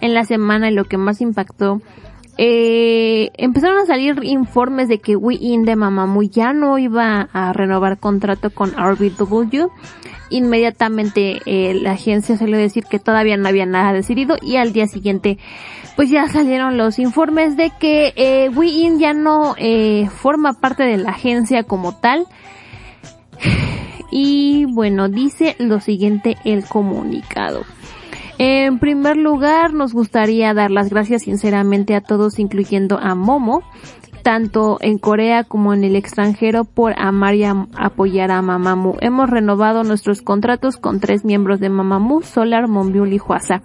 en 0.00 0.14
la 0.14 0.24
semana 0.24 0.70
y 0.70 0.74
lo 0.74 0.84
que 0.84 0.96
más 0.96 1.20
impactó. 1.20 1.80
Eh, 2.38 3.30
empezaron 3.36 3.78
a 3.78 3.86
salir 3.86 4.20
informes 4.22 4.88
de 4.88 4.98
que 4.98 5.14
Wii 5.14 5.58
de 5.64 5.76
Mamamoo 5.76 6.22
ya 6.22 6.52
no 6.52 6.78
iba 6.78 7.28
a 7.32 7.52
renovar 7.52 7.98
contrato 7.98 8.50
con 8.50 8.70
RBW. 8.70 9.68
Inmediatamente 10.30 11.40
eh, 11.44 11.74
la 11.74 11.92
agencia 11.92 12.36
salió 12.36 12.56
a 12.56 12.60
decir 12.60 12.84
que 12.84 12.98
todavía 12.98 13.36
no 13.36 13.48
había 13.48 13.66
nada 13.66 13.92
decidido 13.92 14.36
y 14.40 14.56
al 14.56 14.72
día 14.72 14.86
siguiente 14.86 15.38
pues 15.96 16.08
ya 16.08 16.28
salieron 16.28 16.78
los 16.78 16.98
informes 16.98 17.56
de 17.56 17.72
que 17.78 18.14
eh, 18.16 18.48
Wii 18.48 18.98
ya 18.98 19.12
no 19.12 19.54
eh, 19.58 20.08
forma 20.08 20.54
parte 20.54 20.84
de 20.84 20.96
la 20.96 21.10
agencia 21.10 21.64
como 21.64 21.94
tal. 22.00 22.26
Y 24.10 24.64
bueno, 24.66 25.08
dice 25.08 25.56
lo 25.58 25.80
siguiente 25.80 26.36
el 26.44 26.64
comunicado. 26.64 27.62
En 28.38 28.78
primer 28.78 29.18
lugar, 29.18 29.74
nos 29.74 29.92
gustaría 29.92 30.54
dar 30.54 30.70
las 30.70 30.88
gracias 30.88 31.24
sinceramente 31.24 31.94
a 31.94 32.00
todos, 32.00 32.38
incluyendo 32.38 32.98
a 32.98 33.14
Momo, 33.14 33.62
tanto 34.22 34.78
en 34.80 34.96
Corea 34.96 35.44
como 35.44 35.74
en 35.74 35.84
el 35.84 35.94
extranjero, 35.94 36.64
por 36.64 36.94
amar 36.98 37.34
y 37.34 37.44
apoyar 37.44 38.30
a 38.30 38.40
Mamamoo. 38.40 38.96
Hemos 39.00 39.28
renovado 39.28 39.84
nuestros 39.84 40.22
contratos 40.22 40.78
con 40.78 41.00
tres 41.00 41.24
miembros 41.24 41.60
de 41.60 41.68
Mamamoo, 41.68 42.22
Solar, 42.22 42.66
Monbyul 42.66 43.12
y 43.12 43.18
Hwasa. 43.18 43.62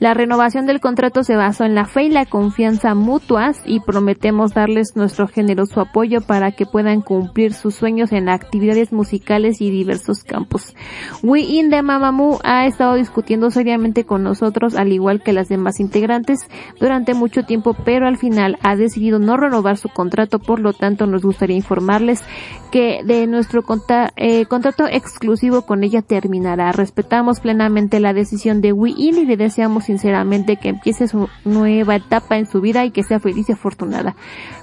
La 0.00 0.14
renovación 0.14 0.66
del 0.66 0.78
contrato 0.80 1.24
se 1.24 1.34
basó 1.34 1.64
en 1.64 1.74
la 1.74 1.84
fe 1.84 2.04
y 2.04 2.08
la 2.08 2.24
confianza 2.24 2.94
mutuas 2.94 3.60
y 3.66 3.80
prometemos 3.80 4.54
darles 4.54 4.92
nuestro 4.94 5.26
generoso 5.26 5.80
apoyo 5.80 6.20
para 6.20 6.52
que 6.52 6.66
puedan 6.66 7.00
cumplir 7.00 7.52
sus 7.52 7.74
sueños 7.74 8.12
en 8.12 8.28
actividades 8.28 8.92
musicales 8.92 9.60
y 9.60 9.70
diversos 9.70 10.22
campos. 10.22 10.76
We 11.22 11.40
In 11.40 11.70
de 11.70 11.82
Mamamoo 11.82 12.38
ha 12.44 12.66
estado 12.66 12.94
discutiendo 12.94 13.50
seriamente 13.50 14.04
con 14.04 14.22
nosotros 14.22 14.76
al 14.76 14.92
igual 14.92 15.20
que 15.20 15.32
las 15.32 15.48
demás 15.48 15.80
integrantes 15.80 16.48
durante 16.78 17.14
mucho 17.14 17.42
tiempo 17.42 17.74
pero 17.84 18.06
al 18.06 18.18
final 18.18 18.56
ha 18.62 18.76
decidido 18.76 19.18
no 19.18 19.36
renovar 19.36 19.78
su 19.78 19.88
contrato 19.88 20.38
por 20.38 20.60
lo 20.60 20.74
tanto 20.74 21.06
nos 21.06 21.22
gustaría 21.22 21.56
informarles 21.56 22.22
que 22.70 23.00
de 23.04 23.26
nuestro 23.26 23.62
conta- 23.62 24.12
eh, 24.16 24.44
contrato 24.46 24.86
exclusivo 24.86 25.62
con 25.62 25.82
ella 25.82 26.02
terminará. 26.02 26.70
Respetamos 26.70 27.40
plenamente 27.40 27.98
la 27.98 28.12
decisión 28.12 28.60
de 28.60 28.72
Wii 28.72 28.94
In 28.96 29.18
y 29.18 29.24
le 29.24 29.36
deseamos 29.36 29.87
sinceramente 29.88 30.56
que 30.56 30.68
empiece 30.68 31.08
su 31.08 31.30
nueva 31.46 31.96
etapa 31.96 32.36
en 32.36 32.44
su 32.44 32.60
vida 32.60 32.84
y 32.84 32.90
que 32.90 33.02
sea 33.02 33.20
feliz 33.20 33.48
y 33.48 33.52
afortunada. 33.52 34.14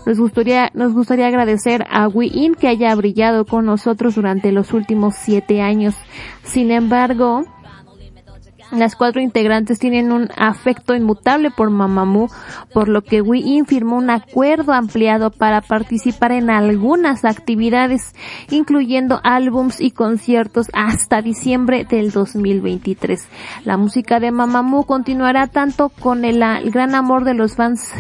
Nos 0.06 0.20
gustaría, 0.20 0.70
nos 0.76 0.94
gustaría 0.94 1.26
agradecer 1.26 1.84
a 1.90 2.08
Wii 2.08 2.32
In 2.32 2.54
que 2.54 2.68
haya 2.68 2.94
brillado 2.94 3.46
con 3.46 3.66
nosotros 3.66 4.14
durante 4.14 4.52
los 4.52 4.72
últimos 4.72 5.16
siete 5.18 5.64
años. 5.64 5.96
Sin 6.44 6.70
embargo, 6.70 7.44
las 8.80 8.96
cuatro 8.96 9.22
integrantes 9.22 9.80
tienen 9.80 10.12
un 10.12 10.30
afecto 10.38 10.96
inmutable 10.96 11.52
por 11.52 11.70
Mamamoo, 11.70 12.30
por 12.74 12.88
lo 12.88 13.04
que 13.04 13.22
Wii 13.22 13.64
firmó 13.66 13.98
un 13.98 14.10
acuerdo 14.10 14.74
ampliado 14.74 15.32
para 15.32 15.62
participar 15.62 16.32
en 16.32 16.50
algunas 16.50 17.26
actividades, 17.26 18.14
incluyendo 18.50 19.22
álbums 19.24 19.80
y 19.80 19.92
conciertos 19.92 20.68
hasta 20.74 21.22
diciembre 21.22 21.86
del 21.90 22.12
2023. 22.12 23.28
La 23.64 23.78
música 23.78 24.20
de 24.20 24.32
Mamamoo 24.32 24.84
continuará 24.84 25.48
tanto 25.48 25.90
con 25.90 26.26
el, 26.26 26.42
el 26.42 26.72
gran 26.72 26.96
amor 26.96 27.24
de 27.24 27.34
los 27.34 27.56
fans 27.56 27.92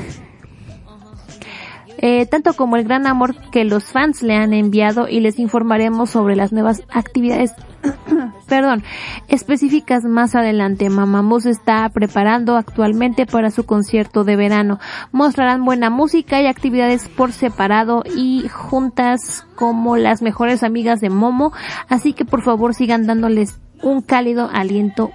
eh, 1.97 2.25
tanto 2.25 2.53
como 2.53 2.77
el 2.77 2.83
gran 2.83 3.07
amor 3.07 3.35
que 3.51 3.63
los 3.63 3.85
fans 3.85 4.21
le 4.21 4.35
han 4.35 4.53
enviado 4.53 5.07
y 5.07 5.19
les 5.19 5.39
informaremos 5.39 6.09
sobre 6.09 6.35
las 6.35 6.51
nuevas 6.51 6.83
actividades 6.89 7.53
perdón, 8.47 8.83
específicas 9.27 10.03
más 10.03 10.35
adelante. 10.35 10.89
Mamamoo 10.89 11.39
está 11.39 11.87
preparando 11.89 12.57
actualmente 12.57 13.25
para 13.25 13.51
su 13.51 13.65
concierto 13.65 14.23
de 14.23 14.35
verano. 14.35 14.79
Mostrarán 15.11 15.65
buena 15.65 15.89
música 15.89 16.41
y 16.41 16.47
actividades 16.47 17.07
por 17.07 17.31
separado 17.31 18.03
y 18.15 18.47
juntas 18.49 19.45
como 19.55 19.97
las 19.97 20.21
mejores 20.21 20.63
amigas 20.63 21.01
de 21.01 21.09
Momo, 21.09 21.53
así 21.89 22.13
que 22.13 22.25
por 22.25 22.43
favor 22.43 22.73
sigan 22.73 23.05
dándoles 23.05 23.59
un 23.81 24.01
cálido 24.01 24.49
aliento 24.51 25.11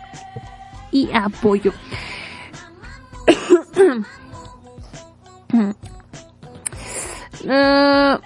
y 0.91 1.11
apoyo. 1.13 1.73
Eh, 7.49 8.19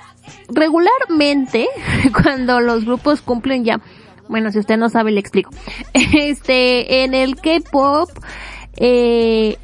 regularmente, 0.48 1.68
cuando 2.22 2.60
los 2.60 2.84
grupos 2.84 3.22
cumplen 3.22 3.64
ya, 3.64 3.80
bueno, 4.28 4.50
si 4.50 4.58
usted 4.58 4.76
no 4.76 4.88
sabe, 4.88 5.12
le 5.12 5.20
explico. 5.20 5.50
Este, 5.92 7.04
en 7.04 7.14
el 7.14 7.36
K-pop, 7.36 8.10
eh, 8.76 9.58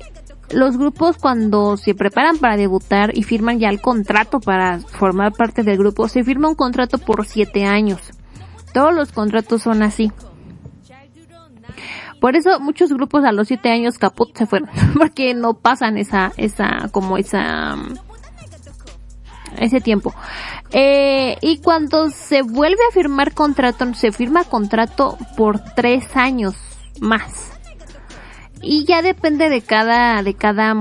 los 0.51 0.77
grupos 0.77 1.17
cuando 1.17 1.77
se 1.77 1.95
preparan 1.95 2.39
para 2.39 2.57
debutar 2.57 3.17
y 3.17 3.23
firman 3.23 3.59
ya 3.59 3.69
el 3.69 3.81
contrato 3.81 4.41
para 4.41 4.81
formar 4.81 5.33
parte 5.33 5.63
del 5.63 5.79
grupo, 5.79 6.09
se 6.09 6.25
firma 6.25 6.49
un 6.49 6.55
contrato 6.55 6.99
por 6.99 7.27
siete 7.27 7.65
años. 7.65 8.01
Todos 8.73 8.95
los 8.95 9.13
contratos 9.13 9.63
son 9.63 9.83
así. 9.83 10.13
Por 12.21 12.37
eso 12.37 12.61
muchos 12.61 12.93
grupos 12.93 13.25
a 13.25 13.33
los 13.33 13.49
siete 13.49 13.71
años 13.71 13.97
caput 13.97 14.37
se 14.37 14.47
fueron, 14.47 14.69
porque 14.99 15.35
no 15.35 15.55
pasan 15.55 15.97
esa, 15.97 16.33
esa, 16.37 16.89
como 16.93 17.17
esa, 17.17 17.77
ese 19.59 19.81
tiempo. 19.81 20.15
Eh, 20.73 21.37
y 21.41 21.59
cuando 21.59 22.11
se 22.11 22.43
vuelve 22.43 22.81
a 22.89 22.93
firmar 22.93 23.35
contrato, 23.35 23.95
se 23.95 24.13
firma 24.13 24.45
contrato 24.45 25.19
por 25.37 25.61
tres 25.75 26.17
años 26.17 26.55
más. 27.01 27.53
Y 28.63 28.85
ya 28.85 29.03
depende 29.03 29.49
de 29.49 29.63
cada, 29.63 30.23
de 30.23 30.35
cada 30.35 30.75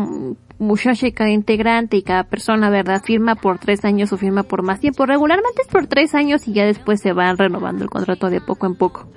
muchacha 0.59 1.07
y 1.07 1.11
cada 1.13 1.29
integrante 1.29 1.97
y 1.97 2.03
cada 2.03 2.25
persona, 2.25 2.69
¿verdad? 2.69 3.01
Firma 3.03 3.35
por 3.35 3.57
tres 3.57 3.85
años 3.85 4.11
o 4.11 4.17
firma 4.17 4.43
por 4.43 4.61
más 4.61 4.79
tiempo. 4.79 5.05
Regularmente 5.05 5.61
es 5.61 5.67
por 5.67 5.87
tres 5.87 6.13
años 6.13 6.47
y 6.47 6.53
ya 6.53 6.65
después 6.65 7.01
se 7.01 7.13
van 7.13 7.37
renovando 7.37 7.83
el 7.83 7.89
contrato 7.89 8.29
de 8.29 8.41
poco 8.41 8.67
en 8.67 8.75
poco. 8.75 9.07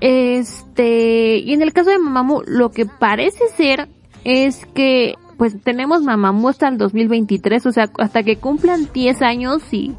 Este, 0.00 1.38
y 1.38 1.52
en 1.52 1.62
el 1.62 1.72
caso 1.72 1.90
de 1.90 1.98
Mamamoo, 1.98 2.42
lo 2.46 2.70
que 2.70 2.86
parece 2.86 3.48
ser 3.56 3.88
es 4.24 4.66
que 4.74 5.14
pues 5.36 5.60
tenemos 5.62 6.02
Mamamoo 6.02 6.48
hasta 6.48 6.68
el 6.68 6.78
2023, 6.78 7.66
o 7.66 7.72
sea, 7.72 7.90
hasta 7.98 8.22
que 8.22 8.36
cumplan 8.36 8.88
10 8.92 9.22
años 9.22 9.62
y 9.72 9.94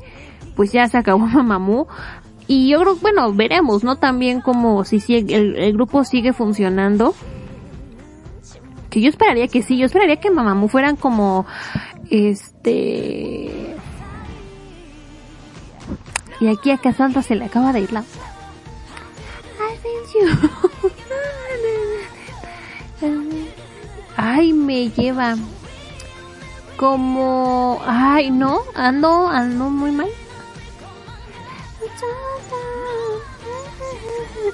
pues 0.56 0.72
ya 0.72 0.88
se 0.88 0.98
acabó 0.98 1.20
Mamamoo. 1.28 1.88
Y 2.48 2.70
yo 2.70 2.80
creo, 2.80 2.96
bueno, 2.96 3.34
veremos, 3.34 3.84
¿no? 3.84 3.98
También 3.98 4.40
como 4.40 4.86
si 4.86 5.02
el, 5.10 5.74
grupo 5.74 6.04
sigue 6.06 6.32
funcionando. 6.32 7.14
Que 8.90 9.02
yo 9.02 9.10
esperaría 9.10 9.50
que 9.50 9.62
sí, 9.62 9.78
yo 9.78 9.86
esperaría 9.86 10.16
que 10.22 10.32
Mamamoo 10.32 10.70
fueran 10.70 10.96
como, 10.96 11.46
este... 12.10 13.76
Y 16.40 16.48
aquí 16.48 16.72
a 16.72 16.78
Cassandra 16.78 17.22
se 17.22 17.36
le 17.36 17.46
acaba 17.46 17.74
de 17.74 17.82
ir 17.82 17.92
la... 17.92 18.04
Ay, 24.38 24.54
me 24.54 24.92
lleva. 24.92 25.36
como, 26.76 27.82
ay, 27.88 28.30
no, 28.30 28.62
ando, 28.76 29.28
ando 29.28 29.72
muy 29.72 29.92
mal. 29.92 30.10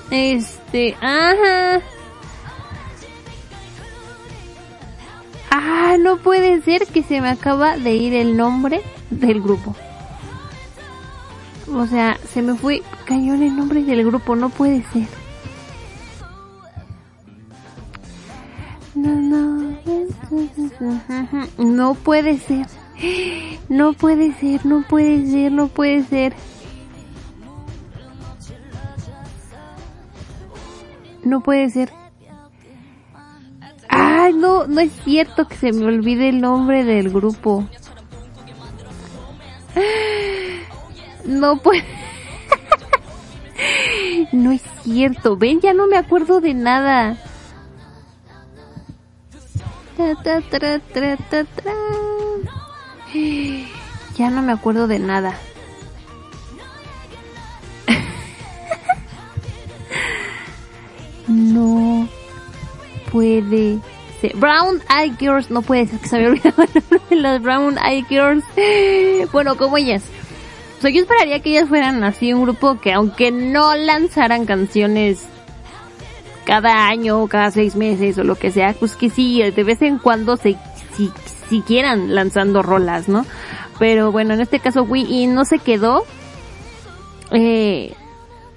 Este, 0.10 0.96
ajá. 1.02 1.82
Ah, 5.52 5.98
no 6.00 6.16
puede 6.16 6.62
ser 6.62 6.88
que 6.88 7.04
se 7.04 7.20
me 7.20 7.30
acaba 7.30 7.78
de 7.78 7.94
ir 7.94 8.14
el 8.14 8.38
nombre 8.38 8.82
del 9.10 9.42
grupo. 9.42 9.76
O 11.76 11.86
sea, 11.88 12.18
se 12.34 12.42
me 12.42 12.56
fue 12.56 12.84
cañón 13.04 13.44
el 13.44 13.58
nombre 13.58 13.84
del 13.84 14.06
grupo, 14.06 14.38
no 14.38 14.50
puede 14.50 14.82
ser. 14.94 15.10
No, 18.96 19.10
no. 19.10 19.43
No 21.58 21.94
puede 21.96 22.38
ser. 22.40 22.68
No 23.70 23.94
puede 23.94 24.34
ser, 24.34 24.66
no 24.66 24.84
puede 24.88 25.26
ser, 25.28 25.52
no 25.52 25.68
puede 25.68 26.04
ser. 26.04 26.34
No 31.24 31.42
puede 31.42 31.70
ser. 31.70 31.90
Ay, 33.88 34.34
no, 34.34 34.68
no 34.68 34.82
es 34.82 34.92
cierto 35.04 35.48
que 35.48 35.56
se 35.56 35.72
me 35.72 35.86
olvide 35.86 36.30
el 36.30 36.42
nombre 36.42 36.84
del 36.84 37.10
grupo. 37.10 37.68
No 41.26 41.58
puede. 41.58 41.84
No 44.32 44.52
es 44.52 44.64
cierto. 44.82 45.38
Ven, 45.38 45.62
ya 45.62 45.74
no 45.74 45.88
me 45.88 45.96
acuerdo 45.96 46.42
de 46.42 46.54
nada. 46.54 47.18
Ya 54.18 54.30
no 54.30 54.42
me 54.42 54.52
acuerdo 54.52 54.88
de 54.88 55.00
nada. 55.00 55.38
No 61.28 62.08
puede 63.12 63.80
ser. 64.20 64.36
Brown 64.36 64.82
Eye 64.90 65.16
Girls, 65.20 65.50
no 65.50 65.62
puede 65.62 65.88
ser 65.88 66.00
que 66.00 66.08
se 66.10 66.20
me 66.20 66.40
de 67.10 67.16
las 67.16 67.42
Brown 67.42 67.78
Eye 67.78 68.06
Girls. 68.10 68.44
Bueno, 69.32 69.56
como 69.58 69.78
ellas. 69.78 70.04
O 70.78 70.82
sea, 70.82 70.92
yo 70.92 71.02
esperaría 71.02 71.40
que 71.42 71.52
ellas 71.52 71.70
fueran 71.70 72.04
así 72.04 72.34
un 72.34 72.44
grupo 72.44 72.80
que 72.80 72.92
aunque 72.92 73.32
no 73.32 73.76
lanzaran 73.76 74.46
canciones 74.46 75.28
cada 76.46 76.88
año, 76.88 77.28
cada 77.28 77.52
seis 77.52 77.76
meses 77.76 78.18
o 78.18 78.24
lo 78.24 78.36
que 78.36 78.52
sea, 78.52 78.74
pues 78.74 78.96
que 78.96 79.10
sí, 79.10 79.42
de 79.42 79.64
vez 79.64 79.82
en 79.82 79.98
cuando 79.98 80.38
se, 80.38 80.58
si, 80.96 81.12
siguieran 81.50 82.14
lanzando 82.14 82.62
rolas, 82.62 83.08
¿no? 83.08 83.26
Pero 83.80 84.12
bueno, 84.12 84.34
en 84.34 84.42
este 84.42 84.60
caso 84.60 84.84
Wii 84.84 85.28
no 85.28 85.46
se 85.46 85.60
quedó. 85.60 86.04
Eh, 87.32 87.94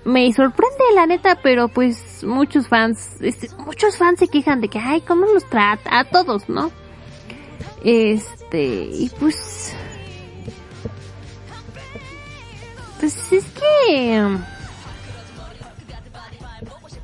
me 0.04 0.32
sorprende 0.32 0.84
la 0.94 1.06
neta, 1.06 1.40
pero 1.42 1.68
pues 1.68 2.22
muchos 2.22 2.68
fans, 2.68 3.16
este, 3.20 3.50
muchos 3.64 3.96
fans 3.96 4.20
se 4.20 4.28
quejan 4.28 4.60
de 4.60 4.68
que, 4.68 4.78
ay, 4.78 5.00
¿cómo 5.00 5.26
los 5.26 5.44
trata? 5.44 5.98
A 5.98 6.04
todos, 6.04 6.48
¿no? 6.48 6.70
Este, 7.82 8.88
y 8.92 9.10
pues, 9.18 9.74
pues 13.00 13.32
es 13.32 13.44
que, 13.46 14.36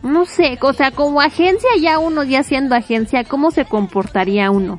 no 0.02 0.26
sé, 0.26 0.58
o 0.60 0.72
sea, 0.72 0.90
como 0.90 1.20
agencia 1.20 1.70
ya 1.80 1.98
uno 1.98 2.24
ya 2.24 2.42
siendo 2.42 2.74
agencia, 2.74 3.24
¿cómo 3.24 3.50
se 3.50 3.64
comportaría 3.64 4.50
uno? 4.50 4.78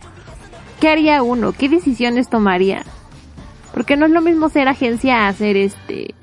¿Qué 0.79 0.89
haría 0.89 1.23
uno? 1.23 1.53
¿Qué 1.53 1.69
decisiones 1.69 2.29
tomaría? 2.29 2.83
Porque 3.73 3.95
no 3.95 4.05
es 4.05 4.11
lo 4.11 4.21
mismo 4.21 4.49
ser 4.49 4.67
agencia 4.67 5.27
a 5.27 5.33
ser 5.33 5.55
este... 5.55 6.13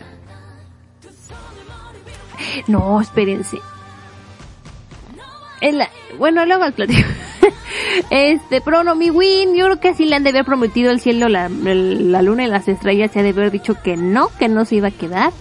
No, 2.66 3.00
espérense. 3.00 3.58
El, 5.60 5.82
bueno, 6.18 6.44
luego 6.46 6.64
al 6.64 6.72
platico. 6.72 7.08
Este, 8.10 8.60
pero 8.60 8.82
no, 8.82 8.94
mi 8.94 9.10
Win, 9.10 9.54
yo 9.54 9.66
creo 9.66 9.80
que 9.80 9.88
así 9.88 10.04
le 10.04 10.16
han 10.16 10.22
de 10.22 10.30
haber 10.30 10.44
prometido 10.44 10.90
el 10.90 11.00
cielo, 11.00 11.28
la, 11.28 11.48
la 11.48 12.22
luna 12.22 12.44
y 12.44 12.48
las 12.48 12.66
estrellas, 12.68 13.12
se 13.12 13.20
ha 13.20 13.22
de 13.22 13.30
haber 13.30 13.50
dicho 13.50 13.80
que 13.82 13.96
no, 13.96 14.28
que 14.38 14.48
no 14.48 14.64
se 14.64 14.76
iba 14.76 14.88
a 14.88 14.92
quedar. 14.92 15.32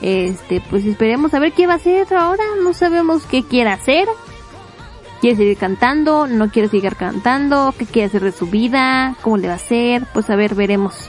Este, 0.00 0.60
pues 0.70 0.84
esperemos 0.84 1.34
a 1.34 1.38
ver 1.38 1.52
qué 1.52 1.66
va 1.66 1.74
a 1.74 1.76
hacer 1.76 2.12
ahora, 2.14 2.44
no 2.62 2.74
sabemos 2.74 3.24
qué 3.24 3.42
quiere 3.42 3.70
hacer. 3.70 4.08
¿Quiere 5.20 5.36
seguir 5.36 5.56
cantando? 5.56 6.26
¿No 6.26 6.50
quiere 6.50 6.68
seguir 6.68 6.96
cantando? 6.96 7.74
¿Qué 7.78 7.86
quiere 7.86 8.08
hacer 8.08 8.22
de 8.22 8.32
su 8.32 8.46
vida? 8.46 9.16
¿Cómo 9.22 9.38
le 9.38 9.46
va 9.46 9.54
a 9.54 9.56
hacer? 9.56 10.06
Pues 10.12 10.28
a 10.28 10.36
ver, 10.36 10.54
veremos 10.54 11.08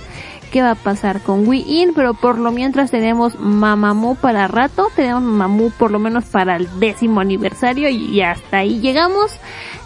qué 0.51 0.61
va 0.61 0.71
a 0.71 0.75
pasar 0.75 1.21
con 1.21 1.45
Wii 1.45 1.81
In, 1.81 1.93
pero 1.93 2.13
por 2.13 2.38
lo 2.38 2.51
mientras 2.53 2.91
tenemos 2.91 3.38
Mamamoo 3.38 4.15
para 4.15 4.47
rato, 4.47 4.88
tenemos 4.95 5.21
Mamamoo 5.21 5.69
por 5.71 5.91
lo 5.91 5.99
menos 5.99 6.23
para 6.25 6.55
el 6.55 6.79
décimo 6.79 7.19
aniversario 7.19 7.89
y 7.89 8.21
hasta 8.21 8.59
ahí 8.59 8.79
llegamos. 8.79 9.38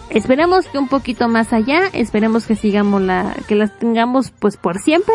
Esperemos 0.09 0.67
que 0.67 0.79
un 0.79 0.87
poquito 0.87 1.27
más 1.27 1.53
allá, 1.53 1.87
esperemos 1.93 2.45
que 2.45 2.55
sigamos 2.55 3.01
la, 3.01 3.35
que 3.47 3.55
las 3.55 3.77
tengamos 3.77 4.31
pues 4.31 4.57
por 4.57 4.79
siempre, 4.79 5.13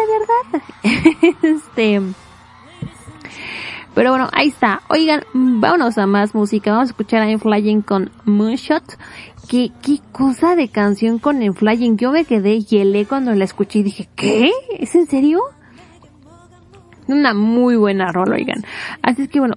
¿verdad? 0.52 1.36
este, 1.42 2.00
pero 3.94 4.10
bueno, 4.10 4.28
ahí 4.32 4.48
está. 4.48 4.82
Oigan, 4.88 5.22
vámonos 5.32 5.98
a 5.98 6.06
más 6.06 6.34
música. 6.34 6.72
Vamos 6.72 6.88
a 6.88 6.92
escuchar 6.92 7.22
a 7.22 7.38
Flying 7.38 7.82
con 7.82 8.10
Moonshot. 8.24 8.82
¿Qué, 9.48 9.70
qué 9.82 9.98
cosa 10.10 10.56
de 10.56 10.68
canción 10.68 11.18
con 11.18 11.40
Flying. 11.54 11.96
Yo 11.96 12.10
me 12.10 12.24
quedé 12.24 12.60
hielé 12.60 13.06
cuando 13.06 13.32
la 13.34 13.44
escuché 13.44 13.80
y 13.80 13.82
dije, 13.84 14.08
¿qué? 14.16 14.50
¿Es 14.78 14.94
en 14.94 15.06
serio? 15.06 15.40
Una 17.06 17.34
muy 17.34 17.76
buena 17.76 18.10
rola, 18.10 18.36
oigan. 18.36 18.64
Así 19.02 19.22
es 19.22 19.28
que 19.28 19.38
bueno, 19.38 19.56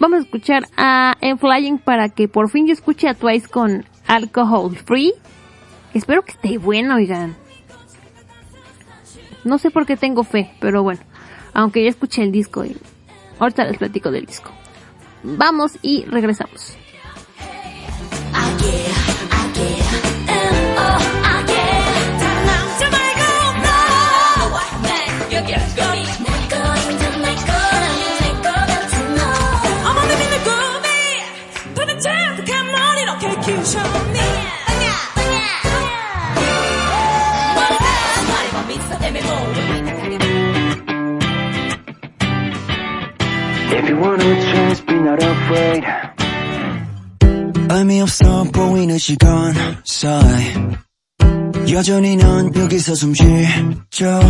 vamos 0.00 0.20
a 0.20 0.22
escuchar 0.22 0.64
a 0.76 1.14
Flying 1.38 1.78
para 1.78 2.08
que 2.08 2.26
por 2.26 2.50
fin 2.50 2.66
yo 2.66 2.72
escuche 2.72 3.08
a 3.08 3.14
Twice 3.14 3.48
con 3.48 3.84
Alcohol 4.06 4.74
Free. 4.76 5.12
Espero 5.94 6.22
que 6.22 6.32
esté 6.32 6.58
bueno, 6.58 6.96
oigan. 6.96 7.36
No 9.44 9.58
sé 9.58 9.70
por 9.70 9.86
qué 9.86 9.96
tengo 9.96 10.24
fe, 10.24 10.50
pero 10.60 10.82
bueno. 10.82 11.00
Aunque 11.54 11.82
ya 11.82 11.90
escuché 11.90 12.22
el 12.22 12.32
disco 12.32 12.64
Ahorita 13.38 13.64
les 13.64 13.78
platico 13.78 14.10
del 14.10 14.26
disco. 14.26 14.50
Vamos 15.22 15.78
y 15.82 16.04
regresamos. 16.04 16.76
Afraid. 45.48 45.84
의미 47.70 48.00
없어 48.00 48.44
보이는 48.44 48.98
시간 48.98 49.54
사이. 49.84 50.54
여전히 51.70 52.16
넌 52.16 52.54
여기서 52.54 52.94
숨 52.94 53.14
쉬죠. 53.14 54.20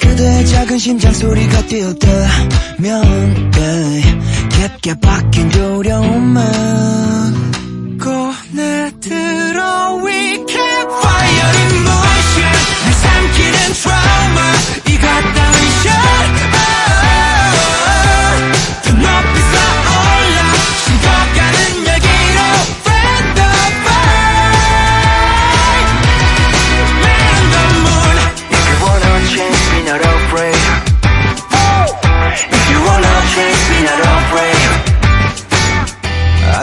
그대의 0.00 0.46
작은 0.46 0.78
심장 0.78 1.12
소리가 1.12 1.66
yeah, 3.54 4.02
깊게 4.50 4.94
박힌 5.00 5.48
두려움만 5.50 6.42
꺼내 7.98 8.90
들어. 9.00 10.00
We 10.04 10.44
keep 10.46 10.90
fire 10.90 11.52
in 11.56 11.74
motion 11.82 12.52
날 12.52 12.92
삼키는 12.92 13.72
trauma 13.74 14.59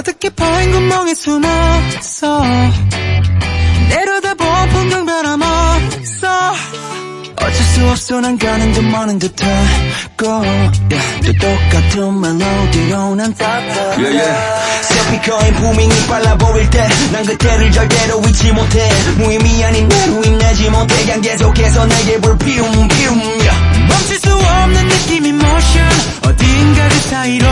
어둡게 0.08 0.30
파인 0.30 0.72
구멍에 0.72 1.14
숨었어 1.14 2.42
내려다본 3.90 4.70
풍경 4.70 5.06
바라먹었어. 5.06 6.54
어쩔 7.36 7.54
수 7.54 7.90
없어 7.90 8.22
난 8.22 8.38
가는 8.38 8.72
듯 8.72 8.82
마는 8.86 9.20
듯하고. 9.20 10.28
yeah, 10.28 11.22
또 11.26 11.34
똑같은 11.34 12.22
멜로디로 12.22 13.16
난 13.16 13.34
따라 13.36 13.74
yeah, 13.98 14.18
yeah. 14.18 14.84
스피커의 14.88 15.54
부밍이 15.56 16.08
빨라 16.08 16.38
보일 16.38 16.70
때 16.70 16.88
난 17.12 17.26
그때를 17.26 17.70
절대로 17.74 18.22
잊지 18.22 18.54
못해. 18.54 18.90
무의미 19.18 19.64
아닌 19.66 19.90
내 19.90 20.06
루임 20.08 20.38
내지 20.38 20.70
못해. 20.70 21.20
계속해서 21.20 21.86
내게 21.86 22.18
불 22.22 22.38
피움 22.38 22.88
피움. 22.88 23.20
yeah. 23.20 23.88
멈출 23.90 24.20
수 24.20 24.32
없는 24.34 24.88
느낌의 24.88 25.30
motion 25.32 25.90
어딘가 26.24 26.88
그 26.88 27.00
사이로 27.10 27.48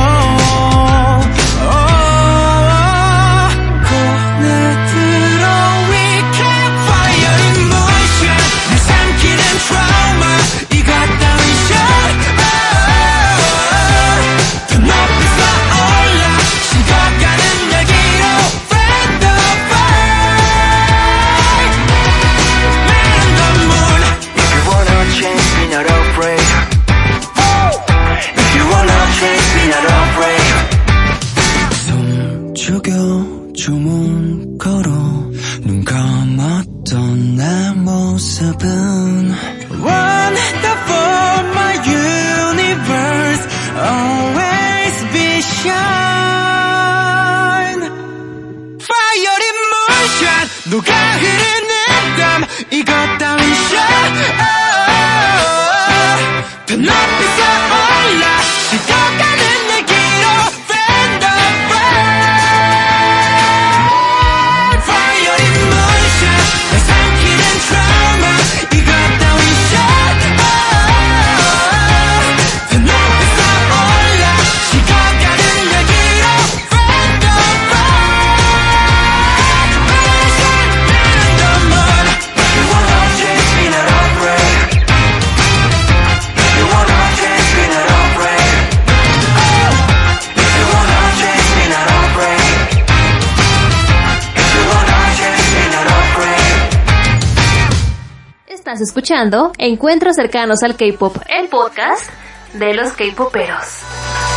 escuchando 98.86 99.52
Encuentros 99.58 100.16
cercanos 100.16 100.64
al 100.64 100.76
K-pop, 100.76 101.18
el 101.28 101.50
podcast 101.50 102.10
de 102.54 102.74
los 102.74 102.94
K-poperos. 102.94 104.35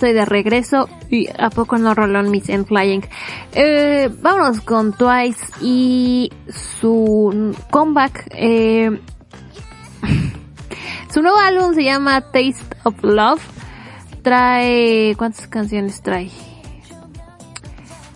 Estoy 0.00 0.14
de 0.14 0.24
regreso. 0.24 0.88
Y 1.10 1.28
a 1.38 1.50
poco 1.50 1.76
no 1.76 1.94
rolón 1.94 2.30
mis 2.30 2.48
en 2.48 2.64
flying. 2.64 3.02
Eh, 3.52 4.08
vámonos 4.22 4.62
con 4.62 4.94
Twice 4.94 5.44
y 5.60 6.32
su 6.48 7.54
comeback. 7.70 8.28
Eh, 8.30 8.98
su 11.12 11.20
nuevo 11.20 11.38
álbum 11.38 11.74
se 11.74 11.84
llama 11.84 12.22
Taste 12.22 12.64
of 12.84 12.94
Love. 13.02 13.42
Trae, 14.22 15.14
¿cuántas 15.16 15.46
canciones 15.48 16.00
trae? 16.00 16.30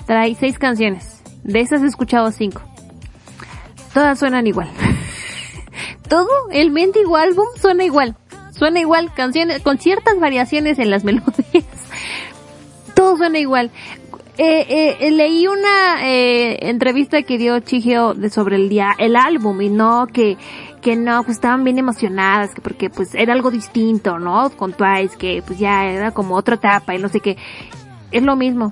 Trae 0.06 0.34
seis 0.34 0.58
canciones. 0.58 1.22
De 1.42 1.60
esas 1.60 1.82
he 1.82 1.86
escuchado 1.86 2.30
cinco. 2.32 2.62
Todas 3.92 4.18
suenan 4.18 4.46
igual. 4.46 4.70
Todo 6.08 6.50
el 6.50 6.70
mendigo 6.70 7.16
álbum 7.16 7.46
suena 7.60 7.84
igual. 7.84 8.16
Suena 8.56 8.80
igual, 8.80 9.12
canciones, 9.14 9.62
con 9.62 9.78
ciertas 9.78 10.18
variaciones 10.18 10.78
en 10.78 10.90
las 10.90 11.04
melodías. 11.04 11.64
Todo 12.94 13.16
suena 13.16 13.38
igual. 13.38 13.70
Eh, 14.36 14.96
eh, 15.00 15.10
leí 15.12 15.46
una 15.46 16.08
eh, 16.08 16.68
entrevista 16.68 17.22
que 17.22 17.38
dio 17.38 17.60
Chihio 17.60 18.14
de 18.14 18.30
sobre 18.30 18.56
el 18.56 18.68
día, 18.68 18.92
el 18.98 19.14
álbum 19.14 19.60
y 19.60 19.68
no 19.68 20.08
que 20.12 20.36
que 20.84 20.96
no, 20.96 21.22
pues 21.22 21.36
estaban 21.36 21.64
bien 21.64 21.78
emocionadas, 21.78 22.52
que 22.52 22.60
porque 22.60 22.90
pues 22.90 23.14
era 23.14 23.32
algo 23.32 23.50
distinto, 23.50 24.18
¿no? 24.18 24.50
Con 24.50 24.74
Twice, 24.74 25.16
que 25.16 25.42
pues 25.44 25.58
ya 25.58 25.86
era 25.86 26.10
como 26.10 26.34
otra 26.34 26.56
etapa 26.56 26.94
y 26.94 26.98
no 26.98 27.08
sé 27.08 27.20
qué. 27.20 27.38
Es 28.10 28.22
lo 28.22 28.36
mismo. 28.36 28.70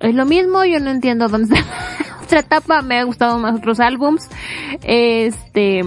Es 0.00 0.14
lo 0.14 0.26
mismo, 0.26 0.64
yo 0.64 0.80
no 0.80 0.90
entiendo 0.90 1.28
dónde 1.28 1.54
está 1.54 1.70
otra 2.24 2.40
etapa, 2.40 2.82
me 2.82 2.98
ha 2.98 3.04
gustado 3.04 3.38
más 3.38 3.54
otros 3.54 3.78
álbums. 3.78 4.28
Este, 4.82 5.82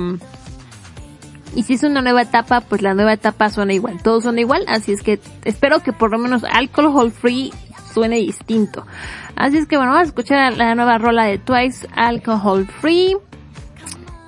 y 1.55 1.63
si 1.63 1.73
es 1.73 1.83
una 1.83 2.01
nueva 2.01 2.21
etapa, 2.21 2.61
pues 2.61 2.81
la 2.81 2.93
nueva 2.93 3.13
etapa 3.13 3.49
suena 3.49 3.73
igual, 3.73 4.01
todo 4.01 4.21
suena 4.21 4.41
igual, 4.41 4.63
así 4.67 4.93
es 4.93 5.01
que 5.01 5.19
espero 5.43 5.81
que 5.81 5.93
por 5.93 6.11
lo 6.11 6.17
menos 6.17 6.43
Alcohol 6.43 7.11
Free 7.11 7.51
suene 7.93 8.17
distinto. 8.17 8.85
Así 9.35 9.57
es 9.57 9.67
que 9.67 9.77
bueno, 9.77 9.91
vamos 9.91 10.05
a 10.05 10.09
escuchar 10.09 10.57
la 10.57 10.75
nueva 10.75 10.97
rola 10.97 11.25
de 11.25 11.37
Twice, 11.37 11.87
Alcohol 11.95 12.67
Free. 12.67 13.17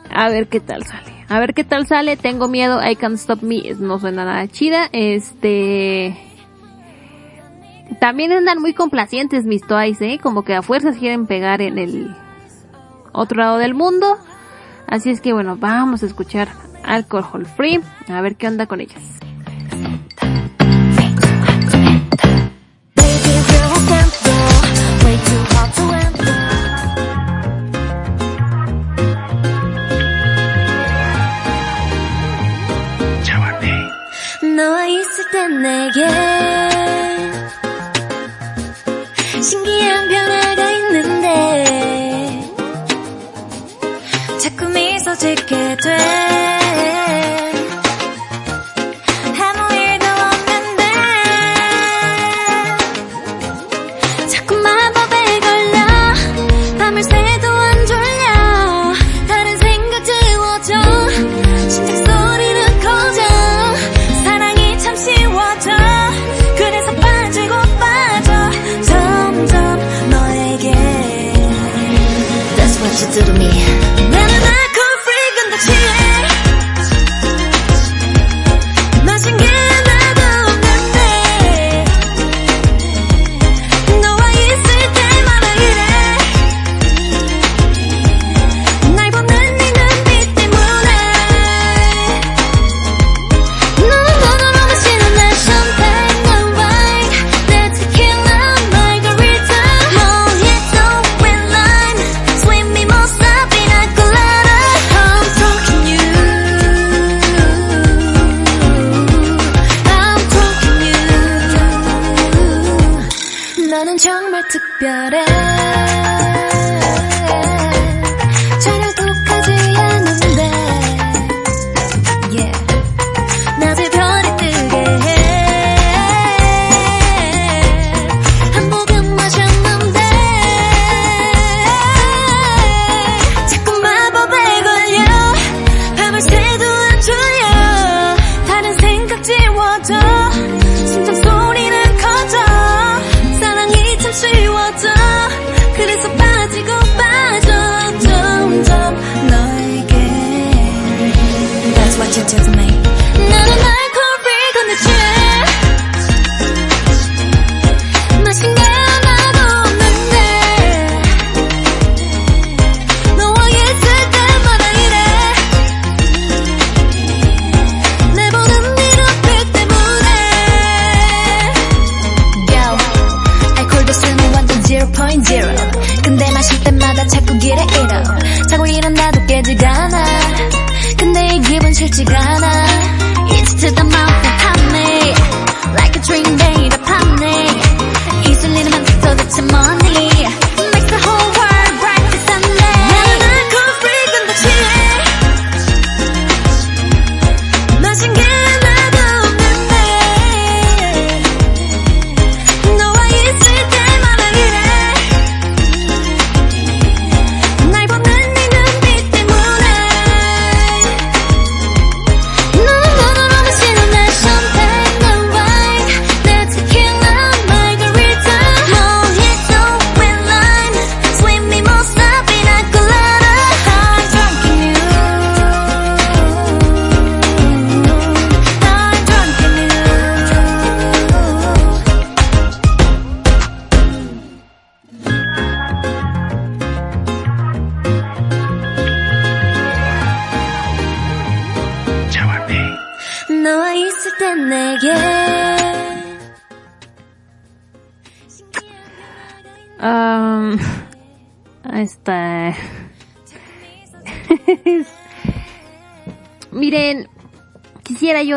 A 0.10 0.30
ver 0.30 0.48
qué 0.48 0.60
tal 0.60 0.84
sale. 0.84 1.26
A 1.30 1.40
ver 1.40 1.54
qué 1.54 1.64
tal 1.64 1.88
sale. 1.88 2.18
Tengo 2.18 2.48
miedo. 2.48 2.80
I 2.84 2.96
Can't 2.96 3.16
Stop 3.16 3.42
Me. 3.42 3.74
No 3.80 3.98
suena 4.00 4.26
nada 4.26 4.48
chida. 4.48 4.90
Este. 4.92 6.16
También 8.00 8.32
andan 8.32 8.60
muy 8.60 8.74
complacientes 8.74 9.46
mis 9.46 9.62
Twice, 9.62 10.14
¿eh? 10.14 10.20
Como 10.20 10.44
que 10.44 10.54
a 10.56 10.62
fuerzas 10.62 10.98
quieren 10.98 11.26
pegar 11.26 11.62
en 11.62 11.78
el 11.78 12.16
otro 13.12 13.42
lado 13.42 13.58
del 13.58 13.74
mundo. 13.74 14.18
Así 14.88 15.10
es 15.10 15.22
que 15.22 15.34
bueno, 15.34 15.58
vamos 15.58 16.04
a 16.04 16.06
escuchar 16.06 16.50
Alcohol 16.85 17.47
Free. 17.47 17.81
A 18.09 18.21
ver 18.21 18.37
qué 18.37 18.49
onda 18.49 18.67
con 18.67 18.81
ellas. 18.81 19.03
Baby 22.95 23.35
we're 23.49 23.65
a 23.65 23.79
scandal 23.85 24.51
Way 25.05 25.17
too 25.27 25.43
hot 25.55 25.71
to 25.77 25.83
handle 25.93 26.39
너와 34.57 34.87
있을 34.87 35.31
땐 35.31 35.63
내게 35.63 36.09
신기한 39.41 40.09
변화가 40.09 40.71
있는데 40.73 42.43
자꾸 44.39 44.69
미소 44.71 45.15
짓게 45.15 45.77
돼 45.77 46.52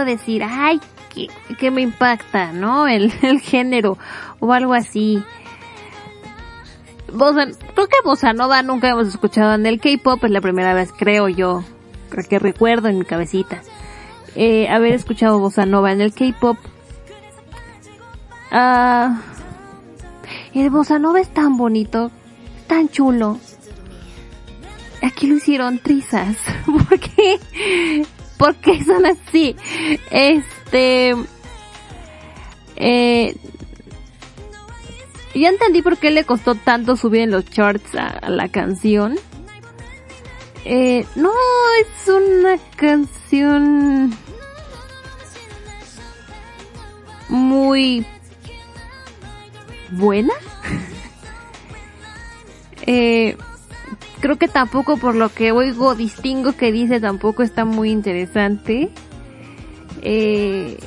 Decir, 0.06 0.42
ay, 0.42 0.80
que, 1.14 1.28
que 1.56 1.70
me 1.70 1.82
impacta, 1.82 2.52
¿no? 2.52 2.88
El, 2.88 3.12
el 3.22 3.40
género 3.40 3.98
o 4.40 4.52
algo 4.52 4.74
así. 4.74 5.22
Bossa, 7.12 7.46
creo 7.74 7.86
que 7.86 7.96
Bossa 8.04 8.32
Nova 8.32 8.62
nunca 8.62 8.88
hemos 8.88 9.08
escuchado 9.08 9.54
en 9.54 9.66
el 9.66 9.80
K-pop, 9.80 10.24
es 10.24 10.30
la 10.30 10.40
primera 10.40 10.74
vez, 10.74 10.92
creo 10.96 11.28
yo, 11.28 11.62
que 12.28 12.38
recuerdo 12.38 12.88
en 12.88 12.98
mi 12.98 13.04
cabecita, 13.04 13.62
eh, 14.34 14.68
haber 14.68 14.94
escuchado 14.94 15.38
Bossa 15.38 15.66
Nova 15.66 15.92
en 15.92 16.00
el 16.00 16.12
K-pop. 16.12 16.56
Ah, 18.50 19.20
el 20.54 20.70
bossa 20.70 20.98
nova 20.98 21.20
es 21.20 21.28
tan 21.28 21.58
bonito, 21.58 22.10
tan 22.66 22.88
chulo. 22.88 23.38
Aquí 25.02 25.26
lo 25.26 25.36
hicieron 25.36 25.78
trizas. 25.78 26.38
¿Por 26.66 26.98
qué? 28.36 28.38
¿Por 28.38 28.54
qué 28.56 28.84
son 28.84 29.06
así? 29.06 29.56
Este... 30.10 31.14
Eh, 32.76 33.36
ya 35.34 35.48
entendí 35.48 35.82
por 35.82 35.98
qué 35.98 36.10
le 36.10 36.24
costó 36.24 36.54
tanto 36.54 36.96
subir 36.96 37.22
en 37.22 37.30
los 37.30 37.44
charts 37.44 37.94
a, 37.94 38.08
a 38.08 38.30
la 38.30 38.48
canción. 38.48 39.18
Eh, 40.64 41.06
no, 41.14 41.32
es 41.80 42.08
una 42.08 42.58
canción 42.74 44.12
muy 47.28 48.06
buena. 49.90 50.32
eh, 52.86 53.36
creo 54.20 54.36
que 54.36 54.48
tampoco 54.48 54.96
por 54.96 55.14
lo 55.14 55.28
que 55.28 55.52
oigo 55.52 55.94
distingo 55.94 56.52
que 56.52 56.72
dice 56.72 57.00
tampoco 57.00 57.42
está 57.42 57.64
muy 57.64 57.90
interesante. 57.90 58.90
Eh, 60.02 60.78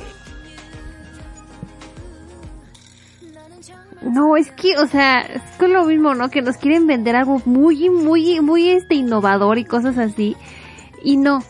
no, 4.02 4.36
es 4.36 4.50
que, 4.52 4.78
o 4.78 4.86
sea, 4.86 5.20
es 5.20 5.42
con 5.58 5.72
lo 5.72 5.84
mismo, 5.84 6.14
¿no? 6.14 6.30
Que 6.30 6.42
nos 6.42 6.56
quieren 6.56 6.86
vender 6.86 7.16
algo 7.16 7.42
muy, 7.44 7.90
muy, 7.90 8.40
muy 8.40 8.70
este 8.70 8.94
innovador 8.94 9.58
y 9.58 9.64
cosas 9.64 9.98
así. 9.98 10.36
Y 11.04 11.16
no. 11.16 11.42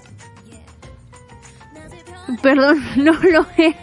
Perdón, 2.43 2.83
no 2.97 3.13
lo 3.13 3.47
es. 3.57 3.77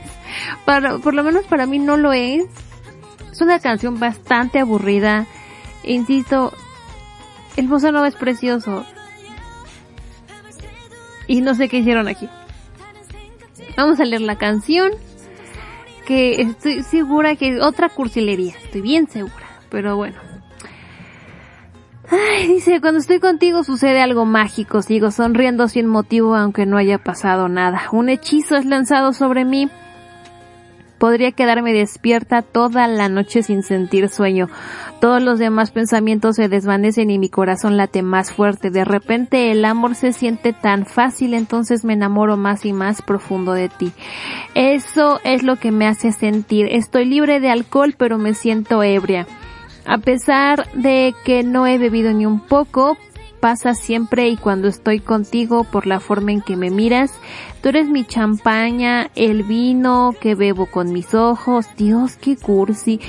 Para, 0.65 0.97
por 0.99 1.13
lo 1.13 1.23
menos 1.23 1.45
para 1.45 1.65
mí 1.65 1.79
no 1.79 1.97
lo 1.97 2.11
es. 2.13 2.45
Es 3.31 3.41
una 3.41 3.59
canción 3.59 3.99
bastante 3.99 4.59
aburrida. 4.59 5.25
Insisto, 5.83 6.51
el 7.57 7.67
bossa 7.67 7.91
nova 7.91 8.07
es 8.07 8.15
precioso. 8.15 8.85
Y 11.27 11.41
no 11.41 11.55
sé 11.55 11.67
qué 11.67 11.77
hicieron 11.77 12.07
aquí. 12.07 12.29
Vamos 13.75 13.99
a 13.99 14.05
leer 14.05 14.21
la 14.21 14.37
canción. 14.37 14.91
Que 16.05 16.41
estoy 16.41 16.83
segura 16.83 17.35
que 17.35 17.55
es 17.55 17.61
otra 17.61 17.89
cursilería. 17.89 18.53
Estoy 18.63 18.81
bien 18.81 19.09
segura. 19.09 19.33
Pero 19.69 19.97
bueno. 19.97 20.17
Ay, 22.09 22.47
dice, 22.47 22.79
cuando 22.79 23.01
estoy 23.01 23.19
contigo 23.19 23.63
sucede 23.63 24.01
algo 24.01 24.23
mágico. 24.25 24.81
Sigo 24.81 25.11
sonriendo 25.11 25.67
sin 25.67 25.87
motivo 25.87 26.35
aunque 26.35 26.65
no 26.65 26.77
haya 26.77 26.99
pasado 26.99 27.49
nada. 27.49 27.89
Un 27.91 28.07
hechizo 28.07 28.55
es 28.55 28.65
lanzado 28.65 29.11
sobre 29.11 29.43
mí. 29.43 29.69
Podría 30.97 31.31
quedarme 31.31 31.73
despierta 31.73 32.41
toda 32.41 32.87
la 32.87 33.09
noche 33.09 33.43
sin 33.43 33.63
sentir 33.63 34.09
sueño. 34.09 34.49
Todos 34.99 35.21
los 35.21 35.37
demás 35.37 35.71
pensamientos 35.71 36.35
se 36.35 36.49
desvanecen 36.49 37.11
y 37.11 37.19
mi 37.19 37.29
corazón 37.29 37.77
late 37.77 38.01
más 38.01 38.31
fuerte. 38.31 38.71
De 38.71 38.83
repente 38.83 39.51
el 39.51 39.63
amor 39.65 39.95
se 39.95 40.11
siente 40.11 40.53
tan 40.53 40.85
fácil, 40.85 41.33
entonces 41.33 41.85
me 41.85 41.93
enamoro 41.93 42.37
más 42.37 42.65
y 42.65 42.73
más 42.73 43.01
profundo 43.01 43.53
de 43.53 43.69
ti. 43.69 43.91
Eso 44.55 45.19
es 45.23 45.43
lo 45.43 45.57
que 45.57 45.71
me 45.71 45.87
hace 45.87 46.11
sentir. 46.11 46.67
Estoy 46.71 47.05
libre 47.05 47.39
de 47.39 47.49
alcohol, 47.49 47.95
pero 47.97 48.17
me 48.17 48.33
siento 48.33 48.81
ebria. 48.81 49.27
A 49.85 49.99
pesar 49.99 50.69
de 50.73 51.15
que 51.23 51.43
no 51.43 51.65
he 51.65 51.77
bebido 51.77 52.11
ni 52.11 52.25
un 52.25 52.41
poco, 52.41 52.97
pasa 53.39 53.73
siempre 53.73 54.29
y 54.29 54.37
cuando 54.37 54.67
estoy 54.67 54.99
contigo 54.99 55.63
por 55.63 55.87
la 55.87 55.99
forma 55.99 56.31
en 56.31 56.41
que 56.41 56.55
me 56.55 56.69
miras. 56.69 57.11
Tú 57.61 57.69
eres 57.69 57.87
mi 57.87 58.05
champaña, 58.05 59.09
el 59.15 59.43
vino 59.43 60.15
que 60.19 60.35
bebo 60.35 60.67
con 60.67 60.93
mis 60.93 61.13
ojos, 61.13 61.65
Dios, 61.75 62.15
qué 62.15 62.35
cursi. 62.35 62.99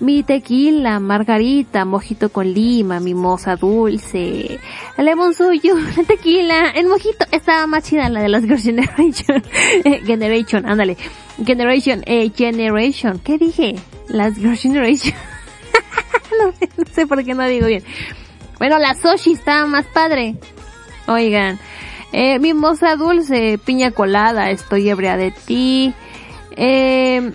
Mi 0.00 0.22
tequila, 0.22 0.98
margarita, 0.98 1.84
mojito 1.84 2.30
con 2.30 2.52
lima, 2.52 3.00
mimosa 3.00 3.56
dulce. 3.56 4.58
Lemon 4.96 5.34
suyo, 5.34 5.74
la 5.96 6.04
tequila, 6.04 6.70
el 6.70 6.86
mojito, 6.86 7.26
estaba 7.32 7.66
más 7.66 7.84
chida 7.84 8.08
la 8.08 8.22
de 8.22 8.28
las 8.28 8.44
Girls 8.44 8.62
Generation. 8.62 9.42
Eh, 9.84 10.02
Generation, 10.04 10.66
ándale. 10.66 10.96
Generation, 11.44 12.02
eh, 12.06 12.30
Generation, 12.34 13.20
¿qué 13.20 13.38
dije? 13.38 13.76
Las 14.08 14.36
Girls 14.36 14.60
Generation. 14.60 15.14
no, 16.38 16.46
no 16.76 16.84
sé 16.92 17.06
por 17.06 17.24
qué 17.24 17.34
no 17.34 17.46
digo 17.46 17.66
bien. 17.66 17.84
Bueno, 18.58 18.78
la 18.78 18.94
Soshi 18.94 19.32
estaba 19.32 19.66
más 19.66 19.86
padre. 19.86 20.36
Oigan, 21.06 21.58
eh, 22.12 22.38
mimosa 22.38 22.96
dulce, 22.96 23.58
piña 23.64 23.92
colada, 23.92 24.50
estoy 24.50 24.88
ebria 24.88 25.16
de 25.16 25.30
ti. 25.30 25.94
Eh, 26.56 27.32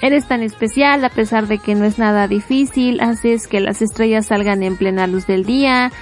eres 0.00 0.26
tan 0.26 0.42
especial 0.42 1.04
a 1.04 1.10
pesar 1.10 1.46
de 1.46 1.58
que 1.58 1.74
no 1.74 1.84
es 1.84 1.98
nada 1.98 2.28
difícil, 2.28 3.00
haces 3.00 3.46
que 3.46 3.60
las 3.60 3.82
estrellas 3.82 4.26
salgan 4.26 4.62
en 4.62 4.76
plena 4.76 5.06
luz 5.06 5.26
del 5.26 5.44
día 5.44 5.92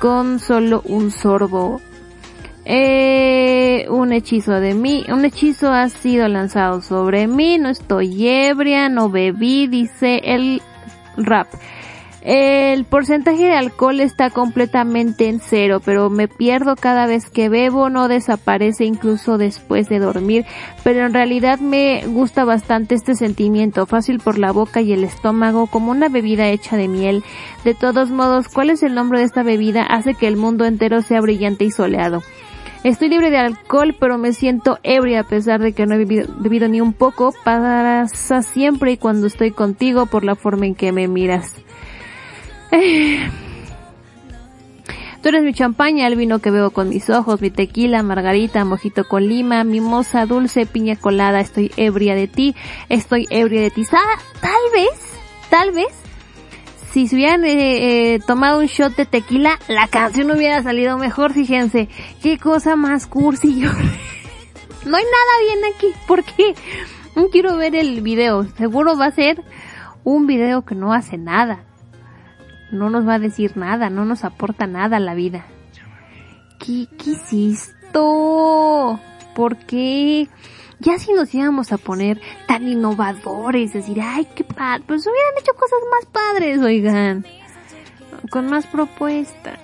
con 0.00 0.40
solo 0.40 0.82
un 0.84 1.10
sorbo. 1.10 1.80
Eh, 2.66 3.86
un 3.90 4.12
hechizo 4.12 4.52
de 4.52 4.74
mí, 4.74 5.04
un 5.08 5.24
hechizo 5.24 5.70
ha 5.70 5.88
sido 5.90 6.26
lanzado 6.28 6.80
sobre 6.80 7.26
mí, 7.26 7.58
no 7.58 7.68
estoy 7.68 8.26
ebria, 8.26 8.88
no 8.88 9.10
bebí, 9.10 9.66
dice 9.66 10.20
el 10.24 10.62
rap. 11.18 11.46
El 12.24 12.86
porcentaje 12.86 13.44
de 13.44 13.52
alcohol 13.52 14.00
está 14.00 14.30
completamente 14.30 15.28
en 15.28 15.40
cero, 15.40 15.82
pero 15.84 16.08
me 16.08 16.26
pierdo 16.26 16.74
cada 16.74 17.06
vez 17.06 17.28
que 17.28 17.50
bebo, 17.50 17.90
no 17.90 18.08
desaparece 18.08 18.86
incluso 18.86 19.36
después 19.36 19.90
de 19.90 19.98
dormir, 19.98 20.46
pero 20.82 21.04
en 21.04 21.12
realidad 21.12 21.58
me 21.58 22.02
gusta 22.06 22.46
bastante 22.46 22.94
este 22.94 23.14
sentimiento, 23.14 23.84
fácil 23.84 24.20
por 24.20 24.38
la 24.38 24.52
boca 24.52 24.80
y 24.80 24.94
el 24.94 25.04
estómago, 25.04 25.66
como 25.66 25.90
una 25.90 26.08
bebida 26.08 26.48
hecha 26.48 26.78
de 26.78 26.88
miel. 26.88 27.22
De 27.62 27.74
todos 27.74 28.08
modos, 28.08 28.48
¿cuál 28.48 28.70
es 28.70 28.82
el 28.82 28.94
nombre 28.94 29.18
de 29.18 29.26
esta 29.26 29.42
bebida? 29.42 29.82
Hace 29.82 30.14
que 30.14 30.26
el 30.26 30.38
mundo 30.38 30.64
entero 30.64 31.02
sea 31.02 31.20
brillante 31.20 31.66
y 31.66 31.70
soleado. 31.70 32.22
Estoy 32.84 33.10
libre 33.10 33.30
de 33.30 33.36
alcohol, 33.36 33.94
pero 34.00 34.16
me 34.16 34.32
siento 34.32 34.78
ebria 34.82 35.20
a 35.20 35.24
pesar 35.24 35.60
de 35.60 35.74
que 35.74 35.84
no 35.84 35.94
he 35.94 36.04
bebido, 36.04 36.68
ni 36.68 36.80
un 36.80 36.94
poco. 36.94 37.34
Pasa 37.44 38.42
siempre 38.42 38.92
y 38.92 38.96
cuando 38.96 39.26
estoy 39.26 39.50
contigo 39.50 40.06
por 40.06 40.24
la 40.24 40.36
forma 40.36 40.64
en 40.64 40.74
que 40.74 40.90
me 40.90 41.06
miras. 41.06 41.54
Tú 45.22 45.28
eres 45.30 45.42
mi 45.42 45.54
champaña, 45.54 46.06
el 46.06 46.16
vino 46.16 46.40
que 46.40 46.50
bebo 46.50 46.68
con 46.70 46.90
mis 46.90 47.08
ojos, 47.08 47.40
mi 47.40 47.48
tequila, 47.50 48.02
margarita, 48.02 48.62
mojito 48.66 49.04
con 49.04 49.26
lima, 49.26 49.64
mimosa, 49.64 50.26
dulce, 50.26 50.66
piña 50.66 50.96
colada, 50.96 51.40
estoy 51.40 51.70
ebria 51.78 52.14
de 52.14 52.28
ti, 52.28 52.54
estoy 52.90 53.26
ebria 53.30 53.62
de 53.62 53.70
ti. 53.70 53.84
Sa- 53.86 53.98
Tal 54.42 54.52
vez, 54.74 54.90
tal 55.48 55.72
vez, 55.72 55.88
si 56.92 57.08
se 57.08 57.16
hubieran 57.16 57.42
eh, 57.46 58.14
eh, 58.16 58.20
tomado 58.26 58.58
un 58.60 58.66
shot 58.66 58.94
de 58.96 59.06
tequila, 59.06 59.58
la 59.68 59.88
canción 59.88 60.30
hubiera 60.30 60.62
salido 60.62 60.98
mejor, 60.98 61.32
fíjense. 61.32 61.88
Qué 62.22 62.36
cosa 62.38 62.76
más 62.76 63.06
cursi 63.06 63.58
yo. 63.60 63.70
no 64.84 64.96
hay 64.98 65.04
nada 65.04 65.40
bien 65.46 65.58
aquí, 65.74 65.86
¿por 66.06 66.22
qué? 66.22 66.54
No 67.16 67.28
quiero 67.30 67.56
ver 67.56 67.74
el 67.76 68.02
video, 68.02 68.44
seguro 68.58 68.94
va 68.98 69.06
a 69.06 69.10
ser 69.10 69.42
un 70.02 70.26
video 70.26 70.66
que 70.66 70.74
no 70.74 70.92
hace 70.92 71.16
nada 71.16 71.64
no 72.74 72.90
nos 72.90 73.06
va 73.06 73.14
a 73.14 73.18
decir 73.18 73.56
nada, 73.56 73.90
no 73.90 74.04
nos 74.04 74.24
aporta 74.24 74.66
nada 74.66 74.98
a 74.98 75.00
la 75.00 75.14
vida. 75.14 75.46
¿Qué, 76.58 76.86
qué? 76.98 77.14
¿Por 79.34 79.56
qué? 79.66 80.28
Ya 80.80 80.98
si 80.98 81.12
nos 81.12 81.32
íbamos 81.34 81.72
a 81.72 81.78
poner 81.78 82.20
tan 82.46 82.66
innovadores, 82.66 83.72
decir, 83.72 84.00
ay, 84.02 84.26
qué 84.34 84.44
padre, 84.44 84.84
pues 84.86 85.06
hubieran 85.06 85.32
hecho 85.40 85.52
cosas 85.54 85.78
más 85.90 86.06
padres, 86.06 86.60
oigan, 86.60 87.24
con 88.30 88.48
más 88.48 88.66
propuestas. 88.66 89.58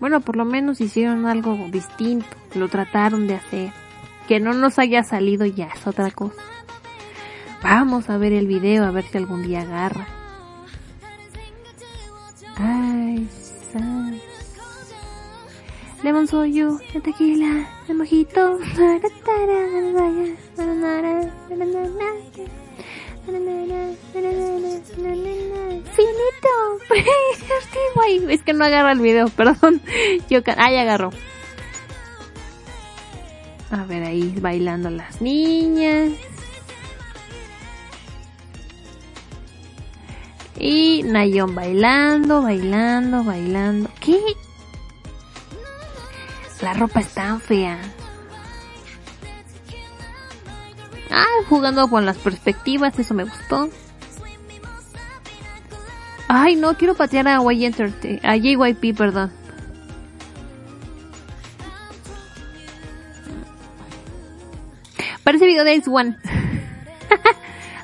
Bueno, 0.00 0.20
por 0.20 0.36
lo 0.36 0.44
menos 0.44 0.80
hicieron 0.80 1.26
algo 1.26 1.56
distinto, 1.70 2.28
lo 2.54 2.68
trataron 2.68 3.26
de 3.26 3.34
hacer. 3.34 3.72
Que 4.28 4.40
no 4.40 4.52
nos 4.52 4.78
haya 4.78 5.02
salido 5.02 5.46
ya 5.46 5.68
es 5.74 5.86
otra 5.86 6.10
cosa. 6.10 6.40
Vamos 7.62 8.08
a 8.08 8.18
ver 8.18 8.32
el 8.32 8.46
video, 8.46 8.84
a 8.84 8.90
ver 8.90 9.04
si 9.04 9.18
algún 9.18 9.42
día 9.42 9.62
agarra. 9.62 10.06
Ay, 12.58 13.28
sa- 13.72 14.12
Lemon 16.02 16.26
soy 16.28 16.54
yo, 16.54 16.78
el 16.94 17.02
tequila, 17.02 17.68
el 17.88 17.96
mojito. 17.96 18.58
Finito. 25.92 26.48
Güey, 27.94 28.32
es 28.32 28.42
que 28.42 28.52
no 28.52 28.64
agarra 28.64 28.92
el 28.92 29.00
video, 29.00 29.28
perdón. 29.28 29.82
Yo, 30.30 30.40
ah, 30.56 30.70
ya 30.70 30.82
agarró. 30.82 31.10
A 33.70 33.84
ver, 33.84 34.04
ahí 34.04 34.34
bailando 34.40 34.88
las 34.90 35.20
niñas. 35.20 36.12
Y 40.58 41.04
Nayon 41.04 41.54
bailando, 41.54 42.42
bailando, 42.42 43.22
bailando. 43.22 43.90
¿Qué? 44.00 44.18
La 46.62 46.74
ropa 46.74 47.00
es 47.00 47.08
tan 47.14 47.40
fea. 47.40 47.78
Ah, 51.10 51.24
jugando 51.48 51.88
con 51.88 52.04
las 52.04 52.18
perspectivas, 52.18 52.98
eso 52.98 53.14
me 53.14 53.24
gustó. 53.24 53.70
Ay, 56.26 56.56
no, 56.56 56.76
quiero 56.76 56.94
patear 56.94 57.28
a 57.28 57.40
Y 57.40 57.64
a 58.22 58.36
JYP, 58.36 58.96
perdón. 58.96 59.32
Parece 65.22 65.46
video 65.46 65.64
de. 65.64 66.18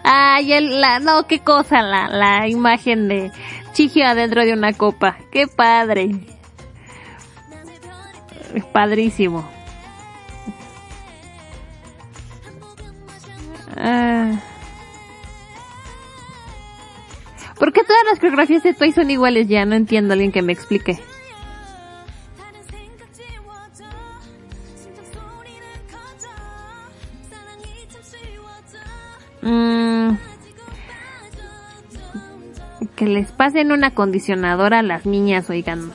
Ay, 0.05 0.52
el, 0.52 0.81
la, 0.81 1.01
no, 1.01 1.26
qué 1.26 1.40
cosa, 1.40 1.82
la, 1.82 2.09
la 2.09 2.47
imagen 2.47 3.09
de 3.09 3.32
Chigio 3.72 4.06
adentro 4.06 4.44
de 4.44 4.52
una 4.52 4.72
copa. 4.74 5.16
Qué 5.32 5.47
padre. 5.48 6.10
Es 8.55 8.64
padrísimo. 8.66 9.48
Ah. 13.76 14.40
¿Por 17.59 17.72
qué 17.72 17.82
todas 17.82 18.05
las 18.10 18.18
coreografías 18.18 18.62
de 18.62 18.74
Toy 18.74 18.93
son 18.93 19.10
iguales 19.10 19.48
ya? 19.48 19.64
No 19.64 19.74
entiendo, 19.74 20.12
alguien 20.12 20.32
que 20.32 20.43
me 20.43 20.52
explique. 20.52 20.98
Mm. 29.44 30.16
Que 32.96 33.06
les 33.06 33.30
pasen 33.30 33.72
un 33.72 33.84
acondicionador 33.84 34.72
a 34.72 34.82
las 34.82 35.04
niñas, 35.04 35.50
oigan. 35.50 35.92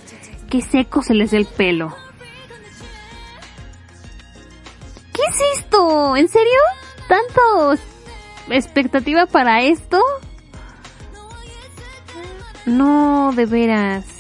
Qué 0.50 0.62
seco 0.62 1.02
se 1.02 1.16
les 1.16 1.32
ve 1.32 1.40
el 1.40 1.46
pelo. 1.46 1.96
¿Qué 5.14 5.22
es 5.28 5.60
esto? 5.60 6.16
¿En 6.16 6.28
serio? 6.30 6.60
¿Tanto 7.08 7.82
expectativa 8.50 9.26
para 9.26 9.62
esto? 9.64 10.02
No, 12.66 13.32
de 13.36 13.46
veras. 13.46 14.19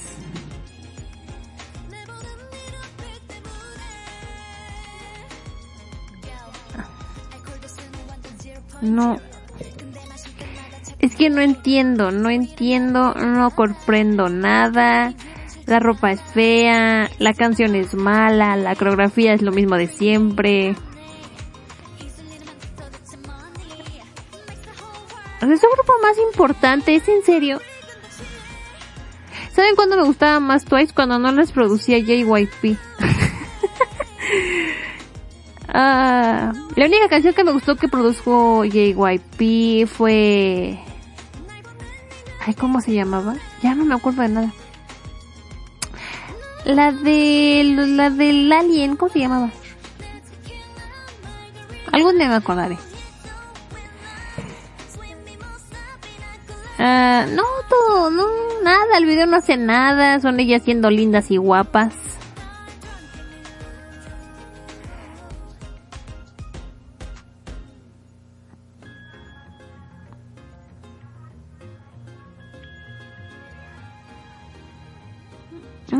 No. 8.81 9.19
Es 10.99 11.15
que 11.15 11.30
no 11.30 11.41
entiendo, 11.41 12.11
no 12.11 12.30
entiendo, 12.30 13.14
no 13.14 13.51
comprendo 13.51 14.30
nada. 14.30 15.14
La 15.65 15.80
ropa 15.80 16.11
es 16.11 16.22
fea, 16.22 17.10
la 17.19 17.34
canción 17.34 17.76
es 17.76 17.93
mala, 17.93 18.56
la 18.56 18.76
coreografía 18.76 19.34
es 19.34 19.41
lo 19.41 19.51
mismo 19.51 19.76
de 19.76 19.88
siempre. 19.88 20.76
Es 25.41 25.64
el 25.64 25.69
grupo 25.73 25.93
más 26.01 26.18
importante, 26.31 26.95
¿es 26.95 27.07
en 27.07 27.23
serio? 27.23 27.61
¿Saben 29.53 29.76
cuándo 29.76 29.95
me 29.95 30.03
gustaba 30.03 30.39
más 30.39 30.65
Twice? 30.65 30.93
Cuando 30.93 31.18
no 31.18 31.31
les 31.31 31.51
producía 31.51 31.97
JYP. 31.99 32.77
Ah, 35.72 36.52
la 36.76 36.86
única 36.86 37.08
canción 37.10 37.34
que 37.34 37.44
me 37.44 37.52
gustó 37.52 37.76
que 37.76 37.88
produjo 37.88 38.64
JYP 38.66 39.88
fue... 39.88 40.80
Ay, 42.46 42.54
¿cómo 42.56 42.82
se 42.82 42.94
llamaba? 42.94 43.36
Ya 43.62 43.76
no 43.76 43.86
me 43.86 43.96
acuerdo 43.96 44.24
de 44.24 44.30
nada. 44.30 44.54
La 46.66 46.91
de... 46.91 47.64
La 47.76 48.10
del 48.10 48.52
Alien, 48.52 48.96
¿cómo 48.96 49.12
se 49.12 49.20
llamaba? 49.20 49.52
Algún 51.91 52.18
día 52.18 52.30
me 52.30 52.36
acordaré. 52.36 52.78
Ah, 56.80 57.26
no, 57.30 57.44
todo, 57.68 58.10
no, 58.10 58.26
nada, 58.64 58.98
el 58.98 59.06
video 59.06 59.26
no 59.26 59.38
hace 59.38 59.58
nada, 59.58 60.20
son 60.22 60.40
ellas 60.40 60.64
siendo 60.64 60.90
lindas 60.90 61.30
y 61.30 61.38
guapas. 61.38 61.94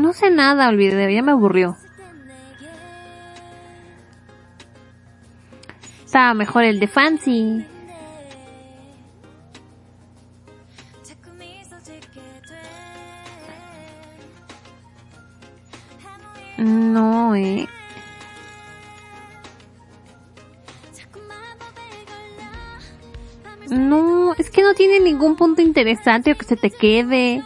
No 0.00 0.14
sé 0.14 0.30
nada 0.30 0.66
el 0.70 0.78
video, 0.78 1.10
ya 1.10 1.20
me 1.20 1.32
aburrió. 1.32 1.76
Estaba 6.06 6.32
mejor 6.32 6.64
el 6.64 6.80
de 6.80 6.88
Fancy. 6.88 7.66
No, 16.56 17.34
eh. 17.34 17.68
No, 23.68 24.34
es 24.38 24.50
que 24.50 24.62
no 24.62 24.72
tiene 24.72 24.98
ningún 25.00 25.36
punto 25.36 25.60
interesante 25.60 26.32
o 26.32 26.36
que 26.36 26.46
se 26.46 26.56
te 26.56 26.70
quede. 26.70 27.44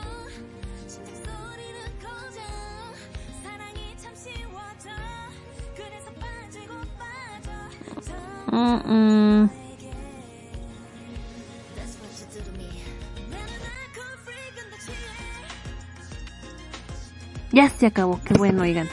Ya 17.52 17.68
se 17.70 17.86
acabó, 17.86 18.20
qué 18.24 18.34
bueno, 18.34 18.62
oigan. 18.62 18.88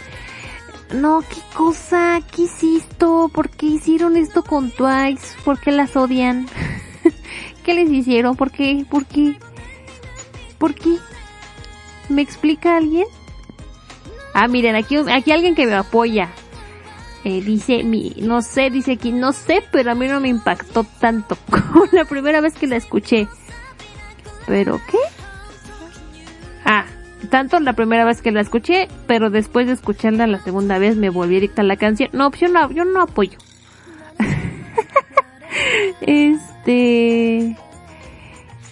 No, 0.93 1.21
qué 1.21 1.41
cosa, 1.55 2.19
qué 2.35 2.43
hiciste, 2.43 3.05
¿por 3.33 3.49
qué 3.49 3.65
hicieron 3.65 4.15
esto 4.17 4.43
con 4.43 4.69
Twice? 4.69 5.35
¿Por 5.43 5.59
qué 5.59 5.71
las 5.71 5.95
odian? 5.95 6.47
¿Qué 7.63 7.73
les 7.73 7.89
hicieron? 7.89 8.35
¿Por 8.35 8.51
qué? 8.51 8.85
¿Por 8.87 9.07
qué? 9.07 9.37
¿Por 10.59 10.75
qué? 10.75 10.97
¿Me 12.09 12.21
explica 12.21 12.77
alguien? 12.77 13.07
Ah, 14.35 14.47
miren, 14.47 14.75
aquí, 14.75 14.97
aquí 14.97 15.31
alguien 15.31 15.55
que 15.55 15.65
me 15.65 15.73
apoya. 15.73 16.29
Eh, 17.23 17.41
dice, 17.41 17.83
mi, 17.83 18.15
no 18.17 18.41
sé, 18.41 18.71
dice 18.71 18.93
aquí, 18.93 19.11
no 19.11 19.31
sé, 19.31 19.63
pero 19.71 19.91
a 19.91 19.95
mí 19.95 20.07
no 20.07 20.19
me 20.19 20.29
impactó 20.29 20.83
tanto 20.83 21.37
como 21.49 21.85
la 21.91 22.05
primera 22.05 22.41
vez 22.41 22.55
que 22.55 22.67
la 22.67 22.77
escuché. 22.77 23.27
¿Pero 24.47 24.81
qué? 24.89 24.97
Ah, 26.65 26.85
tanto 27.29 27.59
la 27.59 27.73
primera 27.73 28.05
vez 28.05 28.21
que 28.21 28.31
la 28.31 28.41
escuché, 28.41 28.87
pero 29.05 29.29
después 29.29 29.67
de 29.67 29.73
escucharla 29.73 30.25
la 30.25 30.41
segunda 30.41 30.79
vez 30.79 30.95
me 30.95 31.09
volví 31.09 31.37
adicta 31.37 31.61
a 31.61 31.65
la 31.65 31.77
canción. 31.77 32.09
No, 32.13 32.31
yo 32.31 32.47
no, 32.47 32.71
yo 32.71 32.85
no 32.85 33.03
apoyo. 33.03 33.37
este... 36.01 37.55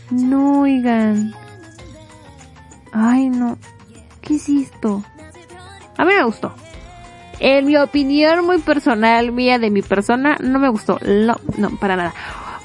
No, 0.10 0.62
oigan. 0.62 1.36
Ay, 2.92 3.30
no. 3.30 3.60
¿Qué 4.22 4.36
es 4.36 4.50
esto? 4.50 5.04
A 5.98 6.06
mí 6.06 6.14
me 6.14 6.24
gustó. 6.24 6.56
En 7.40 7.66
mi 7.66 7.78
opinión 7.78 8.46
muy 8.46 8.60
personal, 8.60 9.32
mía 9.32 9.60
de 9.60 9.70
mi 9.70 9.82
persona, 9.82 10.38
no 10.42 10.60
me 10.60 10.70
gustó. 10.70 11.00
No, 11.06 11.36
no, 11.58 11.70
para 11.78 11.96
nada. 11.96 12.14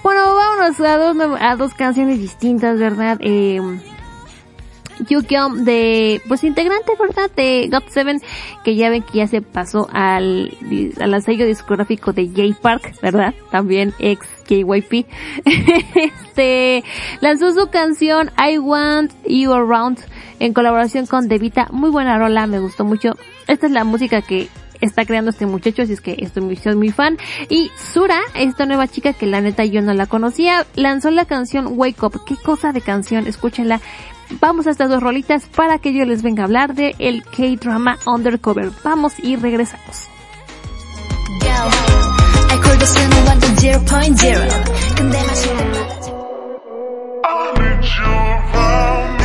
Bueno, 0.03 0.35
vámonos 0.35 0.81
a 0.81 0.97
dos, 0.99 1.17
a 1.41 1.57
dos 1.57 1.75
canciones 1.75 2.19
distintas, 2.19 2.79
¿verdad? 2.79 3.17
Eh, 3.21 3.61
Yukyom 5.09 5.65
de, 5.65 6.21
pues 6.29 6.45
integrante, 6.45 6.93
¿verdad? 6.99 7.31
De 7.35 7.69
GOT7, 7.71 8.23
que 8.65 8.77
ya 8.77 8.91
ven 8.91 9.03
que 9.03 9.19
ya 9.19 9.27
se 9.27 9.43
pasó 9.43 9.89
al, 9.93 10.57
al 11.01 11.23
sello 11.23 11.47
discográfico 11.47 12.13
de 12.13 12.29
J 12.29 12.61
Park, 12.61 12.95
¿verdad? 13.03 13.35
También 13.51 13.93
ex 13.99 14.27
JYP. 14.49 15.07
este, 15.95 16.85
lanzó 17.21 17.53
su 17.53 17.69
canción 17.69 18.31
I 18.39 18.59
Want 18.59 19.13
You 19.27 19.53
Around 19.53 20.01
en 20.39 20.53
colaboración 20.53 21.07
con 21.07 21.29
Devita. 21.29 21.69
Muy 21.71 21.91
buena 21.91 22.19
rola, 22.19 22.47
me 22.47 22.59
gustó 22.59 22.85
mucho. 22.85 23.17
Esta 23.47 23.67
es 23.67 23.73
la 23.73 23.85
música 23.85 24.23
que 24.23 24.49
está 24.85 25.05
creando 25.05 25.31
este 25.31 25.47
muchacho, 25.47 25.83
así 25.83 25.93
es 25.93 26.01
que 26.01 26.17
estoy 26.19 26.43
muy, 26.43 26.57
soy 26.57 26.77
muy 26.77 26.91
fan. 26.91 27.19
Y 27.49 27.71
Sura, 27.77 28.21
esta 28.35 28.67
nueva 28.67 28.89
chica 28.89 29.13
que 29.13 29.27
la 29.27 29.41
neta 29.41 29.65
yo 29.65 29.83
no 29.83 29.95
la 29.95 30.07
conocía, 30.07 30.67
lanzó 30.75 31.11
la 31.11 31.25
canción 31.25 31.69
Wake 31.79 32.03
Up. 32.03 32.25
Qué 32.25 32.37
cosa 32.37 32.73
de 32.73 32.81
canción, 32.81 33.27
escúchenla. 33.27 33.81
Vamos 34.41 34.67
a 34.67 34.71
estas 34.71 34.89
dos 34.89 35.03
rolitas 35.03 35.47
para 35.47 35.79
que 35.79 35.93
yo 35.93 36.05
les 36.05 36.23
venga 36.23 36.43
a 36.43 36.47
hablar 36.47 36.75
de 36.75 36.95
el 36.99 37.23
K-drama 37.25 37.99
Undercover. 38.07 38.71
Vamos 38.83 39.15
y 39.23 39.37
regresamos. 39.37 40.09
알 48.55 49.24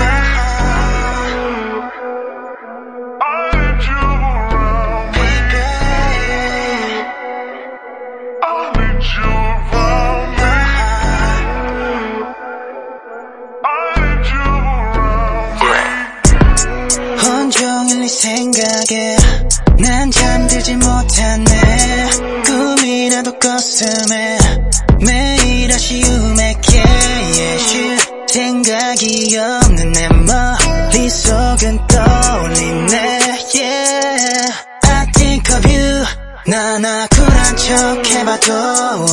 생각에 18.09 19.17
난 19.77 20.09
잠들지 20.09 20.75
못하네. 20.75 22.09
꿈이라도 22.45 23.37
꿨음에 23.37 24.37
매일 25.05 25.71
아쉬움에 25.71 26.55
깨예실 26.61 27.97
생각이 28.27 29.37
없는 29.37 29.91
내 29.91 30.09
머릿속은 30.09 31.87
떠올리네. 31.87 33.19
Yeah. 33.53 34.53
I 34.83 35.05
think 35.13 35.55
of 35.55 35.71
you. 35.71 36.05
난 36.47 36.83
아쿠란 36.83 37.57
척 37.57 38.05
해봐도 38.07 39.05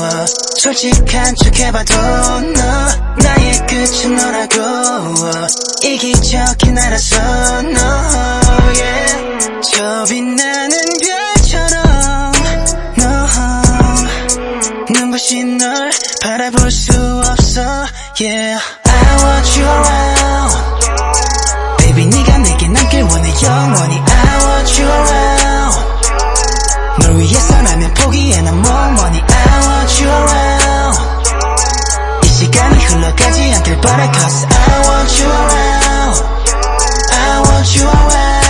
솔직한 0.58 1.34
척 1.36 1.58
해봐도 1.60 1.94
너 1.94 3.14
나의 3.22 3.66
끝은 3.66 4.16
너라고. 4.16 5.46
이기적인 5.84 6.74
나라서 6.74 7.62
너 7.62 8.45
yeah 8.74 9.60
저 9.72 10.04
빛나는 10.08 10.78
별처럼 11.02 12.32
너 12.96 13.04
눈부시 14.92 15.44
널 15.44 15.90
바라볼 16.22 16.70
수 16.70 16.92
없어 17.24 17.60
yeah 18.20 18.58
I 18.84 19.16
want 19.22 19.60
you 19.60 19.68
around 19.68 20.54
baby 21.78 22.06
네가 22.06 22.38
내게 22.38 22.68
남길 22.68 23.02
원해 23.02 23.32
영원히 23.42 23.96
I 23.96 24.38
want 24.44 24.82
you 24.82 24.90
around 24.90 25.76
널 27.00 27.18
위해서라면 27.18 27.94
포기해 27.94 28.40
난 28.42 28.60
뭐뭐니 28.62 29.18
I 29.18 29.58
want 29.66 30.04
you 30.04 30.12
around 30.12 30.98
이 32.24 32.28
시간이 32.28 32.84
흘러가지 32.84 33.54
않길 33.54 33.80
바래 33.80 34.10
Cause 34.12 34.46
I 34.46 34.88
want 34.88 35.22
you 35.22 35.30
around 35.30 36.24
I 37.12 37.40
want 37.40 37.78
you 37.78 37.88
around 37.88 38.45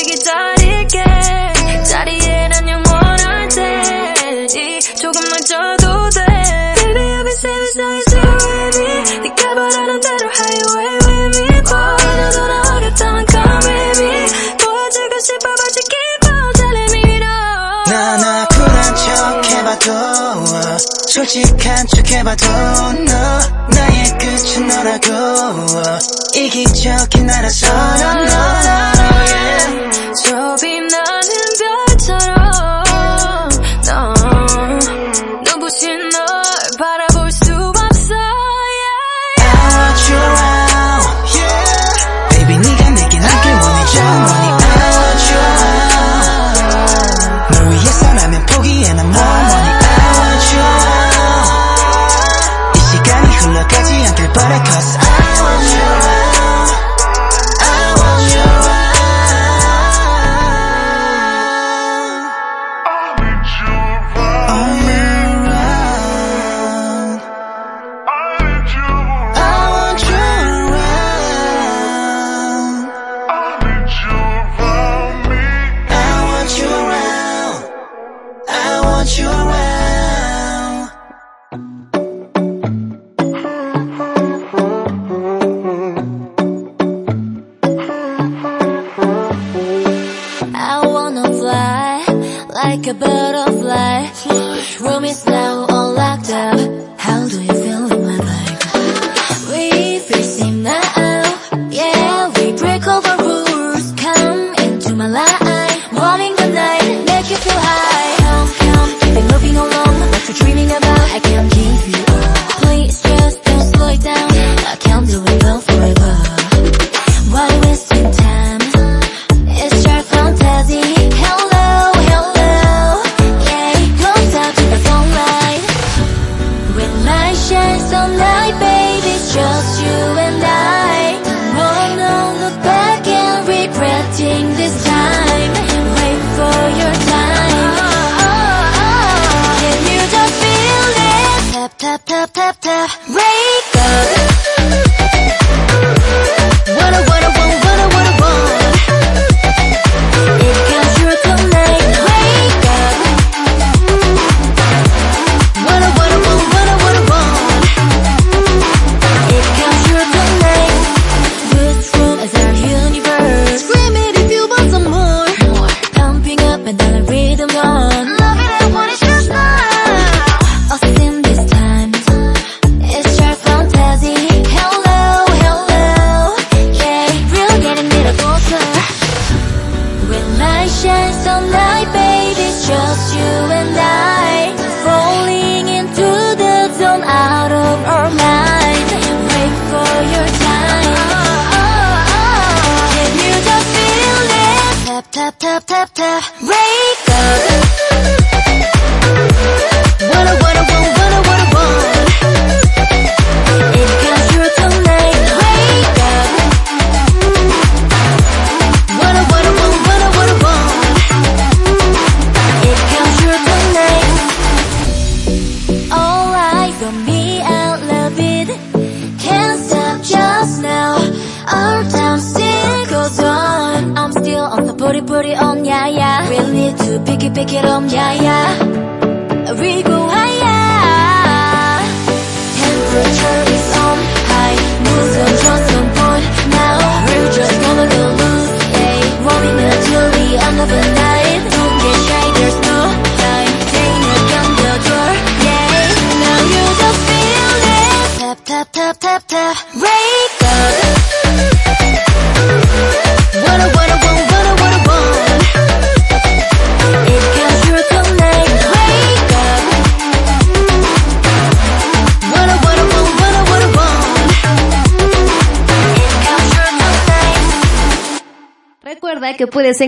없이 0.00 0.04
기다릴게 0.04 1.04
자리에 1.84 2.48
난 2.48 2.68
영원할 2.68 3.48
테니 3.48 4.80
조금만 4.80 5.40
쪄도 5.46 6.08
돼 6.10 6.74
Baby 6.76 7.02
I'll 7.02 7.24
be 7.24 7.32
saving 7.32 7.68
songs 7.74 8.04
to 8.06 8.20
with 8.20 8.78
me 8.78 8.88
네가 9.20 9.54
바라는 9.54 10.00
대로 10.00 10.30
highway 10.30 10.96
with 11.04 11.38
me 11.38 11.48
boy 11.62 11.96
너 12.16 12.30
돌아와겠다면 12.30 13.26
come 13.30 13.60
with 13.66 14.02
me 14.02 14.26
도와주고 14.56 15.18
싶어 15.20 15.46
but 15.56 15.76
you 15.76 15.84
keep 15.90 16.22
on 16.32 16.52
telling 16.54 16.92
me 16.94 17.16
no 17.16 17.28
나나 17.86 18.46
쿨한 18.46 18.96
척 18.96 19.44
해봐도 19.50 19.86
솔직한 21.08 21.86
척 21.88 22.10
해봐도 22.10 22.46
너 22.46 23.14
나의 23.68 24.18
끝은 24.18 24.66
너라고 24.66 25.10
이기적인 26.34 27.26
나라서 27.26 27.66
너 27.66 28.99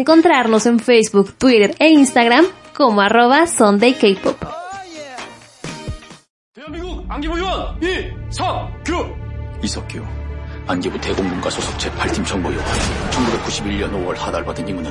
encontrarnos 0.02 0.66
en 0.66 0.80
Facebook, 0.80 1.32
Twitter 1.38 1.74
e 1.78 1.88
Instagram 1.90 2.44
como 2.76 3.00
arroba 3.00 3.46
Sunday 3.46 3.94
K-Pop. 3.94 4.36
대한민국 6.54 7.04
안기부 7.08 7.36
안기부 10.66 11.00
대공문과 11.00 11.50
소속 11.50 11.76
제8팀 11.76 12.24
정보요원 12.24 12.64
1991년 13.10 13.92
5월 13.92 14.16
하달받은 14.16 14.68
임무는 14.68 14.90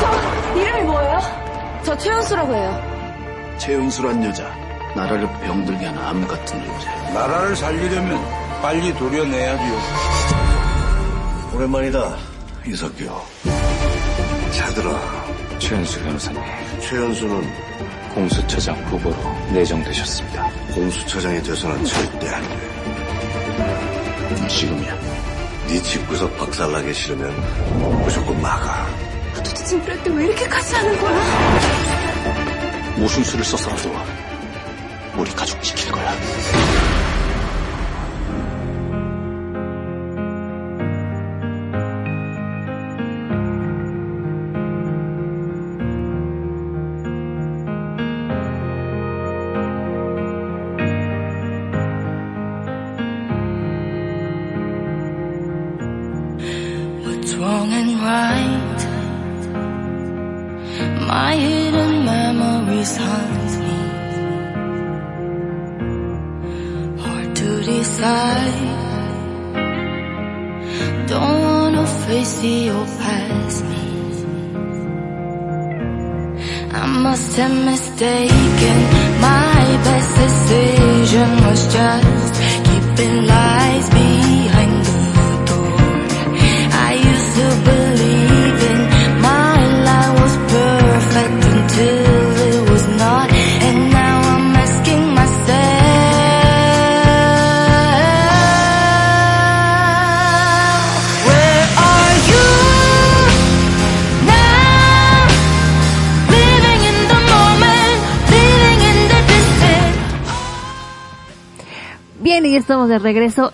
저 0.00 0.58
이름이 0.58 0.82
뭐예요? 0.82 1.18
저 1.84 1.96
최은수라고 1.96 2.54
해요 2.54 3.56
최은수란 3.58 4.24
여자 4.24 4.48
나라를 4.96 5.28
병들게 5.44 5.84
하는 5.86 6.02
암 6.02 6.26
같은 6.26 6.64
존재 6.64 6.86
나라를 7.12 7.56
살리려면 7.56 8.20
빨리 8.62 8.94
도려내야 8.94 9.56
돼요 9.56 10.41
오랜만이다, 11.54 12.16
이석규. 12.66 13.04
자들아, 14.52 15.00
최현수 15.58 16.00
변호사님, 16.02 16.40
최현수는 16.80 17.52
공수처장 18.14 18.74
후보로 18.86 19.14
내정되셨습니다. 19.52 20.48
공수처장이 20.74 21.42
돼서는 21.42 21.84
절대 21.84 22.28
안 22.28 22.42
돼. 22.42 22.72
지금이야. 24.48 24.96
네 25.68 25.80
집구석 25.82 26.36
박살나기 26.36 26.92
싫으면 26.92 27.32
무조건 28.02 28.40
막아. 28.42 28.86
도대체 29.34 29.76
이럴 29.76 30.02
때 30.02 30.10
왜 30.10 30.24
이렇게까지 30.26 30.74
하는 30.74 30.98
거야? 31.00 31.20
무슨 32.96 33.24
수를 33.24 33.42
써서라도 33.44 33.90
우리 35.16 35.30
가족 35.32 35.62
지킬 35.62 35.90
거야. 35.92 36.14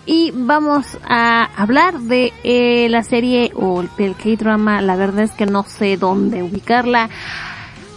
Y 0.07 0.31
vamos 0.31 0.97
a 1.07 1.47
hablar 1.55 1.99
de 1.99 2.33
eh, 2.43 2.87
la 2.89 3.03
serie 3.03 3.51
o 3.53 3.83
del 3.99 4.15
K-drama. 4.15 4.81
La 4.81 4.95
verdad 4.95 5.25
es 5.25 5.31
que 5.31 5.45
no 5.45 5.61
sé 5.61 5.95
dónde 5.95 6.41
ubicarla. 6.41 7.09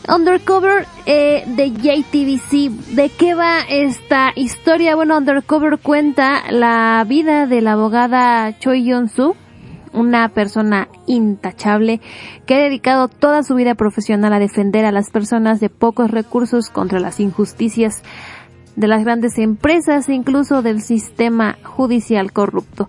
Undercover 0.07 0.87
eh, 1.07 1.45
de 1.47 1.71
JTBC. 1.71 2.95
¿De 2.95 3.09
qué 3.09 3.35
va 3.35 3.61
esta 3.61 4.33
historia? 4.35 4.97
Bueno, 4.97 5.17
Undercover 5.17 5.79
cuenta 5.79 6.43
la 6.51 7.07
vida 7.09 7.47
de 7.47 7.63
la 7.63 7.73
abogada 7.73 8.59
Choi 8.59 8.83
Yeon-soo, 8.83 9.35
una 9.95 10.29
persona 10.29 10.89
intachable 11.07 12.03
que 12.45 12.55
ha 12.57 12.59
dedicado 12.59 13.09
toda 13.09 13.43
su 13.45 13.55
vida 13.55 13.75
profesional 13.77 14.35
a 14.35 14.39
defender 14.39 14.85
a 14.85 14.93
las 14.93 15.09
personas 15.09 15.59
de 15.59 15.71
pocos 15.71 16.11
recursos 16.11 16.69
contra 16.69 17.01
las 17.01 17.19
injusticias 17.19 18.03
de 18.77 18.89
las 18.89 19.05
grandes 19.05 19.39
empresas 19.39 20.09
incluso 20.09 20.63
del 20.63 20.81
sistema 20.81 21.59
judicial 21.63 22.33
corrupto. 22.33 22.89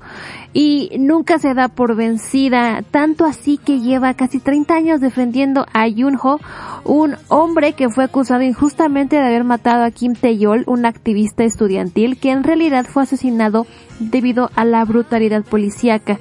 Y 0.54 0.92
nunca 1.00 1.40
se 1.40 1.54
da 1.54 1.68
por 1.68 1.96
vencida, 1.96 2.84
tanto 2.92 3.26
así 3.26 3.58
que 3.58 3.80
lleva 3.80 4.14
casi 4.14 4.40
30 4.40 4.74
años 4.74 5.02
defendiendo 5.02 5.66
a 5.74 5.88
Yunho, 5.88 6.40
un 6.84 7.16
hombre 7.28 7.74
que 7.74 7.90
fue 7.90 8.04
acusado 8.04 8.44
injustamente 8.44 9.16
de 9.16 9.24
haber 9.24 9.44
matado 9.44 9.84
a 9.84 9.92
Kim 9.92 10.14
Tae-yol, 10.14 10.64
un 10.68 10.86
activista 10.86 11.44
estudiantil 11.44 12.20
que 12.20 12.32
en 12.32 12.44
realidad 12.44 12.86
fue 12.86 13.04
asesinado 13.04 13.66
debido 14.00 14.52
a 14.56 14.66
la 14.66 14.86
brutalidad 14.86 15.44
policíaca. 15.44 16.20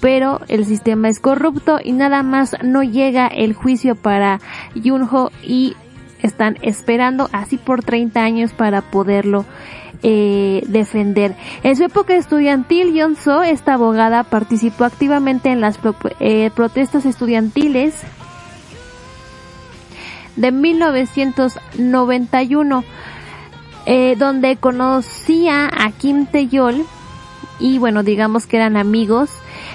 Pero 0.00 0.40
el 0.48 0.66
sistema 0.66 1.08
es 1.08 1.18
corrupto 1.18 1.78
y 1.82 1.92
nada 1.92 2.22
más 2.22 2.56
no 2.62 2.82
llega 2.82 3.26
el 3.26 3.54
juicio 3.54 3.96
para 3.96 4.40
Yunho 4.74 5.30
y 5.42 5.76
están 6.24 6.58
esperando 6.62 7.28
así 7.32 7.56
por 7.58 7.82
30 7.84 8.20
años 8.22 8.52
para 8.52 8.82
poderlo 8.82 9.44
eh, 10.02 10.62
defender. 10.66 11.36
En 11.62 11.76
su 11.76 11.84
época 11.84 12.14
estudiantil, 12.16 12.92
Yeon-so, 12.92 13.42
esta 13.42 13.74
abogada, 13.74 14.24
participó 14.24 14.84
activamente 14.84 15.50
en 15.50 15.60
las 15.60 15.78
pro- 15.78 15.94
eh, 16.20 16.50
protestas 16.54 17.04
estudiantiles 17.06 17.94
de 20.36 20.50
1991, 20.50 22.84
eh, 23.86 24.16
donde 24.18 24.56
conocía 24.56 25.70
a 25.72 25.90
Kim 25.92 26.26
Tae-yol 26.26 26.84
y 27.60 27.78
bueno, 27.78 28.02
digamos 28.02 28.46
que 28.46 28.56
eran 28.56 28.76
amigos 28.76 29.30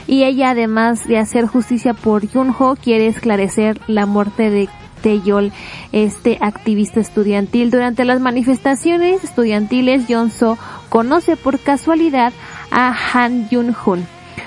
y 0.05 0.23
ella 0.23 0.49
además 0.51 1.07
de 1.07 1.17
hacer 1.17 1.45
justicia 1.47 1.93
por 1.93 2.27
Yunho 2.27 2.75
quiere 2.75 3.07
esclarecer 3.07 3.79
la 3.87 4.05
muerte 4.05 4.49
de 4.49 4.67
Taeyol, 5.01 5.51
este 5.91 6.37
activista 6.41 6.99
estudiantil. 6.99 7.71
Durante 7.71 8.05
las 8.05 8.19
manifestaciones 8.19 9.23
estudiantiles, 9.23 10.07
Yeon-so 10.07 10.57
conoce 10.89 11.35
por 11.35 11.59
casualidad 11.59 12.33
a 12.71 12.95
Han 13.13 13.49
Yun-hun, 13.49 14.05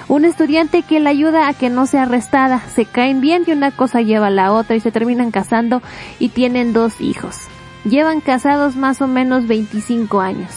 un 0.08 0.24
estudiante 0.24 0.82
que 0.82 1.00
le 1.00 1.10
ayuda 1.10 1.48
a 1.48 1.54
que 1.54 1.70
no 1.70 1.86
sea 1.86 2.02
arrestada. 2.02 2.60
Se 2.74 2.84
caen 2.84 3.20
bien 3.20 3.44
y 3.46 3.52
una 3.52 3.70
cosa 3.70 4.00
lleva 4.00 4.28
a 4.28 4.30
la 4.30 4.52
otra 4.52 4.76
y 4.76 4.80
se 4.80 4.92
terminan 4.92 5.30
casando 5.30 5.82
y 6.18 6.28
tienen 6.28 6.72
dos 6.72 7.00
hijos. 7.00 7.36
Llevan 7.84 8.20
casados 8.20 8.76
más 8.76 9.00
o 9.00 9.08
menos 9.08 9.46
25 9.46 10.20
años. 10.20 10.50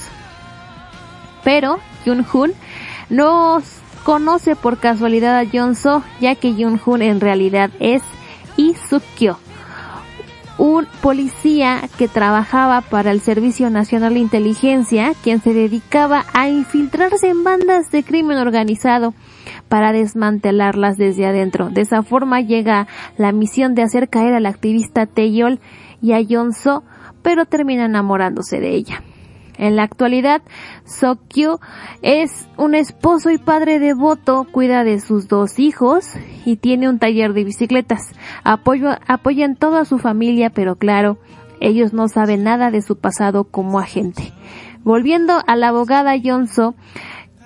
Pero 1.44 1.80
Yun-hun 2.06 2.54
no 3.10 3.62
conoce 4.04 4.56
por 4.56 4.78
casualidad 4.78 5.38
a 5.38 5.44
Yeon-so, 5.44 6.04
ya 6.20 6.36
que 6.36 6.54
Yun-hun 6.56 7.02
en 7.02 7.20
realidad 7.20 7.72
es 7.80 8.04
Isukyo, 8.58 9.38
un 10.58 10.88
policía 11.02 11.82
que 11.98 12.08
trabajaba 12.08 12.82
para 12.82 13.12
el 13.12 13.22
Servicio 13.22 13.70
Nacional 13.70 14.14
de 14.14 14.20
Inteligencia, 14.20 15.14
quien 15.24 15.42
se 15.42 15.54
dedicaba 15.54 16.26
a 16.34 16.50
infiltrarse 16.50 17.30
en 17.30 17.44
bandas 17.44 17.92
de 17.92 18.04
crimen 18.04 18.38
organizado 18.38 19.14
para 19.68 19.92
desmantelarlas 19.92 20.98
desde 20.98 21.26
adentro. 21.26 21.70
De 21.70 21.82
esa 21.82 22.04
forma 22.04 22.42
llega 22.42 22.88
la 23.18 23.32
misión 23.32 23.76
de 23.76 23.84
hacer 23.84 24.10
caer 24.10 24.34
al 24.34 24.46
activista 24.46 25.06
Taeyol 25.06 25.60
y 26.02 26.14
a 26.14 26.20
Yeon-so, 26.20 26.84
pero 27.22 27.46
termina 27.46 27.86
enamorándose 27.86 28.60
de 28.60 28.76
ella. 28.76 29.04
En 29.58 29.76
la 29.76 29.84
actualidad, 29.84 30.42
Sokyo 30.86 31.60
es 32.02 32.48
un 32.58 32.76
esposo 32.76 33.30
y 33.32 33.38
padre 33.38 33.80
devoto, 33.80 34.46
cuida 34.52 34.84
de 34.84 35.00
sus 35.00 35.28
dos 35.28 35.60
hijos 35.60 36.06
y 36.46 36.58
tiene 36.58 36.90
un 36.90 37.00
taller 37.00 37.34
de 37.34 37.44
bicicletas. 37.44 38.12
Apoyo, 38.44 38.90
apoya 39.08 39.46
en 39.46 39.56
toda 39.56 39.86
su 39.86 39.98
familia, 39.98 40.50
pero 40.50 40.76
claro, 40.76 41.18
ellos 41.60 41.94
no 41.94 42.08
saben 42.08 42.44
nada 42.44 42.72
de 42.72 42.82
su 42.82 42.98
pasado 42.98 43.46
como 43.46 43.80
agente. 43.80 44.34
Volviendo 44.84 45.42
a 45.48 45.56
la 45.56 45.70
abogada 45.70 46.16
Yonso, 46.16 46.76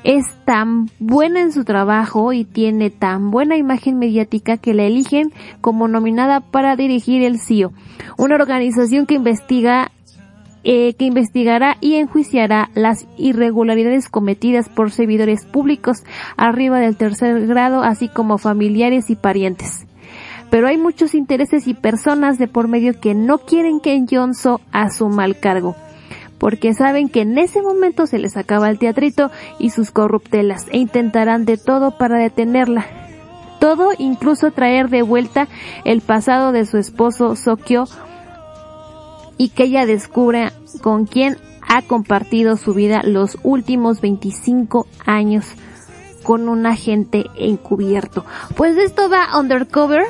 es 0.04 0.26
tan 0.46 0.90
buena 1.00 1.42
en 1.42 1.52
su 1.52 1.66
trabajo 1.66 2.32
y 2.34 2.46
tiene 2.46 2.90
tan 2.90 3.32
buena 3.32 3.58
imagen 3.58 4.00
mediática 4.00 4.58
que 4.58 4.74
la 4.74 4.84
eligen 4.84 5.34
como 5.62 5.88
nominada 5.88 6.40
para 6.40 6.76
dirigir 6.76 7.22
el 7.24 7.40
CIO, 7.40 7.74
una 8.18 8.36
organización 8.36 9.06
que 9.06 9.16
investiga 9.16 9.92
eh, 10.64 10.94
que 10.96 11.06
investigará 11.06 11.78
y 11.80 11.96
enjuiciará 11.96 12.70
las 12.76 13.06
irregularidades 13.18 14.10
cometidas 14.10 14.70
por 14.70 14.92
servidores 14.92 15.46
públicos 15.46 16.04
arriba 16.38 16.80
del 16.80 16.98
tercer 16.98 17.48
grado, 17.48 17.82
así 17.82 18.10
como 18.10 18.38
familiares 18.38 19.10
y 19.10 19.16
parientes. 19.16 19.86
Pero 20.50 20.68
hay 20.68 20.78
muchos 20.78 21.14
intereses 21.14 21.68
y 21.68 21.74
personas 21.74 22.38
de 22.38 22.48
por 22.48 22.68
medio 22.68 23.00
que 23.00 23.14
no 23.14 23.38
quieren 23.38 23.80
que 23.80 24.04
Johnson 24.10 24.60
asuma 24.72 25.26
el 25.26 25.40
cargo, 25.40 25.76
porque 26.40 26.74
saben 26.74 27.10
que 27.10 27.22
en 27.22 27.38
ese 27.38 27.62
momento 27.62 28.08
se 28.08 28.18
les 28.18 28.36
acaba 28.36 28.70
el 28.70 28.80
teatrito 28.80 29.30
y 29.60 29.70
sus 29.70 29.92
corruptelas 29.92 30.66
e 30.72 30.78
intentarán 30.78 31.46
de 31.46 31.58
todo 31.58 31.98
para 31.98 32.18
detenerla. 32.18 32.86
Todo, 33.60 33.92
incluso 33.98 34.52
traer 34.52 34.90
de 34.90 35.02
vuelta 35.02 35.48
el 35.84 36.02
pasado 36.02 36.52
de 36.52 36.66
su 36.66 36.78
esposo 36.78 37.36
Sokyo 37.36 37.86
y 39.40 39.50
que 39.50 39.64
ella 39.64 39.88
descubra 39.88 40.52
con 40.82 41.06
quién 41.06 41.38
ha 41.68 41.82
compartido 41.82 42.58
su 42.58 42.74
vida 42.74 43.02
los 43.04 43.38
últimos 43.42 44.02
25 44.02 44.86
años 45.06 45.46
con 46.24 46.50
un 46.50 46.66
agente 46.66 47.26
encubierto. 47.38 48.26
Pues 48.58 48.78
esto 48.78 49.10
va 49.10 49.40
undercover. 49.40 50.04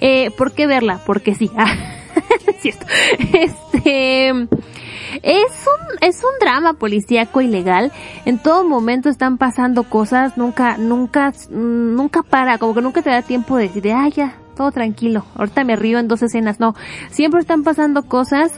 Eh, 0.00 0.30
¿Por 0.38 0.52
qué 0.52 0.66
verla? 0.66 1.00
Porque 1.04 1.34
sí. 1.34 1.50
Ah, 1.54 1.74
es 2.46 2.62
cierto. 2.62 2.86
Este, 3.34 4.28
es 4.30 5.66
un, 5.66 5.98
es 6.00 6.24
un 6.24 6.38
drama 6.40 6.72
policíaco 6.72 7.42
ilegal. 7.42 7.92
En 8.24 8.38
todo 8.38 8.64
momento 8.64 9.10
están 9.10 9.36
pasando 9.36 9.82
cosas. 9.84 10.38
Nunca, 10.38 10.78
nunca, 10.78 11.34
nunca 11.50 12.22
para. 12.22 12.56
Como 12.56 12.74
que 12.74 12.80
nunca 12.80 13.02
te 13.02 13.10
da 13.10 13.20
tiempo 13.20 13.56
de 13.56 13.68
decir, 13.68 13.92
ah, 13.92 14.08
ya, 14.08 14.34
todo 14.56 14.72
tranquilo. 14.72 15.24
Ahorita 15.36 15.62
me 15.62 15.76
río 15.76 16.00
en 16.00 16.08
dos 16.08 16.22
escenas. 16.22 16.58
No. 16.58 16.74
Siempre 17.10 17.40
están 17.40 17.62
pasando 17.62 18.02
cosas. 18.02 18.52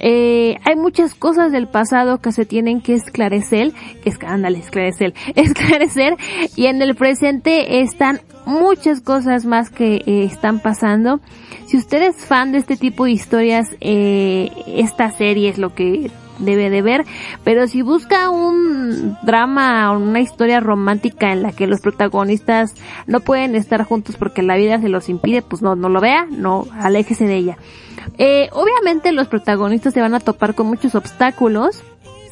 Eh, 0.00 0.56
hay 0.64 0.76
muchas 0.76 1.14
cosas 1.14 1.50
del 1.50 1.66
pasado 1.66 2.18
que 2.18 2.30
se 2.30 2.44
tienen 2.44 2.80
que 2.80 2.94
esclarecer, 2.94 3.72
que 4.02 4.10
es, 4.10 4.18
ándale, 4.24 4.58
esclarecer, 4.58 5.12
esclarecer, 5.34 6.16
y 6.54 6.66
en 6.66 6.80
el 6.82 6.94
presente 6.94 7.80
están 7.80 8.20
muchas 8.46 9.00
cosas 9.00 9.44
más 9.44 9.70
que 9.70 9.96
eh, 10.06 10.24
están 10.24 10.60
pasando. 10.60 11.20
Si 11.66 11.76
usted 11.76 12.02
es 12.02 12.16
fan 12.24 12.52
de 12.52 12.58
este 12.58 12.76
tipo 12.76 13.06
de 13.06 13.10
historias, 13.10 13.76
eh, 13.80 14.50
esta 14.68 15.10
serie 15.10 15.48
es 15.48 15.58
lo 15.58 15.74
que 15.74 16.10
debe 16.38 16.70
de 16.70 16.82
ver, 16.82 17.04
pero 17.44 17.66
si 17.66 17.82
busca 17.82 18.30
un 18.30 19.16
drama 19.22 19.92
o 19.92 19.98
una 19.98 20.20
historia 20.20 20.60
romántica 20.60 21.32
en 21.32 21.42
la 21.42 21.52
que 21.52 21.66
los 21.66 21.80
protagonistas 21.80 22.74
no 23.06 23.20
pueden 23.20 23.54
estar 23.54 23.84
juntos 23.84 24.16
porque 24.16 24.42
la 24.42 24.56
vida 24.56 24.80
se 24.80 24.88
los 24.88 25.08
impide, 25.08 25.42
pues 25.42 25.62
no, 25.62 25.76
no 25.76 25.88
lo 25.88 26.00
vea, 26.00 26.26
no, 26.30 26.66
aléjese 26.80 27.26
de 27.26 27.36
ella. 27.36 27.58
Eh, 28.16 28.48
obviamente 28.52 29.12
los 29.12 29.28
protagonistas 29.28 29.92
se 29.94 30.00
van 30.00 30.14
a 30.14 30.20
topar 30.20 30.54
con 30.54 30.66
muchos 30.66 30.94
obstáculos, 30.94 31.82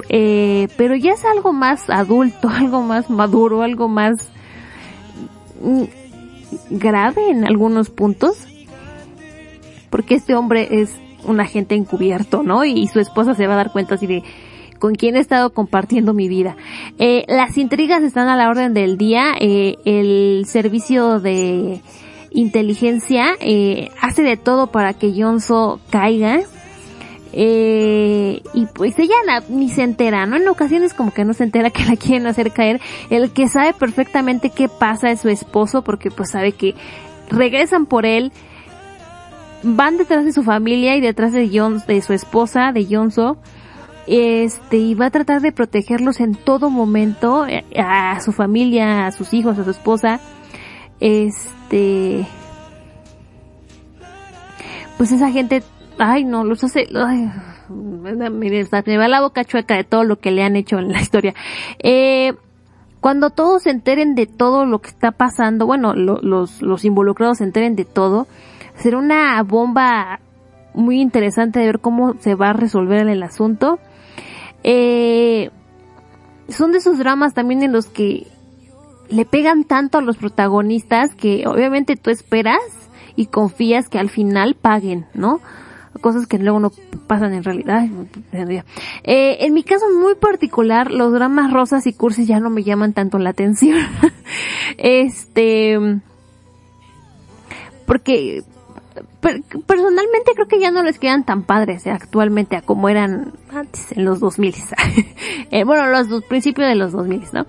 eh, 0.08 0.68
pero 0.76 0.94
ya 0.96 1.12
es 1.12 1.24
algo 1.24 1.52
más 1.52 1.90
adulto, 1.90 2.48
algo 2.52 2.82
más 2.82 3.10
maduro, 3.10 3.62
algo 3.62 3.88
más 3.88 4.28
mm, 5.60 5.84
grave 6.70 7.30
en 7.30 7.44
algunos 7.44 7.90
puntos, 7.90 8.46
porque 9.90 10.14
este 10.14 10.34
hombre 10.34 10.68
es 10.70 10.94
un 11.26 11.40
agente 11.40 11.74
encubierto, 11.74 12.42
¿no? 12.42 12.64
Y 12.64 12.86
su 12.88 13.00
esposa 13.00 13.34
se 13.34 13.46
va 13.46 13.54
a 13.54 13.58
dar 13.58 13.72
cuenta 13.72 13.96
así 13.96 14.06
de 14.06 14.22
con 14.78 14.94
quién 14.94 15.16
he 15.16 15.20
estado 15.20 15.50
compartiendo 15.50 16.12
mi 16.14 16.28
vida. 16.28 16.56
Eh, 16.98 17.24
las 17.28 17.56
intrigas 17.56 18.02
están 18.02 18.28
a 18.28 18.36
la 18.36 18.48
orden 18.48 18.74
del 18.74 18.98
día. 18.98 19.34
Eh, 19.40 19.76
el 19.84 20.44
servicio 20.46 21.18
de 21.20 21.80
inteligencia 22.30 23.36
eh, 23.40 23.90
hace 24.00 24.22
de 24.22 24.36
todo 24.36 24.68
para 24.68 24.94
que 24.94 25.12
Jonso 25.12 25.80
caiga. 25.90 26.40
Eh, 27.38 28.40
y 28.54 28.66
pues 28.66 28.98
ella 28.98 29.14
ni 29.50 29.68
se 29.68 29.82
entera, 29.82 30.24
¿no? 30.24 30.36
En 30.36 30.48
ocasiones 30.48 30.94
como 30.94 31.12
que 31.12 31.24
no 31.24 31.34
se 31.34 31.44
entera 31.44 31.70
que 31.70 31.84
la 31.84 31.96
quieren 31.96 32.26
hacer 32.26 32.52
caer. 32.52 32.80
El 33.10 33.30
que 33.30 33.48
sabe 33.48 33.74
perfectamente 33.74 34.50
qué 34.50 34.68
pasa 34.68 35.10
es 35.10 35.20
su 35.20 35.28
esposo 35.28 35.82
porque 35.82 36.10
pues 36.10 36.30
sabe 36.30 36.52
que 36.52 36.74
regresan 37.28 37.86
por 37.86 38.06
él, 38.06 38.32
van 39.62 39.96
detrás 39.98 40.24
de 40.24 40.32
su 40.32 40.42
familia 40.42 40.96
y 40.96 41.00
detrás 41.00 41.32
de 41.32 41.48
Jon, 41.52 41.82
de 41.86 42.00
su 42.02 42.12
esposa, 42.12 42.72
de 42.72 42.86
Jonso. 42.86 43.36
Este, 44.06 44.76
y 44.76 44.94
va 44.94 45.06
a 45.06 45.10
tratar 45.10 45.40
de 45.40 45.50
protegerlos 45.50 46.20
en 46.20 46.34
todo 46.36 46.70
momento, 46.70 47.44
eh, 47.46 47.64
a 47.76 48.20
su 48.20 48.30
familia, 48.32 49.06
a 49.06 49.12
sus 49.12 49.34
hijos, 49.34 49.58
a 49.58 49.64
su 49.64 49.70
esposa. 49.70 50.20
Este, 51.00 52.24
pues 54.96 55.12
esa 55.12 55.30
gente, 55.30 55.62
ay 55.98 56.24
no, 56.24 56.44
los 56.44 56.62
hace, 56.64 56.86
ay, 56.94 57.30
mire, 57.68 58.66
me 58.86 58.96
va 58.96 59.08
la 59.08 59.20
boca 59.20 59.44
chueca 59.44 59.74
de 59.76 59.84
todo 59.84 60.04
lo 60.04 60.20
que 60.20 60.30
le 60.30 60.42
han 60.44 60.56
hecho 60.56 60.78
en 60.78 60.92
la 60.92 61.00
historia. 61.00 61.34
Eh, 61.80 62.32
cuando 63.00 63.30
todos 63.30 63.64
se 63.64 63.70
enteren 63.70 64.14
de 64.14 64.26
todo 64.26 64.64
lo 64.66 64.80
que 64.80 64.88
está 64.88 65.10
pasando, 65.12 65.66
bueno, 65.66 65.94
lo- 65.94 66.20
los, 66.22 66.62
los 66.62 66.84
involucrados 66.84 67.38
se 67.38 67.44
enteren 67.44 67.76
de 67.76 67.84
todo, 67.84 68.26
será 68.78 68.98
una 68.98 69.42
bomba 69.42 70.20
muy 70.74 71.00
interesante 71.00 71.58
de 71.58 71.66
ver 71.66 71.80
cómo 71.80 72.14
se 72.20 72.34
va 72.34 72.50
a 72.50 72.52
resolver 72.52 73.08
el 73.08 73.22
asunto. 73.22 73.78
Eh, 74.62 75.50
son 76.48 76.72
de 76.72 76.78
esos 76.78 76.98
dramas 76.98 77.34
también 77.34 77.62
en 77.62 77.72
los 77.72 77.86
que 77.86 78.26
le 79.08 79.24
pegan 79.24 79.64
tanto 79.64 79.98
a 79.98 80.02
los 80.02 80.16
protagonistas 80.16 81.14
que 81.14 81.46
obviamente 81.46 81.96
tú 81.96 82.10
esperas 82.10 82.60
y 83.14 83.26
confías 83.26 83.88
que 83.88 83.98
al 83.98 84.10
final 84.10 84.54
paguen, 84.54 85.06
¿no? 85.14 85.40
Cosas 86.00 86.26
que 86.26 86.38
luego 86.38 86.60
no 86.60 86.72
pasan 87.06 87.32
en 87.32 87.42
realidad. 87.42 87.86
Eh, 89.04 89.36
en 89.40 89.54
mi 89.54 89.62
caso 89.62 89.86
muy 89.98 90.14
particular, 90.14 90.90
los 90.90 91.12
dramas 91.12 91.52
rosas 91.52 91.86
y 91.86 91.94
cursis 91.94 92.28
ya 92.28 92.38
no 92.38 92.50
me 92.50 92.64
llaman 92.64 92.92
tanto 92.92 93.18
la 93.18 93.30
atención. 93.30 93.78
este, 94.76 95.78
porque 97.86 98.42
per- 99.26 99.42
personalmente 99.66 100.32
creo 100.34 100.46
que 100.46 100.60
ya 100.60 100.70
no 100.70 100.84
les 100.84 100.98
quedan 101.00 101.24
tan 101.24 101.42
padres 101.42 101.84
eh, 101.86 101.90
actualmente 101.90 102.54
a 102.54 102.62
como 102.62 102.88
eran 102.88 103.32
antes 103.52 103.90
en 103.92 104.04
los 104.04 104.20
2000 104.20 104.54
eh, 105.50 105.64
bueno 105.64 105.86
los 105.88 106.08
dos, 106.08 106.22
principios 106.24 106.68
de 106.68 106.76
los 106.76 106.92
2000 106.92 107.22
no 107.32 107.46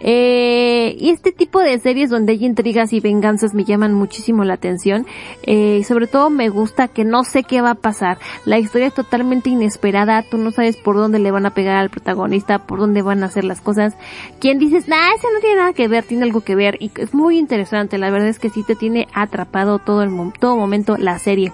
eh, 0.00 0.96
y 0.98 1.10
este 1.10 1.32
tipo 1.32 1.60
de 1.60 1.78
series 1.78 2.10
donde 2.10 2.32
hay 2.32 2.44
intrigas 2.44 2.92
y 2.92 3.00
venganzas 3.00 3.54
me 3.54 3.64
llaman 3.64 3.94
muchísimo 3.94 4.44
la 4.44 4.54
atención. 4.54 5.06
Eh, 5.42 5.82
sobre 5.84 6.06
todo 6.06 6.30
me 6.30 6.48
gusta 6.48 6.88
que 6.88 7.04
no 7.04 7.24
sé 7.24 7.42
qué 7.42 7.60
va 7.60 7.70
a 7.70 7.74
pasar. 7.74 8.18
La 8.44 8.58
historia 8.58 8.88
es 8.88 8.94
totalmente 8.94 9.50
inesperada. 9.50 10.22
Tú 10.22 10.38
no 10.38 10.50
sabes 10.50 10.76
por 10.76 10.96
dónde 10.96 11.18
le 11.18 11.30
van 11.30 11.46
a 11.46 11.54
pegar 11.54 11.76
al 11.76 11.90
protagonista, 11.90 12.66
por 12.66 12.78
dónde 12.78 13.02
van 13.02 13.22
a 13.22 13.26
hacer 13.26 13.44
las 13.44 13.60
cosas. 13.60 13.94
Quien 14.40 14.58
dices, 14.58 14.88
nah, 14.88 15.14
ese 15.16 15.26
no 15.32 15.40
tiene 15.40 15.56
nada 15.56 15.72
que 15.72 15.88
ver, 15.88 16.04
tiene 16.04 16.24
algo 16.24 16.40
que 16.40 16.54
ver. 16.54 16.76
Y 16.80 16.90
es 16.96 17.14
muy 17.14 17.38
interesante. 17.38 17.98
La 17.98 18.10
verdad 18.10 18.28
es 18.28 18.38
que 18.38 18.50
sí 18.50 18.62
te 18.62 18.74
tiene 18.74 19.08
atrapado 19.14 19.78
todo 19.78 20.02
el 20.02 20.10
todo 20.38 20.56
momento 20.56 20.96
la 20.96 21.18
serie. 21.18 21.52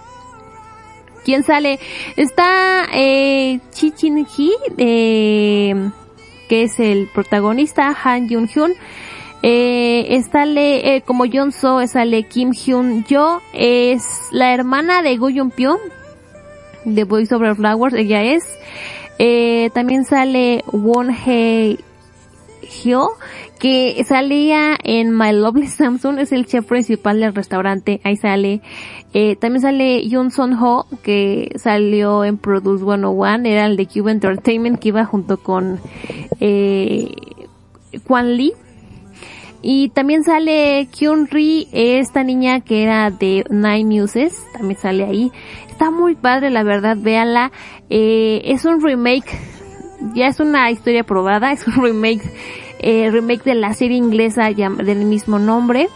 ¿Quién 1.24 1.42
sale? 1.42 1.80
Está 2.16 2.86
eh, 2.92 3.58
Chi 3.70 3.92
Chin 3.92 4.26
Hee, 4.26 4.52
eh, 4.76 5.90
es 6.62 6.78
el 6.78 7.08
protagonista, 7.12 7.96
Han 8.04 8.28
Yun 8.28 8.48
Hyun. 8.48 8.74
Eh, 9.42 10.22
sale, 10.32 10.96
eh, 10.96 11.02
como 11.02 11.24
Jong 11.30 11.52
So, 11.52 11.86
sale 11.86 12.22
Kim 12.22 12.52
Hyun 12.52 13.04
Jo, 13.08 13.42
es 13.52 14.02
la 14.30 14.54
hermana 14.54 15.02
de 15.02 15.18
Go 15.18 15.28
Yun 15.28 15.50
Pyo, 15.50 15.78
de 16.86 17.04
Voice 17.04 17.34
Over 17.34 17.54
Flowers, 17.54 17.94
ella 17.94 18.22
es. 18.22 18.42
Eh, 19.18 19.68
también 19.74 20.06
sale 20.06 20.64
Won 20.72 21.14
Hye 21.14 21.78
Hyo, 22.62 23.10
que 23.64 24.04
salía 24.04 24.76
en 24.84 25.16
My 25.16 25.32
Lovely 25.32 25.68
Samsung, 25.68 26.18
es 26.18 26.32
el 26.32 26.44
chef 26.44 26.66
principal 26.66 27.18
del 27.18 27.34
restaurante, 27.34 27.98
ahí 28.04 28.14
sale. 28.14 28.60
Eh, 29.14 29.36
también 29.36 29.62
sale 29.62 30.06
Yoon 30.06 30.30
Son 30.30 30.52
Ho, 30.52 30.86
que 31.02 31.50
salió 31.56 32.26
en 32.26 32.36
Produce 32.36 32.84
101, 32.84 33.48
era 33.48 33.64
el 33.64 33.78
de 33.78 33.86
Cube 33.86 34.10
Entertainment, 34.10 34.78
que 34.78 34.88
iba 34.88 35.06
junto 35.06 35.38
con 35.38 35.80
eh, 36.40 37.08
Kwan 38.06 38.36
Lee. 38.36 38.52
Y 39.62 39.88
también 39.88 40.24
sale 40.24 40.86
Kyun 40.92 41.26
Ri, 41.28 41.66
esta 41.72 42.22
niña 42.22 42.60
que 42.60 42.82
era 42.82 43.10
de 43.10 43.46
Nine 43.48 44.02
Muses, 44.02 44.44
también 44.52 44.78
sale 44.78 45.04
ahí. 45.04 45.32
Está 45.70 45.90
muy 45.90 46.16
padre, 46.16 46.50
la 46.50 46.64
verdad, 46.64 46.98
véanla. 47.00 47.50
Eh, 47.88 48.42
es 48.44 48.66
un 48.66 48.82
remake, 48.82 49.38
ya 50.14 50.26
es 50.26 50.38
una 50.38 50.70
historia 50.70 51.02
probada, 51.04 51.50
es 51.50 51.66
un 51.66 51.82
remake, 51.82 52.20
eh, 52.84 53.10
remake 53.10 53.44
de 53.44 53.54
la 53.54 53.72
serie 53.72 53.96
inglesa 53.96 54.50
del 54.50 55.04
mismo 55.06 55.38
nombre. 55.38 55.88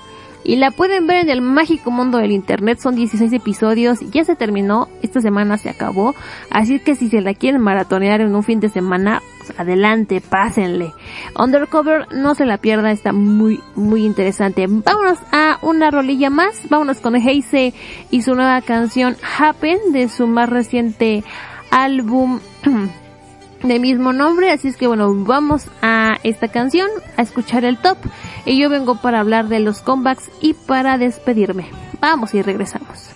Y 0.42 0.56
la 0.56 0.70
pueden 0.70 1.06
ver 1.06 1.24
en 1.24 1.28
el 1.28 1.42
mágico 1.42 1.90
mundo 1.90 2.16
del 2.16 2.30
internet, 2.30 2.78
son 2.78 2.94
16 2.94 3.30
episodios, 3.34 3.98
ya 4.12 4.24
se 4.24 4.36
terminó, 4.36 4.88
esta 5.02 5.20
semana 5.20 5.58
se 5.58 5.68
acabó, 5.68 6.14
así 6.48 6.78
que 6.78 6.94
si 6.94 7.10
se 7.10 7.20
la 7.20 7.34
quieren 7.34 7.60
maratonear 7.60 8.22
en 8.22 8.34
un 8.34 8.42
fin 8.42 8.58
de 8.60 8.70
semana, 8.70 9.20
pues 9.38 9.58
adelante, 9.58 10.22
pásenle. 10.22 10.94
Undercover, 11.38 12.06
no 12.14 12.34
se 12.34 12.46
la 12.46 12.56
pierda, 12.56 12.92
está 12.92 13.12
muy, 13.12 13.60
muy 13.74 14.06
interesante. 14.06 14.66
Vámonos 14.68 15.18
a 15.32 15.58
una 15.60 15.90
rolilla 15.90 16.30
más, 16.30 16.66
vámonos 16.70 17.00
con 17.00 17.16
Heise 17.16 17.74
y 18.10 18.22
su 18.22 18.34
nueva 18.34 18.62
canción 18.62 19.16
Happen 19.38 19.78
de 19.92 20.08
su 20.08 20.26
más 20.26 20.48
reciente 20.48 21.24
álbum 21.70 22.40
de 23.62 23.78
mismo 23.78 24.12
nombre, 24.12 24.50
así 24.50 24.68
es 24.68 24.76
que 24.76 24.86
bueno, 24.86 25.14
vamos 25.14 25.66
a 25.82 26.18
esta 26.22 26.48
canción, 26.48 26.88
a 27.16 27.22
escuchar 27.22 27.64
el 27.64 27.78
top, 27.78 27.98
y 28.44 28.58
yo 28.58 28.68
vengo 28.70 29.00
para 29.00 29.20
hablar 29.20 29.48
de 29.48 29.60
los 29.60 29.80
comebacks 29.80 30.30
y 30.40 30.54
para 30.54 30.98
despedirme. 30.98 31.70
Vamos 32.00 32.34
y 32.34 32.42
regresamos. 32.42 33.08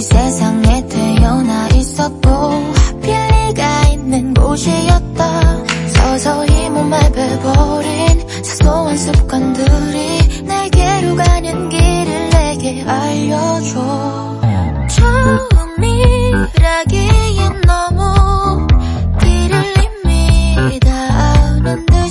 세상에 0.00 0.86
태어나 0.88 1.68
있었고 1.68 2.72
빌리가 3.02 3.88
있는 3.92 4.34
곳이었다. 4.34 5.64
서서히 5.88 6.70
몸에 6.70 7.12
베버린 7.12 8.28
사소한 8.42 8.96
습관들이 8.96 10.42
내게로 10.44 11.16
가는 11.16 11.68
길을 11.68 12.30
내게 12.30 12.82
알려줘. 12.84 14.40
처음이라기엔 15.78 17.60
너무 17.66 18.66
길을 19.20 19.74
이미 20.04 20.80
다. 20.80 20.90
아는데 20.90 22.07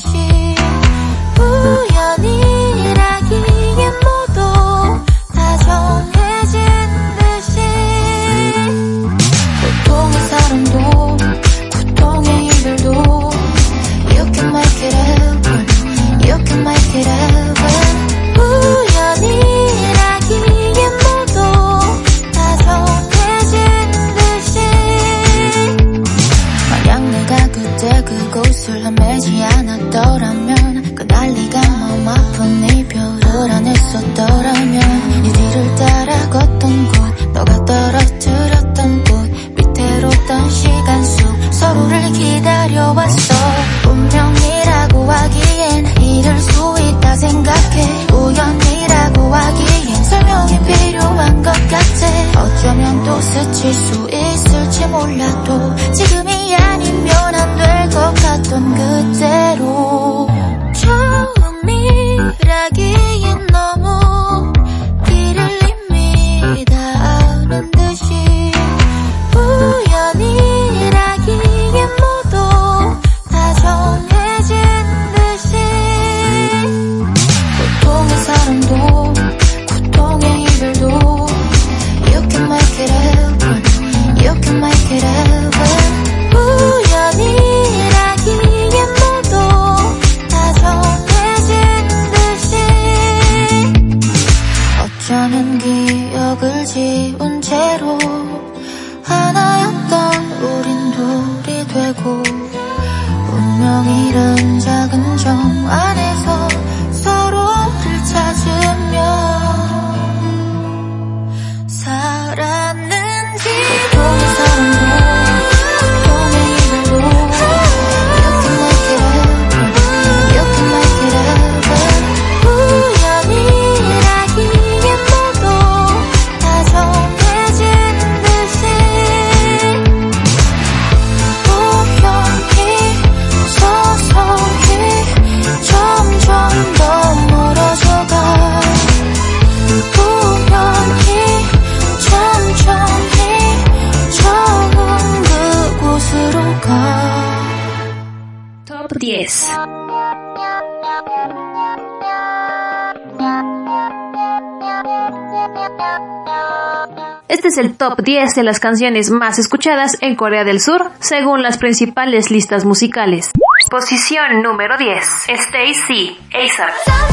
top 157.97 158.05
10 158.05 158.35
de 158.35 158.43
las 158.43 158.59
canciones 158.59 159.09
más 159.09 159.39
escuchadas 159.39 159.97
en 160.01 160.15
Corea 160.15 160.43
del 160.43 160.59
Sur, 160.59 160.91
según 160.99 161.41
las 161.43 161.57
principales 161.57 162.31
listas 162.31 162.65
musicales. 162.65 163.31
Posición 163.69 164.41
número 164.41 164.77
10. 164.77 165.03
Stacy, 165.27 166.17
ASAP. 166.33 167.06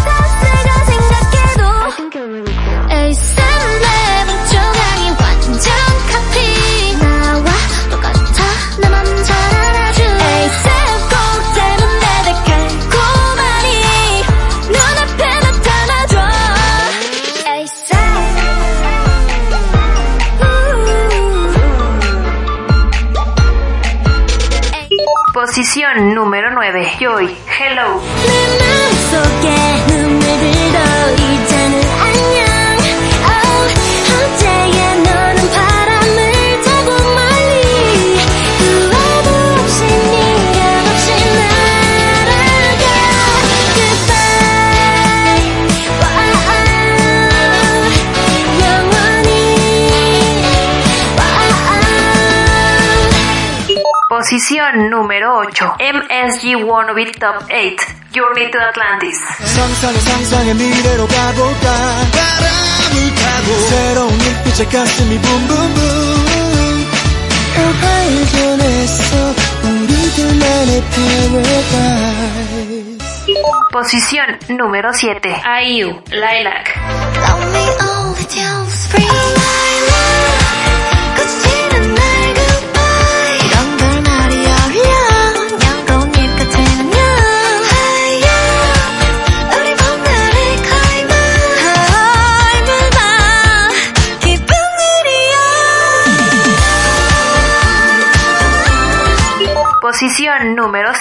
Posición 25.55 26.17
número 26.17 26.51
9. 26.51 26.97
Joy, 26.99 27.37
hello. 27.61 28.01
Posición 54.35 54.91
número 54.91 55.39
8. 55.39 55.77
MSG 55.79 56.57
Wannabe 56.65 57.07
Top 57.13 57.45
8. 57.45 57.77
Journey 58.13 58.51
to 58.51 58.59
Atlantis. 58.59 59.17
Posición 73.71 74.39
número 74.49 74.93
7. 74.93 75.43
IU, 75.63 76.03
Lilac. 76.11 77.94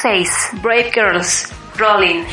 6. 0.04 0.50
Brave 0.62 0.92
Girls, 0.94 1.50
Rolling. 1.78 2.26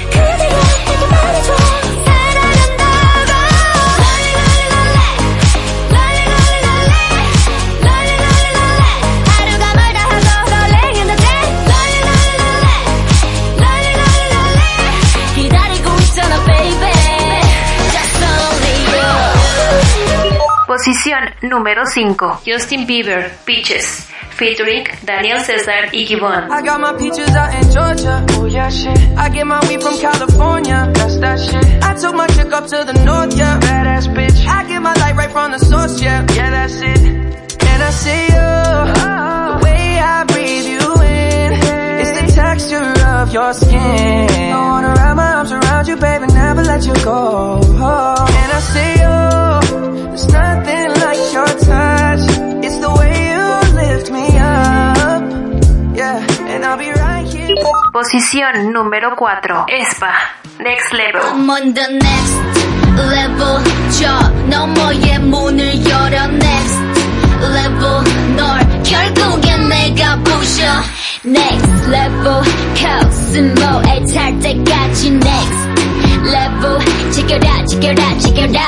Posición 20.66 21.30
número 21.42 21.86
5. 21.86 22.40
Justin 22.44 22.88
Bieber, 22.88 23.30
Peaches. 23.44 24.09
Featuring 24.40 24.86
Daniel 25.04 25.38
Cesar 25.40 25.90
y 25.92 26.06
Gibbon. 26.06 26.50
I 26.50 26.62
got 26.62 26.80
my 26.80 26.94
peaches 26.94 27.28
out 27.36 27.52
in 27.60 27.70
Georgia. 27.70 28.24
Oh 28.30 28.46
yeah, 28.46 28.70
shit. 28.70 28.98
I 29.18 29.28
get 29.28 29.46
my 29.46 29.60
weed 29.68 29.82
from 29.82 29.98
California. 29.98 30.90
That's 30.94 31.18
that 31.18 31.38
shit. 31.38 31.84
I 31.84 31.92
took 31.94 32.14
my 32.14 32.26
chick 32.28 32.50
up 32.50 32.64
to 32.68 32.82
the 32.88 32.94
north, 33.04 33.36
yeah. 33.36 33.60
Badass 33.60 34.08
bitch. 34.16 34.46
I 34.46 34.66
get 34.66 34.80
my 34.80 34.94
light 34.94 35.14
right 35.14 35.30
from 35.30 35.52
the 35.52 35.58
source, 35.58 36.00
yeah. 36.00 36.24
Yeah, 36.32 36.48
that's 36.52 36.80
it. 36.80 37.02
And 37.68 37.82
I 37.82 37.90
see 37.90 38.22
you. 38.32 38.48
The 39.52 39.60
way 39.62 39.98
I 40.00 40.24
breathe 40.24 40.68
you 40.72 40.88
in. 41.04 41.52
It's 42.00 42.12
the 42.18 42.26
texture 42.40 42.94
of 43.08 43.30
your 43.34 43.52
skin. 43.52 43.74
I 43.76 44.56
wanna 44.56 44.94
wrap 44.96 45.16
my 45.16 45.34
arms 45.34 45.52
around 45.52 45.86
you, 45.86 45.96
baby, 45.96 46.26
never 46.32 46.64
let 46.64 46.86
you 46.86 46.94
go. 47.04 47.60
And 47.60 48.50
I 48.58 48.60
see 48.72 48.92
you. 49.04 50.08
There's 50.08 50.28
nothing 50.32 50.88
like 51.04 51.20
your 51.30 51.50
touch. 51.68 52.24
It's 52.64 52.78
the 52.78 52.90
way 52.98 53.29
Posición 57.91 58.71
número 58.73 59.15
4. 59.15 59.65
Espa. 59.67 60.11
Next 60.59 60.93
Level. 60.93 61.21
I'm 61.21 61.49
on 61.49 61.73
the 61.73 61.87
next 61.91 62.55
level 62.95 63.63
저 63.99 64.29
너머의 64.49 65.19
문을 65.19 65.85
열어 65.85 66.27
next 66.27 66.79
level 67.41 68.03
널 68.35 68.83
결국엔 68.83 69.67
내가 69.69 70.15
부셔 70.23 70.63
next 71.25 71.89
level 71.89 72.41
코스모에 72.75 74.05
탈 74.13 74.39
때까지 74.39 75.11
next 75.11 75.65
level 76.23 77.11
지켜라 77.11 77.65
지켜라 77.65 78.17
지켜라 78.17 78.59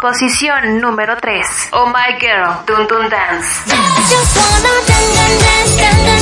Posición 0.00 0.80
número 0.80 1.14
3. 1.20 1.42
Oh 1.72 1.86
My 1.90 2.16
Girl. 2.18 2.64
Dun 2.64 2.86
Dun 2.88 3.10
Dance. 3.10 3.68
I 3.68 3.76
just 4.08 4.32
wanna 4.32 4.72
dance, 4.88 5.12
dance, 5.12 5.44
dance, 5.44 5.76
dance, 5.76 6.13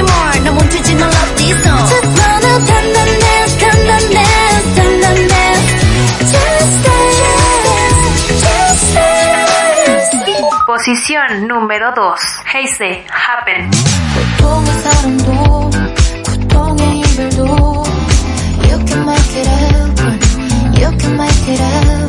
more. 0.00 0.40
나 0.44 0.52
멈추지 0.52 0.94
널 0.94 1.08
어디서. 1.08 1.86
Just 1.86 2.06
wanna 2.18 2.52
dance, 2.66 2.92
dance, 2.92 3.56
dance, 3.60 3.86
dance, 3.86 4.08
dance, 4.14 4.76
dance, 4.76 5.28
dance. 5.28 5.66
Just 6.32 6.76
dance, 6.84 7.22
just 8.42 8.94
dance. 8.94 9.36
Posición 10.66 11.46
número 11.46 11.92
2. 11.94 12.14
Haze. 12.52 13.04
Happen. 13.10 13.70
고통의 14.38 14.72
사랑도 14.82 15.70
고통의 16.24 17.00
이별도 17.00 17.84
You 18.64 18.76
can 18.86 19.00
make 19.04 19.36
it 19.36 19.46
happen 19.46 20.20
You 20.80 20.90
can 20.98 21.12
make 21.16 21.48
it 21.48 21.60
happen 21.60 21.99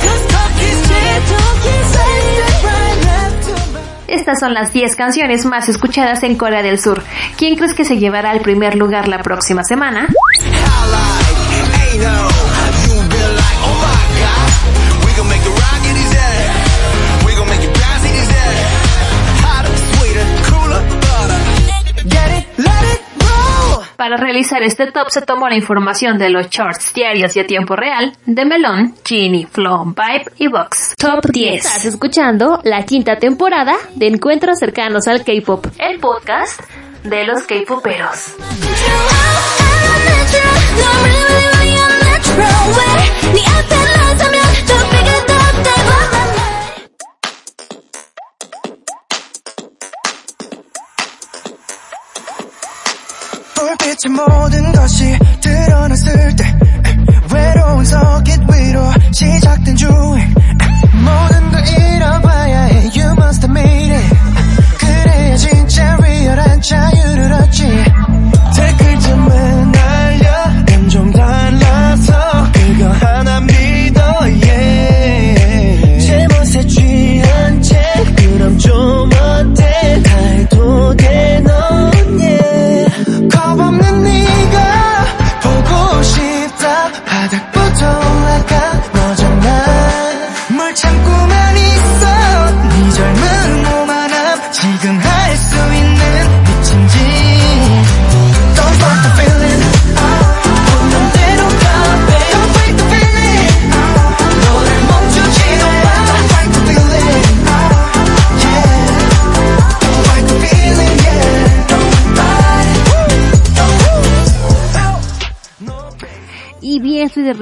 'cause 0.00 0.26
talk 0.32 0.56
is 0.60 0.80
cheap. 0.86 1.24
Right 1.26 1.58
step 1.64 2.64
right 2.64 2.98
left 3.08 3.46
to 3.46 3.62
my 3.72 3.84
Estas 4.06 4.38
son 4.38 4.52
las 4.54 4.72
10 4.72 4.96
canciones 4.96 5.44
más 5.46 5.68
escuchadas 5.68 6.22
en 6.22 6.36
Corea 6.36 6.62
del 6.62 6.78
Sur. 6.78 7.02
¿Quién 7.36 7.56
crees 7.56 7.74
que 7.74 7.84
se 7.84 7.98
llevará 7.98 8.30
al 8.30 8.40
primer 8.40 8.76
lugar 8.76 9.08
la 9.08 9.18
próxima 9.22 9.64
semana? 9.64 10.08
Para 24.04 24.18
realizar 24.18 24.62
este 24.62 24.92
top 24.92 25.08
se 25.08 25.22
tomó 25.22 25.48
la 25.48 25.56
información 25.56 26.18
de 26.18 26.28
los 26.28 26.50
charts 26.50 26.92
diarios 26.92 27.34
y 27.36 27.40
a 27.40 27.46
tiempo 27.46 27.74
real 27.74 28.12
de 28.26 28.44
Melon, 28.44 28.94
Genie, 29.02 29.46
Flow, 29.46 29.82
Vibe 29.82 30.30
y 30.36 30.48
Vox. 30.48 30.94
Top 30.98 31.24
10. 31.24 31.64
Estás 31.64 31.86
escuchando 31.86 32.60
la 32.64 32.84
quinta 32.84 33.16
temporada 33.16 33.74
de 33.94 34.08
Encuentros 34.08 34.58
cercanos 34.58 35.08
al 35.08 35.24
K-pop, 35.24 35.64
el 35.78 36.00
podcast 36.00 36.60
de 37.02 37.24
los 37.24 37.44
K-poperos. 37.44 38.34
빛의 53.94 54.12
모든 54.12 54.72
것이 54.72 55.18
드러났을 55.40 56.36
때 56.36 56.58
외로운 57.32 57.84
서깃 57.84 58.40
위로 58.40 58.92
시작된 59.12 59.76
주행 59.76 60.34
모든 60.94 61.50
걸 61.52 61.68
잃어봐야 61.68 62.62
해 62.64 62.90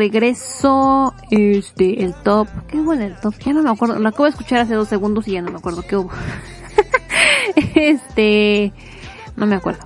regreso, 0.02 1.14
este, 1.30 2.02
el 2.02 2.12
top. 2.12 2.48
¿Qué 2.66 2.78
hubo 2.78 2.92
en 2.92 3.02
el 3.02 3.16
top? 3.20 3.34
Ya 3.38 3.52
no 3.52 3.62
me 3.62 3.70
acuerdo. 3.70 4.00
Lo 4.00 4.08
acabo 4.08 4.24
de 4.24 4.30
escuchar 4.30 4.58
hace 4.58 4.74
dos 4.74 4.88
segundos 4.88 5.28
y 5.28 5.32
ya 5.32 5.42
no 5.42 5.52
me 5.52 5.58
acuerdo 5.58 5.82
qué 5.82 5.96
hubo. 5.96 6.10
este, 7.76 8.72
no 9.36 9.46
me 9.46 9.54
acuerdo. 9.54 9.84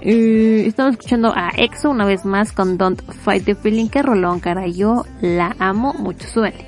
Eh, 0.00 0.64
estamos 0.66 0.94
escuchando 0.94 1.32
a 1.32 1.52
EXO 1.56 1.90
una 1.90 2.04
vez 2.04 2.24
más 2.24 2.50
con 2.50 2.76
Don't 2.76 3.00
Fight 3.22 3.44
the 3.44 3.54
Feeling. 3.54 3.88
Que 3.88 4.02
rolón, 4.02 4.40
cara. 4.40 4.66
Yo 4.66 5.04
la 5.20 5.54
amo 5.60 5.94
mucho. 5.94 6.26
Súbele. 6.26 6.66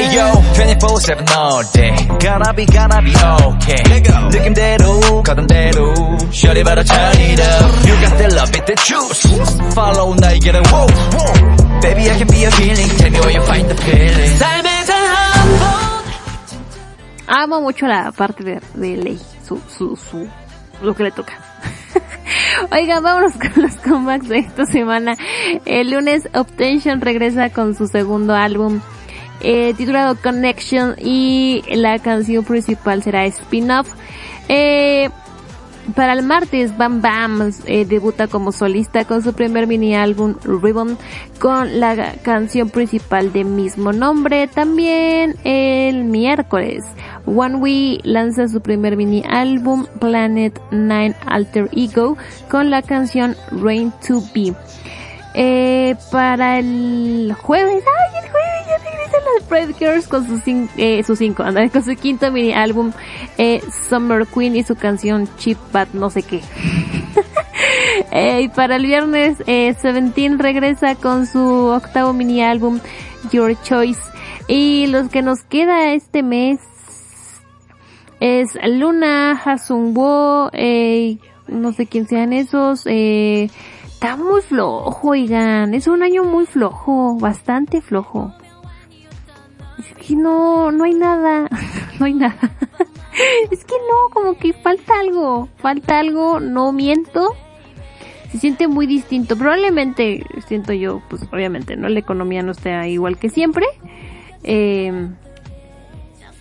Hey 0.00 0.14
yo, 0.14 0.32
24/7 0.54 1.36
all 1.36 1.64
day. 1.72 1.94
Gonna 2.18 2.52
be, 2.54 2.64
gonna 2.66 3.02
be 3.02 3.12
okay. 3.12 3.82
느낌대로, 4.30 5.22
가던대로. 5.22 5.94
Shorty 6.32 6.62
better 6.62 6.84
turn 6.84 7.20
it 7.20 7.40
up. 7.40 7.86
You 7.86 7.94
got 8.00 8.16
the 8.18 8.34
love 8.34 8.54
it, 8.56 8.66
the 8.66 8.74
juice. 8.82 9.26
Follow 9.74 10.14
날개를 10.14 10.62
woo, 10.72 10.86
woo. 11.12 11.80
Baby, 11.80 12.10
I 12.10 12.16
can 12.16 12.28
be 12.28 12.38
your 12.38 12.54
healing. 12.56 12.88
Tell 12.96 13.10
me 13.10 13.18
where 13.20 13.34
you 13.34 13.42
find 13.42 13.68
the 13.68 13.76
feeling. 13.82 14.36
삶의 14.38 14.86
단한번 14.86 15.86
amo 17.26 17.60
mucho 17.60 17.86
la 17.86 18.12
parte 18.12 18.44
de, 18.44 18.60
de 18.74 18.96
Ley, 18.96 19.20
su, 19.44 19.60
su, 19.68 19.96
su, 19.96 20.28
lo 20.82 20.94
que 20.94 21.04
le 21.04 21.10
toca. 21.10 21.34
Oigan, 22.72 23.02
vámonos 23.02 23.32
con 23.32 23.62
los 23.62 23.74
comebacks 23.76 24.28
de 24.28 24.38
esta 24.38 24.66
semana. 24.66 25.16
El 25.64 25.90
lunes 25.90 26.28
Obtention 26.34 27.00
regresa 27.00 27.50
con 27.50 27.74
su 27.74 27.86
segundo 27.86 28.34
álbum 28.34 28.80
eh, 29.43 29.73
titulado 29.75 30.15
Connection 30.15 30.95
y 30.99 31.63
la 31.73 31.99
canción 31.99 32.43
principal 32.43 33.03
será 33.03 33.25
Spin-Off. 33.25 33.89
Eh, 34.49 35.09
para 35.95 36.13
el 36.13 36.23
martes, 36.23 36.77
Bam 36.77 37.01
Bam 37.01 37.51
eh, 37.65 37.85
debuta 37.85 38.27
como 38.27 38.51
solista 38.51 39.03
con 39.05 39.23
su 39.23 39.33
primer 39.33 39.67
mini 39.67 39.95
álbum 39.95 40.35
Ribbon 40.43 40.97
con 41.39 41.79
la 41.79 42.13
canción 42.21 42.69
principal 42.69 43.33
de 43.33 43.43
mismo 43.43 43.91
nombre. 43.91 44.47
También 44.47 45.35
el 45.43 46.05
miércoles, 46.05 46.83
One 47.25 47.55
We 47.55 47.99
lanza 48.03 48.47
su 48.47 48.61
primer 48.61 48.95
mini 48.95 49.23
álbum 49.27 49.85
Planet 49.99 50.61
9 50.71 51.15
Alter 51.25 51.69
Ego 51.75 52.15
con 52.49 52.69
la 52.69 52.81
canción 52.83 53.35
Rain 53.51 53.91
to 54.07 54.21
Be. 54.33 54.53
Eh, 55.33 55.95
para 56.11 56.59
el 56.59 57.33
jueves, 57.41 57.83
ay, 57.85 58.23
el 58.23 58.29
jueves 58.29 58.67
ya 58.67 58.77
regresan 58.77 59.20
las 59.39 59.47
Pride 59.47 59.73
Girls 59.77 60.07
con 60.07 60.25
cin- 60.41 60.69
eh, 60.77 61.03
cinco, 61.15 61.43
anda, 61.43 61.67
con 61.69 61.83
su 61.83 61.95
quinto 61.95 62.31
mini 62.31 62.53
álbum, 62.53 62.91
eh, 63.37 63.61
Summer 63.89 64.25
Queen 64.27 64.55
y 64.55 64.63
su 64.63 64.75
canción 64.75 65.27
Cheap 65.37 65.57
But 65.71 65.93
no 65.93 66.09
sé 66.09 66.23
qué. 66.23 66.41
Eh, 68.13 68.41
y 68.41 68.47
para 68.49 68.75
el 68.77 68.85
viernes, 68.85 69.41
eh, 69.47 69.73
Seventeen 69.79 70.37
regresa 70.39 70.95
con 70.95 71.25
su 71.27 71.39
octavo 71.39 72.11
mini 72.13 72.41
álbum, 72.43 72.79
Your 73.31 73.55
Choice. 73.63 74.01
Y 74.47 74.87
los 74.87 75.09
que 75.09 75.21
nos 75.21 75.43
queda 75.43 75.93
este 75.93 76.21
mes 76.23 76.59
es 78.19 78.49
Luna, 78.65 79.39
Hasungwo, 79.43 80.49
eh, 80.53 81.19
no 81.47 81.71
sé 81.73 81.85
quién 81.85 82.07
sean 82.07 82.33
esos, 82.33 82.85
está 82.85 84.17
muy 84.17 84.41
flojo, 84.41 85.09
oigan, 85.09 85.73
es 85.73 85.87
un 85.87 86.03
año 86.03 86.23
muy 86.23 86.45
flojo, 86.45 87.15
bastante 87.17 87.81
flojo. 87.81 88.33
Es 89.81 90.07
que 90.07 90.15
no, 90.15 90.71
no 90.71 90.83
hay 90.83 90.93
nada, 90.93 91.49
no 91.99 92.05
hay 92.05 92.13
nada. 92.13 92.37
es 93.51 93.65
que 93.65 93.75
no, 93.89 94.13
como 94.13 94.37
que 94.37 94.53
falta 94.53 94.99
algo, 94.99 95.49
falta 95.57 95.99
algo, 95.99 96.39
no 96.39 96.71
miento. 96.71 97.35
Se 98.31 98.37
siente 98.37 98.67
muy 98.67 98.87
distinto, 98.87 99.35
probablemente, 99.37 100.23
siento 100.47 100.71
yo, 100.71 101.01
pues 101.09 101.23
obviamente, 101.33 101.75
¿no? 101.75 101.89
La 101.89 101.99
economía 101.99 102.41
no 102.43 102.51
está 102.51 102.87
igual 102.87 103.17
que 103.17 103.29
siempre. 103.29 103.65
Eh, 104.43 105.09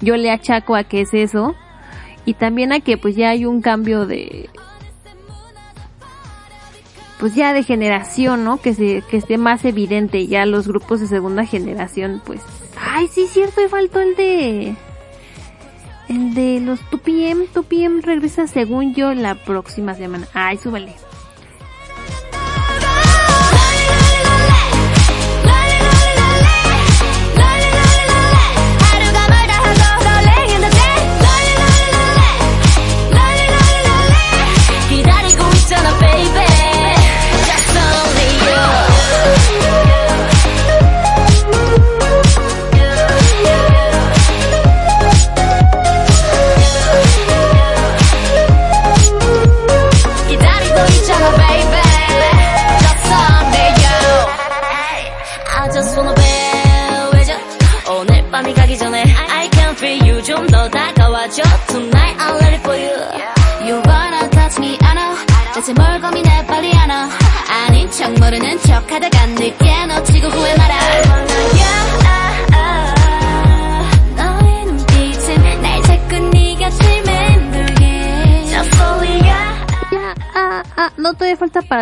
yo 0.00 0.16
le 0.16 0.30
achaco 0.30 0.76
a 0.76 0.84
que 0.84 1.00
es 1.00 1.12
eso 1.14 1.54
y 2.24 2.34
también 2.34 2.72
a 2.72 2.80
que 2.80 2.96
pues 2.96 3.16
ya 3.16 3.30
hay 3.30 3.44
un 3.44 3.60
cambio 3.60 4.06
de 4.06 4.48
pues 7.20 7.34
ya 7.34 7.52
de 7.52 7.62
generación, 7.62 8.44
¿no? 8.44 8.56
Que 8.56 8.74
se 8.74 9.02
que 9.02 9.18
esté 9.18 9.36
más 9.36 9.64
evidente 9.66 10.26
ya 10.26 10.46
los 10.46 10.66
grupos 10.66 11.00
de 11.00 11.06
segunda 11.06 11.44
generación, 11.44 12.22
pues 12.24 12.40
ay, 12.80 13.08
sí 13.08 13.26
cierto, 13.28 13.62
y 13.62 13.68
faltó 13.68 14.00
el 14.00 14.16
de 14.16 14.74
el 16.08 16.34
de 16.34 16.60
los 16.60 16.80
2PM, 16.90 17.46
2PM 17.52 18.02
regresa 18.02 18.46
según 18.46 18.94
yo 18.94 19.14
la 19.14 19.36
próxima 19.36 19.94
semana. 19.94 20.26
Ay, 20.32 20.56
súbele. 20.56 20.94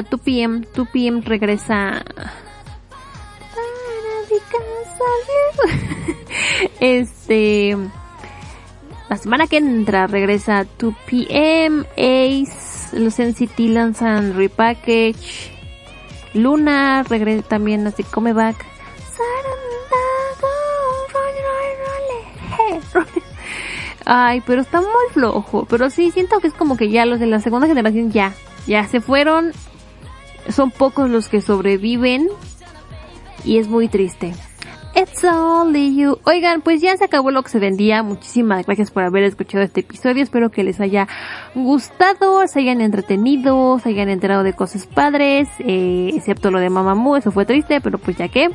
Todavía 0.02 0.48
falta 0.48 0.62
para 0.62 0.62
2PM. 0.62 0.66
2PM 0.72 1.24
regresa. 1.24 2.04
Este. 6.80 7.76
La 9.08 9.16
semana 9.16 9.46
que 9.46 9.56
entra 9.56 10.06
regresa 10.06 10.66
2PM, 10.78 11.86
Ace, 11.96 12.98
los 12.98 13.18
NCT 13.18 13.58
lanzan 13.70 14.36
Repackage, 14.36 15.50
Luna 16.34 17.04
regresa 17.04 17.48
también 17.48 17.86
así 17.86 18.02
comeback. 18.02 18.66
Ay, 24.10 24.42
pero 24.46 24.62
está 24.62 24.80
muy 24.80 24.88
flojo. 25.12 25.66
Pero 25.68 25.90
sí, 25.90 26.10
siento 26.10 26.40
que 26.40 26.48
es 26.48 26.54
como 26.54 26.76
que 26.76 26.90
ya 26.90 27.04
los 27.04 27.20
de 27.20 27.26
la 27.26 27.40
segunda 27.40 27.66
generación 27.66 28.10
ya, 28.10 28.32
ya 28.66 28.86
se 28.88 29.00
fueron. 29.02 29.52
Son 30.50 30.70
pocos 30.70 31.10
los 31.10 31.28
que 31.28 31.40
sobreviven. 31.40 32.28
Y 33.44 33.58
es 33.58 33.68
muy 33.68 33.88
triste. 33.88 34.34
It's 35.00 35.22
only 35.22 35.94
you. 35.94 36.18
Oigan, 36.24 36.60
pues 36.60 36.80
ya 36.80 36.96
se 36.96 37.04
acabó 37.04 37.30
lo 37.30 37.42
que 37.42 37.50
se 37.50 37.60
vendía. 37.60 38.02
Muchísimas 38.02 38.66
gracias 38.66 38.90
por 38.90 39.04
haber 39.04 39.22
escuchado 39.22 39.62
este 39.62 39.80
episodio. 39.80 40.24
Espero 40.24 40.50
que 40.50 40.64
les 40.64 40.80
haya 40.80 41.06
gustado, 41.54 42.44
se 42.48 42.58
hayan 42.58 42.80
entretenido, 42.80 43.78
se 43.78 43.90
hayan 43.90 44.08
enterado 44.08 44.42
de 44.42 44.54
cosas 44.54 44.86
padres, 44.86 45.48
eh, 45.60 46.10
excepto 46.14 46.50
lo 46.50 46.58
de 46.58 46.68
Mamamoo, 46.68 47.16
eso 47.16 47.30
fue 47.30 47.46
triste, 47.46 47.80
pero 47.80 47.98
pues 47.98 48.16
ya 48.16 48.28
que. 48.28 48.50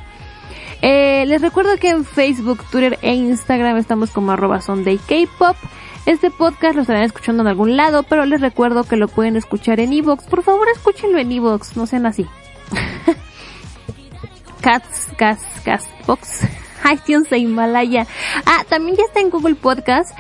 Eh, 0.82 1.24
les 1.28 1.42
recuerdo 1.42 1.78
que 1.78 1.92
en 1.92 2.04
Facebook, 2.04 2.62
Twitter 2.70 3.00
e 3.02 3.14
Instagram 3.14 3.78
estamos 3.78 4.12
como 4.12 4.34
arroba 4.34 4.60
Sunday 4.60 4.98
K-Pop. 4.98 5.56
Este 6.06 6.30
podcast 6.32 6.76
lo 6.76 6.82
estarán 6.82 7.04
escuchando 7.04 7.44
en 7.44 7.48
algún 7.48 7.78
lado, 7.78 8.04
pero 8.04 8.26
les 8.26 8.42
recuerdo 8.42 8.84
que 8.84 8.98
lo 8.98 9.08
pueden 9.08 9.38
escuchar 9.38 9.80
en 9.80 9.94
Evox. 9.94 10.26
Por 10.26 10.44
favor, 10.44 10.68
escúchenlo 10.68 11.18
en 11.18 11.32
Evox, 11.32 11.78
no 11.78 11.88
sean 11.88 12.06
así. 12.06 12.28
Cats, 14.62 15.08
Cats, 15.18 15.44
Castbox, 15.64 16.42
iTunes 16.94 17.32
e 17.32 17.38
Himalaya. 17.38 18.06
Ah, 18.46 18.66
también 18.68 18.98
ya 18.98 19.04
está 19.04 19.22
en 19.22 19.30
Google 19.30 19.56
Podcast. 19.56 20.14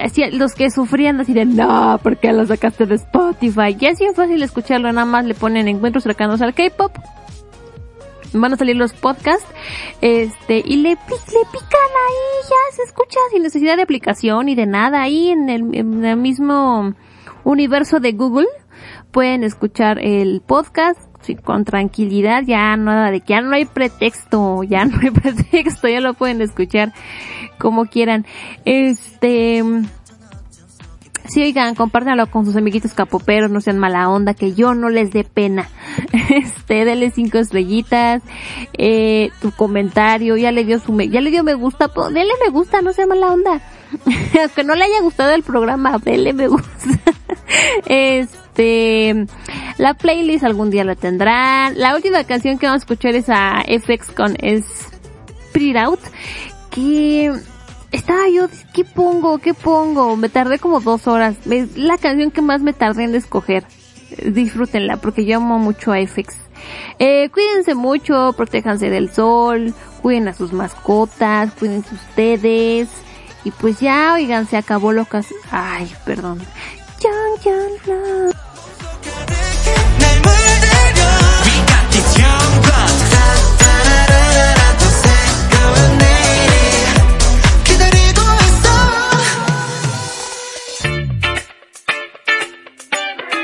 Así, 0.00 0.24
los 0.30 0.54
que 0.54 0.70
sufrían 0.70 1.20
así 1.20 1.34
de 1.34 1.44
no, 1.44 1.98
¿por 2.02 2.16
qué 2.16 2.32
lo 2.32 2.46
sacaste 2.46 2.86
de 2.86 2.94
Spotify? 2.94 3.74
Ya 3.76 3.90
es 3.90 3.98
bien 3.98 4.14
fácil 4.14 4.42
escucharlo, 4.42 4.90
nada 4.92 5.04
más 5.04 5.24
le 5.26 5.34
ponen 5.34 5.68
encuentros 5.68 6.04
cercanos 6.04 6.40
al 6.40 6.54
K-pop. 6.54 6.96
Van 8.32 8.52
a 8.52 8.56
salir 8.56 8.76
los 8.76 8.92
podcasts, 8.92 9.46
este, 10.00 10.62
y 10.64 10.76
le, 10.76 10.90
le 10.90 10.96
pican 10.96 11.90
ahí, 12.06 12.48
ya 12.48 12.76
se 12.76 12.82
escucha 12.82 13.18
sin 13.32 13.42
necesidad 13.42 13.76
de 13.76 13.82
aplicación 13.82 14.48
y 14.48 14.54
de 14.54 14.66
nada, 14.66 15.02
ahí 15.02 15.30
en 15.30 15.48
el, 15.48 15.74
en 15.74 16.04
el 16.04 16.16
mismo 16.16 16.94
universo 17.44 18.00
de 18.00 18.12
Google 18.12 18.48
pueden 19.10 19.44
escuchar 19.44 19.98
el 19.98 20.42
podcast 20.46 21.00
sí, 21.20 21.36
con 21.36 21.64
tranquilidad, 21.64 22.42
ya 22.46 22.76
nada 22.76 23.10
de 23.10 23.20
que 23.20 23.34
ya 23.34 23.40
no 23.40 23.54
hay 23.54 23.64
pretexto, 23.64 24.62
ya 24.62 24.84
no 24.84 24.98
hay 25.00 25.10
pretexto, 25.22 25.88
ya 25.88 26.00
lo 26.00 26.14
pueden 26.14 26.40
escuchar 26.40 26.92
como 27.58 27.86
quieran. 27.86 28.26
Este, 28.64 29.62
sí, 31.28 31.42
oigan, 31.42 31.74
compártanlo 31.74 32.26
con 32.30 32.44
sus 32.44 32.56
amiguitos 32.56 32.94
capoperos, 32.94 33.50
no 33.50 33.60
sean 33.60 33.78
mala 33.78 34.08
onda, 34.08 34.34
que 34.34 34.54
yo 34.54 34.74
no 34.74 34.88
les 34.88 35.12
dé 35.12 35.24
pena. 35.24 35.68
Este, 36.30 36.84
denle 36.84 37.10
cinco 37.10 37.38
estrellitas, 37.38 38.22
eh, 38.76 39.30
tu 39.40 39.50
comentario, 39.50 40.36
ya 40.36 40.52
le 40.52 40.64
dio 40.64 40.78
su, 40.78 40.92
me, 40.92 41.08
ya 41.08 41.20
le 41.20 41.30
dio 41.30 41.42
me 41.42 41.54
gusta, 41.54 41.88
pues, 41.88 42.12
denle 42.12 42.32
me 42.44 42.50
gusta, 42.50 42.82
no 42.82 42.92
sea 42.92 43.06
mala 43.06 43.32
onda. 43.32 43.60
Aunque 44.40 44.64
no 44.64 44.74
le 44.74 44.84
haya 44.84 45.00
gustado 45.00 45.32
el 45.34 45.42
programa, 45.42 45.98
denle 45.98 46.32
me 46.34 46.48
gusta. 46.48 46.68
este, 47.86 49.26
la 49.78 49.94
playlist 49.94 50.44
algún 50.44 50.70
día 50.70 50.84
la 50.84 50.94
tendrán. 50.94 51.78
La 51.78 51.94
última 51.94 52.24
canción 52.24 52.58
que 52.58 52.66
vamos 52.66 52.82
a 52.82 52.84
escuchar 52.84 53.14
es 53.14 53.28
a 53.28 53.62
FX 53.62 54.10
con 54.10 54.36
Sprit 54.36 55.76
Out, 55.76 56.00
que 56.70 57.32
estaba 57.92 58.28
yo, 58.28 58.48
¿qué 58.72 58.84
pongo? 58.84 59.38
¿Qué 59.38 59.54
pongo? 59.54 60.16
Me 60.16 60.28
tardé 60.28 60.58
como 60.58 60.80
dos 60.80 61.06
horas. 61.06 61.36
Es 61.50 61.76
la 61.76 61.98
canción 61.98 62.30
que 62.30 62.42
más 62.42 62.60
me 62.60 62.72
tardé 62.72 63.04
en 63.04 63.14
escoger. 63.14 63.64
Disfrútenla 64.24 64.96
porque 64.96 65.24
yo 65.24 65.36
amo 65.36 65.58
mucho 65.58 65.92
a 65.92 65.98
FX. 65.98 66.36
Eh, 66.98 67.30
cuídense 67.30 67.74
mucho, 67.74 68.34
protéjanse 68.36 68.90
del 68.90 69.12
sol, 69.12 69.74
cuiden 70.02 70.28
a 70.28 70.34
sus 70.34 70.52
mascotas, 70.52 71.52
cuídense 71.58 71.94
ustedes. 71.94 72.88
Y 73.44 73.50
pues 73.52 73.80
ya, 73.80 74.14
oigan, 74.14 74.46
se 74.46 74.56
acabó 74.56 74.92
locas. 74.92 75.26
Ay, 75.50 75.90
perdón. 76.04 76.40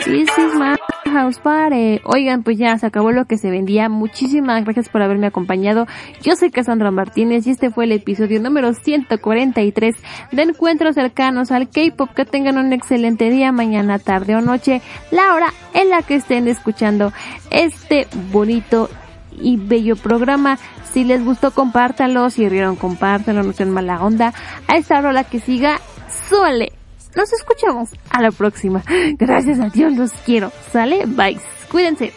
This 0.05 0.28
is 0.36 0.55
my 0.55 0.76
house 1.06 1.39
party. 1.39 2.02
Oigan, 2.05 2.43
pues 2.43 2.59
ya 2.59 2.76
se 2.76 2.85
acabó 2.85 3.10
lo 3.10 3.24
que 3.24 3.39
se 3.39 3.51
vendía. 3.51 3.89
Muchísimas 3.89 4.62
gracias 4.62 4.90
por 4.90 5.01
haberme 5.01 5.28
acompañado. 5.28 5.86
Yo 6.20 6.36
soy 6.36 6.51
Cassandra 6.51 6.90
Martínez 6.90 7.47
y 7.47 7.52
este 7.52 7.70
fue 7.70 7.85
el 7.85 7.93
episodio 7.93 8.39
número 8.39 8.74
143 8.74 9.97
de 10.31 10.43
Encuentros 10.43 10.97
cercanos 10.97 11.51
al 11.51 11.70
K-pop. 11.70 12.10
Que 12.10 12.26
tengan 12.26 12.59
un 12.59 12.74
excelente 12.74 13.31
día, 13.31 13.51
mañana, 13.51 13.98
tarde 13.98 14.36
o 14.36 14.43
noche, 14.43 14.82
la 15.10 15.32
hora 15.32 15.55
en 15.72 15.89
la 15.89 16.02
que 16.02 16.16
estén 16.16 16.48
escuchando 16.48 17.14
este 17.51 18.06
bonito 18.31 18.90
y 19.32 19.56
bello 19.56 19.97
programa. 19.97 20.59
Si 20.93 21.05
les 21.05 21.24
gustó, 21.24 21.51
compártanlo. 21.52 22.28
Si 22.28 22.47
rieron, 22.47 22.76
compártanlo. 22.76 23.43
No 23.43 23.55
sean 23.55 23.70
mala 23.70 24.05
onda. 24.05 24.35
A 24.68 24.76
esta 24.76 24.98
hora 24.98 25.14
la 25.14 25.24
que 25.24 25.40
siga, 25.40 25.81
suele. 26.28 26.74
Nos 27.16 27.32
escuchamos 27.32 27.91
a 28.11 28.23
la 28.23 28.31
próxima. 28.31 28.82
Gracias 29.19 29.61
a 29.61 29.69
Dios, 29.69 29.95
los 29.95 30.12
quiero. 30.24 30.53
Sale, 30.73 31.05
bye. 31.07 31.39
Cuídense. 31.70 32.12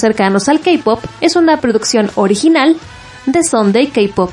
cercanos 0.00 0.48
al 0.48 0.60
K-pop 0.60 1.00
es 1.20 1.36
una 1.36 1.60
producción 1.60 2.10
original 2.14 2.76
de 3.26 3.42
Sunday 3.44 3.88
K-pop. 3.88 4.30